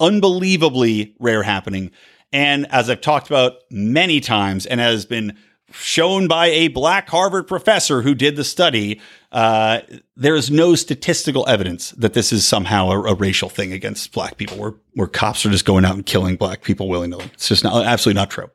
unbelievably 0.00 1.14
rare 1.20 1.42
happening. 1.42 1.92
And 2.32 2.66
as 2.72 2.90
I've 2.90 3.00
talked 3.00 3.28
about 3.28 3.54
many 3.70 4.20
times 4.20 4.66
and 4.66 4.80
has 4.80 5.06
been 5.06 5.36
shown 5.72 6.28
by 6.28 6.46
a 6.46 6.68
black 6.68 7.08
Harvard 7.08 7.46
professor 7.46 8.00
who 8.00 8.14
did 8.14 8.36
the 8.36 8.44
study, 8.44 9.00
uh, 9.32 9.80
there 10.16 10.34
is 10.34 10.50
no 10.50 10.74
statistical 10.74 11.46
evidence 11.48 11.90
that 11.92 12.14
this 12.14 12.32
is 12.32 12.46
somehow 12.48 12.88
a, 12.90 13.02
a, 13.02 13.14
racial 13.14 13.50
thing 13.50 13.72
against 13.72 14.12
black 14.12 14.38
people, 14.38 14.56
where 14.56 14.74
where 14.94 15.06
cops 15.06 15.44
are 15.44 15.50
just 15.50 15.66
going 15.66 15.84
out 15.84 15.94
and 15.94 16.06
killing 16.06 16.36
black 16.36 16.62
people 16.62 16.88
willy 16.88 17.08
nilly. 17.08 17.30
It's 17.34 17.48
just 17.48 17.64
not 17.64 17.84
absolutely 17.84 18.18
not 18.18 18.30
true. 18.30 18.50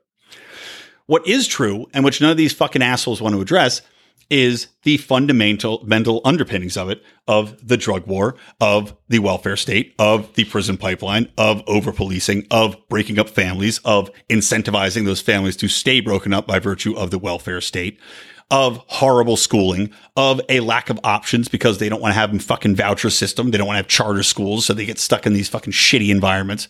What 1.05 1.27
is 1.27 1.47
true, 1.47 1.87
and 1.93 2.03
which 2.03 2.21
none 2.21 2.31
of 2.31 2.37
these 2.37 2.53
fucking 2.53 2.81
assholes 2.81 3.21
want 3.21 3.35
to 3.35 3.41
address, 3.41 3.81
is 4.29 4.67
the 4.83 4.97
fundamental 4.97 5.83
mental 5.85 6.21
underpinnings 6.25 6.75
of 6.75 6.89
it, 6.89 7.03
of 7.27 7.67
the 7.67 7.77
drug 7.77 8.07
war, 8.07 8.35
of 8.59 8.95
the 9.07 9.19
welfare 9.19 9.55
state, 9.55 9.93
of 9.99 10.33
the 10.33 10.43
prison 10.45 10.75
pipeline, 10.77 11.29
of 11.37 11.61
over 11.67 11.91
policing, 11.91 12.47
of 12.49 12.75
breaking 12.89 13.19
up 13.19 13.29
families, 13.29 13.79
of 13.85 14.09
incentivizing 14.29 15.05
those 15.05 15.21
families 15.21 15.55
to 15.57 15.67
stay 15.67 15.99
broken 15.99 16.33
up 16.33 16.47
by 16.47 16.57
virtue 16.57 16.95
of 16.95 17.11
the 17.11 17.19
welfare 17.19 17.61
state, 17.61 17.99
of 18.49 18.77
horrible 18.87 19.37
schooling, 19.37 19.91
of 20.15 20.41
a 20.49 20.59
lack 20.61 20.89
of 20.89 20.99
options 21.03 21.47
because 21.47 21.77
they 21.77 21.89
don't 21.89 22.01
want 22.01 22.13
to 22.13 22.19
have 22.19 22.33
a 22.33 22.39
fucking 22.39 22.75
voucher 22.75 23.09
system. 23.09 23.51
They 23.51 23.57
don't 23.57 23.67
want 23.67 23.75
to 23.75 23.83
have 23.83 23.87
charter 23.87 24.23
schools, 24.23 24.65
so 24.65 24.73
they 24.73 24.85
get 24.85 24.99
stuck 24.99 25.25
in 25.25 25.33
these 25.33 25.49
fucking 25.49 25.73
shitty 25.73 26.09
environments. 26.09 26.67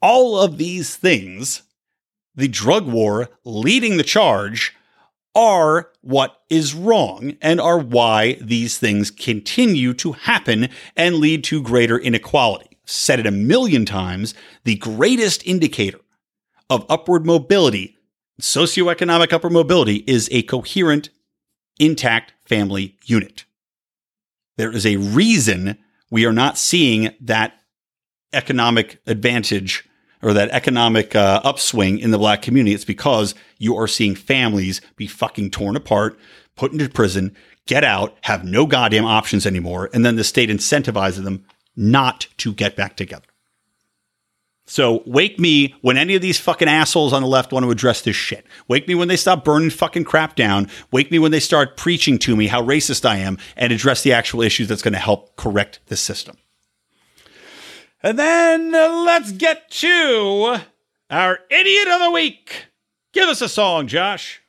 All 0.00 0.38
of 0.38 0.58
these 0.58 0.96
things, 0.96 1.62
the 2.34 2.48
drug 2.48 2.86
war 2.86 3.28
leading 3.44 3.96
the 3.96 4.04
charge, 4.04 4.74
are 5.38 5.92
what 6.00 6.40
is 6.50 6.74
wrong 6.74 7.36
and 7.40 7.60
are 7.60 7.78
why 7.78 8.36
these 8.40 8.76
things 8.76 9.08
continue 9.08 9.94
to 9.94 10.10
happen 10.10 10.68
and 10.96 11.14
lead 11.14 11.44
to 11.44 11.62
greater 11.62 11.96
inequality. 11.96 12.76
Said 12.84 13.20
it 13.20 13.26
a 13.26 13.30
million 13.30 13.84
times, 13.84 14.34
the 14.64 14.74
greatest 14.74 15.46
indicator 15.46 16.00
of 16.68 16.84
upward 16.88 17.24
mobility, 17.24 17.96
socioeconomic 18.42 19.32
upward 19.32 19.52
mobility, 19.52 20.02
is 20.08 20.28
a 20.32 20.42
coherent, 20.42 21.10
intact 21.78 22.32
family 22.44 22.96
unit. 23.04 23.44
There 24.56 24.72
is 24.72 24.84
a 24.84 24.96
reason 24.96 25.78
we 26.10 26.26
are 26.26 26.32
not 26.32 26.58
seeing 26.58 27.14
that 27.20 27.60
economic 28.32 29.00
advantage 29.06 29.88
or 30.22 30.32
that 30.32 30.50
economic 30.50 31.14
uh, 31.14 31.40
upswing 31.44 31.98
in 31.98 32.10
the 32.10 32.18
black 32.18 32.42
community, 32.42 32.74
it's 32.74 32.84
because 32.84 33.34
you 33.58 33.76
are 33.76 33.88
seeing 33.88 34.14
families 34.14 34.80
be 34.96 35.06
fucking 35.06 35.50
torn 35.50 35.76
apart, 35.76 36.18
put 36.56 36.72
into 36.72 36.88
prison, 36.88 37.34
get 37.66 37.84
out, 37.84 38.16
have 38.22 38.44
no 38.44 38.66
goddamn 38.66 39.04
options 39.04 39.46
anymore, 39.46 39.90
and 39.92 40.04
then 40.04 40.16
the 40.16 40.24
state 40.24 40.50
incentivizes 40.50 41.22
them 41.22 41.44
not 41.76 42.26
to 42.38 42.52
get 42.52 42.74
back 42.74 42.96
together. 42.96 43.26
So 44.68 45.02
wake 45.06 45.38
me 45.38 45.74
when 45.80 45.96
any 45.96 46.14
of 46.14 46.20
these 46.20 46.38
fucking 46.38 46.68
assholes 46.68 47.14
on 47.14 47.22
the 47.22 47.28
left 47.28 47.52
want 47.52 47.64
to 47.64 47.70
address 47.70 48.02
this 48.02 48.16
shit. 48.16 48.44
Wake 48.68 48.86
me 48.86 48.94
when 48.94 49.08
they 49.08 49.16
stop 49.16 49.42
burning 49.42 49.70
fucking 49.70 50.04
crap 50.04 50.36
down. 50.36 50.68
Wake 50.90 51.10
me 51.10 51.18
when 51.18 51.30
they 51.30 51.40
start 51.40 51.78
preaching 51.78 52.18
to 52.18 52.36
me 52.36 52.48
how 52.48 52.62
racist 52.62 53.08
I 53.08 53.16
am 53.16 53.38
and 53.56 53.72
address 53.72 54.02
the 54.02 54.12
actual 54.12 54.42
issues 54.42 54.68
that's 54.68 54.82
going 54.82 54.92
to 54.92 54.98
help 54.98 55.36
correct 55.36 55.80
the 55.86 55.96
system. 55.96 56.36
And 58.00 58.18
then 58.18 58.74
uh, 58.74 59.02
let's 59.04 59.32
get 59.32 59.70
to 59.72 60.58
our 61.10 61.40
idiot 61.50 61.88
of 61.88 62.00
the 62.00 62.10
week. 62.12 62.66
Give 63.12 63.28
us 63.28 63.40
a 63.40 63.48
song, 63.48 63.88
Josh. 63.88 64.40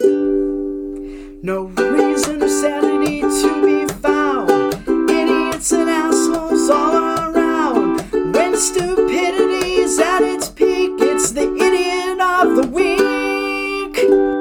No 0.00 1.62
reason 1.64 2.42
or 2.42 2.48
sanity 2.48 3.20
to 3.22 3.62
be 3.64 3.90
found. 3.94 4.74
Idiots 5.10 5.72
and 5.72 5.88
assholes 5.88 6.68
all 6.68 6.96
around. 6.96 8.34
When 8.34 8.54
stupidity 8.56 9.76
is 9.76 9.98
at 9.98 10.20
its 10.22 10.50
peak, 10.50 10.92
it's 11.00 11.30
the 11.30 11.50
idiot 11.54 12.20
of 12.20 12.56
the 12.56 12.66
week. 12.68 14.37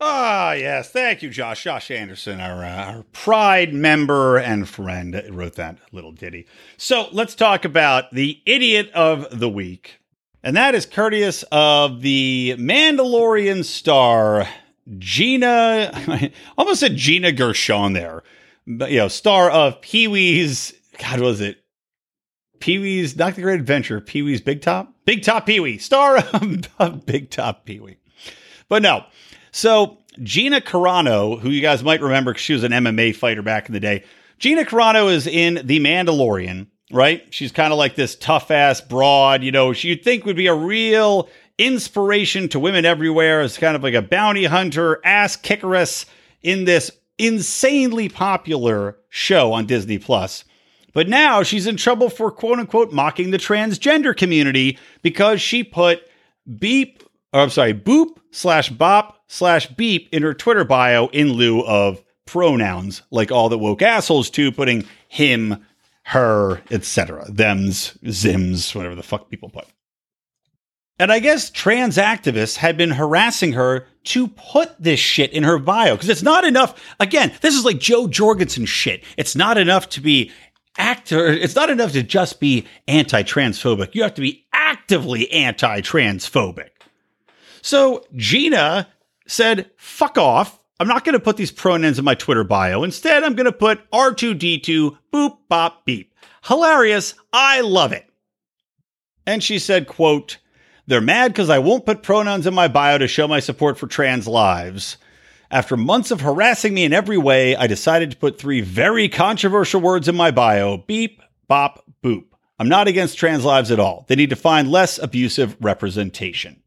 Ah, 0.00 0.52
yes. 0.52 0.90
Thank 0.90 1.22
you, 1.22 1.30
Josh. 1.30 1.64
Josh 1.64 1.90
Anderson, 1.90 2.40
our, 2.40 2.64
uh, 2.64 2.92
our 2.92 3.02
Pride 3.12 3.74
member 3.74 4.36
and 4.36 4.68
friend, 4.68 5.20
wrote 5.30 5.54
that 5.54 5.78
little 5.90 6.12
ditty. 6.12 6.46
So 6.76 7.08
let's 7.10 7.34
talk 7.34 7.64
about 7.64 8.12
the 8.12 8.40
idiot 8.46 8.90
of 8.92 9.26
the 9.36 9.48
week. 9.48 9.98
And 10.42 10.56
that 10.56 10.76
is 10.76 10.86
courteous 10.86 11.44
of 11.50 12.00
the 12.02 12.54
Mandalorian 12.58 13.64
star, 13.64 14.46
Gina, 14.98 15.90
I 15.94 16.32
almost 16.56 16.80
said 16.80 16.96
Gina 16.96 17.32
Gershon 17.32 17.92
there, 17.92 18.22
but, 18.66 18.90
you 18.92 18.98
know, 18.98 19.08
star 19.08 19.50
of 19.50 19.80
Pee 19.80 20.06
Wee's, 20.06 20.72
God, 20.98 21.20
was 21.20 21.40
it? 21.40 21.58
Pee 22.60 22.78
Wee's, 22.78 23.16
not 23.16 23.34
the 23.34 23.42
Great 23.42 23.60
Adventure, 23.60 24.00
Pee 24.00 24.22
Wee's 24.22 24.40
Big 24.40 24.62
Top? 24.62 24.94
Big 25.04 25.22
Top 25.22 25.44
Pee 25.44 25.58
Wee, 25.58 25.78
star 25.78 26.18
of 26.78 27.04
Big 27.04 27.30
Top 27.30 27.64
Pee 27.64 27.80
Wee. 27.80 27.98
But 28.68 28.82
no, 28.82 29.04
so 29.58 29.98
Gina 30.22 30.60
Carano, 30.60 31.40
who 31.40 31.50
you 31.50 31.60
guys 31.60 31.82
might 31.82 32.00
remember 32.00 32.32
because 32.32 32.42
she 32.42 32.52
was 32.52 32.62
an 32.62 32.70
MMA 32.70 33.16
fighter 33.16 33.42
back 33.42 33.66
in 33.66 33.72
the 33.72 33.80
day, 33.80 34.04
Gina 34.38 34.62
Carano 34.62 35.10
is 35.12 35.26
in 35.26 35.66
The 35.66 35.80
Mandalorian, 35.80 36.68
right? 36.92 37.26
She's 37.30 37.50
kind 37.50 37.72
of 37.72 37.78
like 37.78 37.96
this 37.96 38.14
tough 38.14 38.52
ass 38.52 38.80
broad, 38.80 39.42
you 39.42 39.50
know, 39.50 39.72
she 39.72 39.88
you'd 39.88 40.04
think 40.04 40.24
would 40.24 40.36
be 40.36 40.46
a 40.46 40.54
real 40.54 41.28
inspiration 41.58 42.48
to 42.50 42.60
women 42.60 42.84
everywhere 42.84 43.40
as 43.40 43.58
kind 43.58 43.74
of 43.74 43.82
like 43.82 43.94
a 43.94 44.02
bounty 44.02 44.44
hunter, 44.44 45.00
ass 45.04 45.36
kickeress 45.36 46.06
in 46.40 46.64
this 46.64 46.92
insanely 47.18 48.08
popular 48.08 48.96
show 49.08 49.52
on 49.52 49.66
Disney 49.66 49.98
Plus. 49.98 50.44
But 50.92 51.08
now 51.08 51.42
she's 51.42 51.66
in 51.66 51.76
trouble 51.76 52.10
for 52.10 52.30
quote 52.30 52.60
unquote 52.60 52.92
mocking 52.92 53.32
the 53.32 53.38
transgender 53.38 54.16
community 54.16 54.78
because 55.02 55.40
she 55.40 55.64
put 55.64 56.00
beep, 56.60 57.02
or 57.32 57.40
I'm 57.40 57.50
sorry, 57.50 57.74
boop 57.74 58.18
slash 58.30 58.68
bop 58.70 59.17
slash 59.28 59.68
beep 59.68 60.08
in 60.12 60.22
her 60.22 60.34
Twitter 60.34 60.64
bio 60.64 61.06
in 61.08 61.32
lieu 61.32 61.62
of 61.62 62.02
pronouns, 62.26 63.02
like 63.10 63.30
all 63.30 63.48
the 63.48 63.58
woke 63.58 63.82
assholes 63.82 64.30
too, 64.30 64.50
putting 64.52 64.84
him, 65.08 65.64
her, 66.02 66.60
etc. 66.70 67.26
Them's, 67.30 67.94
zims, 68.04 68.74
whatever 68.74 68.94
the 68.94 69.02
fuck 69.02 69.30
people 69.30 69.50
put. 69.50 69.66
And 70.98 71.12
I 71.12 71.20
guess 71.20 71.50
trans 71.50 71.96
activists 71.96 72.56
had 72.56 72.76
been 72.76 72.90
harassing 72.90 73.52
her 73.52 73.86
to 74.04 74.26
put 74.28 74.74
this 74.82 74.98
shit 74.98 75.32
in 75.32 75.44
her 75.44 75.58
bio 75.58 75.94
because 75.94 76.08
it's 76.08 76.22
not 76.22 76.44
enough. 76.44 76.82
Again, 76.98 77.32
this 77.40 77.54
is 77.54 77.64
like 77.64 77.78
Jo 77.78 78.08
Jorgensen 78.08 78.66
shit. 78.66 79.04
It's 79.16 79.36
not 79.36 79.58
enough 79.58 79.88
to 79.90 80.00
be 80.00 80.32
actor. 80.76 81.28
It's 81.28 81.54
not 81.54 81.70
enough 81.70 81.92
to 81.92 82.02
just 82.02 82.40
be 82.40 82.66
anti-transphobic. 82.88 83.94
You 83.94 84.02
have 84.02 84.14
to 84.14 84.20
be 84.20 84.46
actively 84.52 85.30
anti-transphobic. 85.30 86.70
So 87.62 88.04
Gina 88.16 88.88
said, 89.28 89.70
fuck 89.76 90.18
off. 90.18 90.58
I'm 90.80 90.88
not 90.88 91.04
going 91.04 91.14
to 91.14 91.20
put 91.20 91.36
these 91.36 91.50
pronouns 91.50 91.98
in 91.98 92.04
my 92.04 92.14
Twitter 92.14 92.44
bio. 92.44 92.82
Instead, 92.84 93.22
I'm 93.22 93.34
going 93.34 93.46
to 93.46 93.52
put 93.52 93.88
R2D2 93.90 94.96
boop 95.12 95.38
bop 95.48 95.84
beep. 95.84 96.14
Hilarious. 96.44 97.14
I 97.32 97.60
love 97.60 97.92
it. 97.92 98.08
And 99.26 99.42
she 99.42 99.58
said, 99.58 99.86
quote, 99.86 100.38
they're 100.86 101.00
mad 101.00 101.32
because 101.32 101.50
I 101.50 101.58
won't 101.58 101.84
put 101.84 102.02
pronouns 102.02 102.46
in 102.46 102.54
my 102.54 102.68
bio 102.68 102.96
to 102.96 103.08
show 103.08 103.28
my 103.28 103.40
support 103.40 103.76
for 103.76 103.86
trans 103.86 104.26
lives. 104.26 104.96
After 105.50 105.76
months 105.76 106.10
of 106.10 106.20
harassing 106.20 106.74
me 106.74 106.84
in 106.84 106.92
every 106.92 107.18
way, 107.18 107.56
I 107.56 107.66
decided 107.66 108.10
to 108.10 108.16
put 108.16 108.38
three 108.38 108.60
very 108.60 109.08
controversial 109.08 109.80
words 109.80 110.08
in 110.08 110.16
my 110.16 110.30
bio 110.30 110.78
beep, 110.78 111.20
bop, 111.46 111.84
boop. 112.02 112.24
I'm 112.58 112.68
not 112.68 112.88
against 112.88 113.18
trans 113.18 113.44
lives 113.44 113.70
at 113.70 113.80
all. 113.80 114.04
They 114.08 114.16
need 114.16 114.30
to 114.30 114.36
find 114.36 114.70
less 114.70 114.98
abusive 114.98 115.56
representation. 115.60 116.62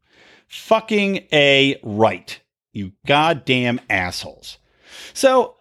Fucking 0.48 1.26
A 1.32 1.80
right. 1.82 2.40
You 2.72 2.92
goddamn 3.06 3.80
assholes. 3.90 4.58
So, 5.14 5.56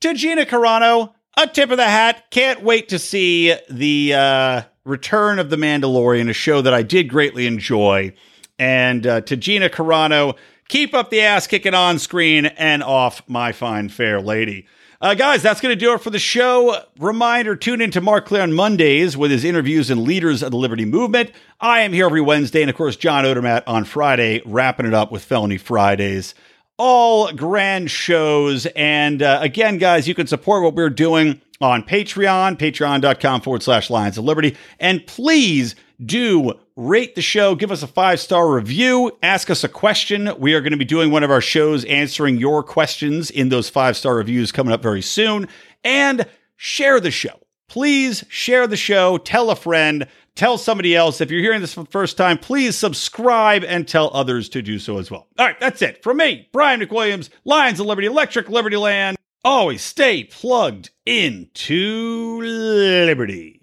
to 0.00 0.14
Gina 0.14 0.44
Carano, 0.44 1.12
a 1.36 1.46
tip 1.46 1.70
of 1.70 1.76
the 1.76 1.84
hat. 1.84 2.30
Can't 2.30 2.62
wait 2.62 2.88
to 2.88 2.98
see 2.98 3.54
the 3.68 4.14
uh, 4.14 4.62
return 4.84 5.38
of 5.38 5.50
The 5.50 5.56
Mandalorian, 5.56 6.28
a 6.28 6.32
show 6.32 6.60
that 6.62 6.74
I 6.74 6.82
did 6.82 7.08
greatly 7.08 7.46
enjoy. 7.46 8.12
And 8.58 9.06
uh, 9.06 9.20
to 9.22 9.36
Gina 9.36 9.68
Carano, 9.68 10.36
keep 10.68 10.92
up 10.94 11.10
the 11.10 11.20
ass 11.20 11.46
kicking 11.46 11.74
on 11.74 11.98
screen 11.98 12.46
and 12.46 12.82
off, 12.82 13.22
my 13.28 13.52
fine 13.52 13.88
fair 13.88 14.20
lady. 14.20 14.66
Uh, 15.02 15.14
guys, 15.14 15.40
that's 15.40 15.62
going 15.62 15.72
to 15.72 15.80
do 15.80 15.94
it 15.94 16.00
for 16.02 16.10
the 16.10 16.18
show. 16.18 16.84
Reminder 16.98 17.56
tune 17.56 17.80
in 17.80 17.90
to 17.92 18.02
Marc 18.02 18.26
Clair 18.26 18.42
on 18.42 18.52
Mondays 18.52 19.16
with 19.16 19.30
his 19.30 19.44
interviews 19.44 19.88
and 19.88 20.02
leaders 20.02 20.42
of 20.42 20.50
the 20.50 20.58
Liberty 20.58 20.84
Movement. 20.84 21.32
I 21.58 21.80
am 21.80 21.94
here 21.94 22.04
every 22.04 22.20
Wednesday, 22.20 22.60
and 22.60 22.68
of 22.68 22.76
course, 22.76 22.96
John 22.96 23.24
Odermatt 23.24 23.62
on 23.66 23.84
Friday, 23.84 24.42
wrapping 24.44 24.84
it 24.84 24.92
up 24.92 25.10
with 25.10 25.24
Felony 25.24 25.56
Fridays. 25.56 26.34
All 26.76 27.32
grand 27.32 27.90
shows. 27.90 28.66
And 28.76 29.22
uh, 29.22 29.38
again, 29.40 29.78
guys, 29.78 30.06
you 30.06 30.14
can 30.14 30.26
support 30.26 30.62
what 30.62 30.74
we're 30.74 30.90
doing 30.90 31.40
on 31.62 31.82
Patreon, 31.82 32.58
patreon.com 32.58 33.40
forward 33.40 33.62
slash 33.62 33.88
Lions 33.88 34.18
of 34.18 34.24
Liberty. 34.24 34.54
And 34.78 35.06
please 35.06 35.76
do 36.04 36.52
rate 36.80 37.14
the 37.14 37.22
show, 37.22 37.54
give 37.54 37.70
us 37.70 37.82
a 37.82 37.86
five 37.86 38.18
star 38.20 38.50
review, 38.50 39.12
ask 39.22 39.50
us 39.50 39.62
a 39.62 39.68
question. 39.68 40.30
We 40.38 40.54
are 40.54 40.60
going 40.60 40.72
to 40.72 40.78
be 40.78 40.84
doing 40.84 41.10
one 41.10 41.22
of 41.22 41.30
our 41.30 41.40
shows 41.42 41.84
answering 41.84 42.38
your 42.38 42.62
questions 42.62 43.30
in 43.30 43.50
those 43.50 43.68
five 43.68 43.96
star 43.96 44.16
reviews 44.16 44.50
coming 44.50 44.72
up 44.72 44.82
very 44.82 45.02
soon. 45.02 45.46
And 45.84 46.26
share 46.56 46.98
the 47.00 47.10
show. 47.10 47.40
please 47.68 48.24
share 48.28 48.66
the 48.66 48.76
show, 48.76 49.16
tell 49.16 49.48
a 49.50 49.56
friend, 49.56 50.06
tell 50.34 50.58
somebody 50.58 50.96
else. 50.96 51.20
If 51.20 51.30
you're 51.30 51.40
hearing 51.40 51.60
this 51.60 51.74
for 51.74 51.84
the 51.84 51.90
first 51.90 52.16
time, 52.16 52.36
please 52.36 52.76
subscribe 52.76 53.62
and 53.62 53.86
tell 53.86 54.10
others 54.12 54.48
to 54.50 54.60
do 54.62 54.78
so 54.78 54.98
as 54.98 55.10
well. 55.10 55.28
All 55.38 55.46
right, 55.46 55.58
that's 55.60 55.80
it. 55.80 56.02
From 56.02 56.16
me, 56.16 56.48
Brian 56.52 56.80
McWilliams, 56.80 57.30
Lions 57.44 57.78
of 57.78 57.86
Liberty, 57.86 58.08
Electric 58.08 58.48
Liberty 58.48 58.76
Land. 58.76 59.16
Always 59.44 59.82
stay 59.82 60.24
plugged 60.24 60.90
into 61.06 62.40
Liberty. 62.42 63.59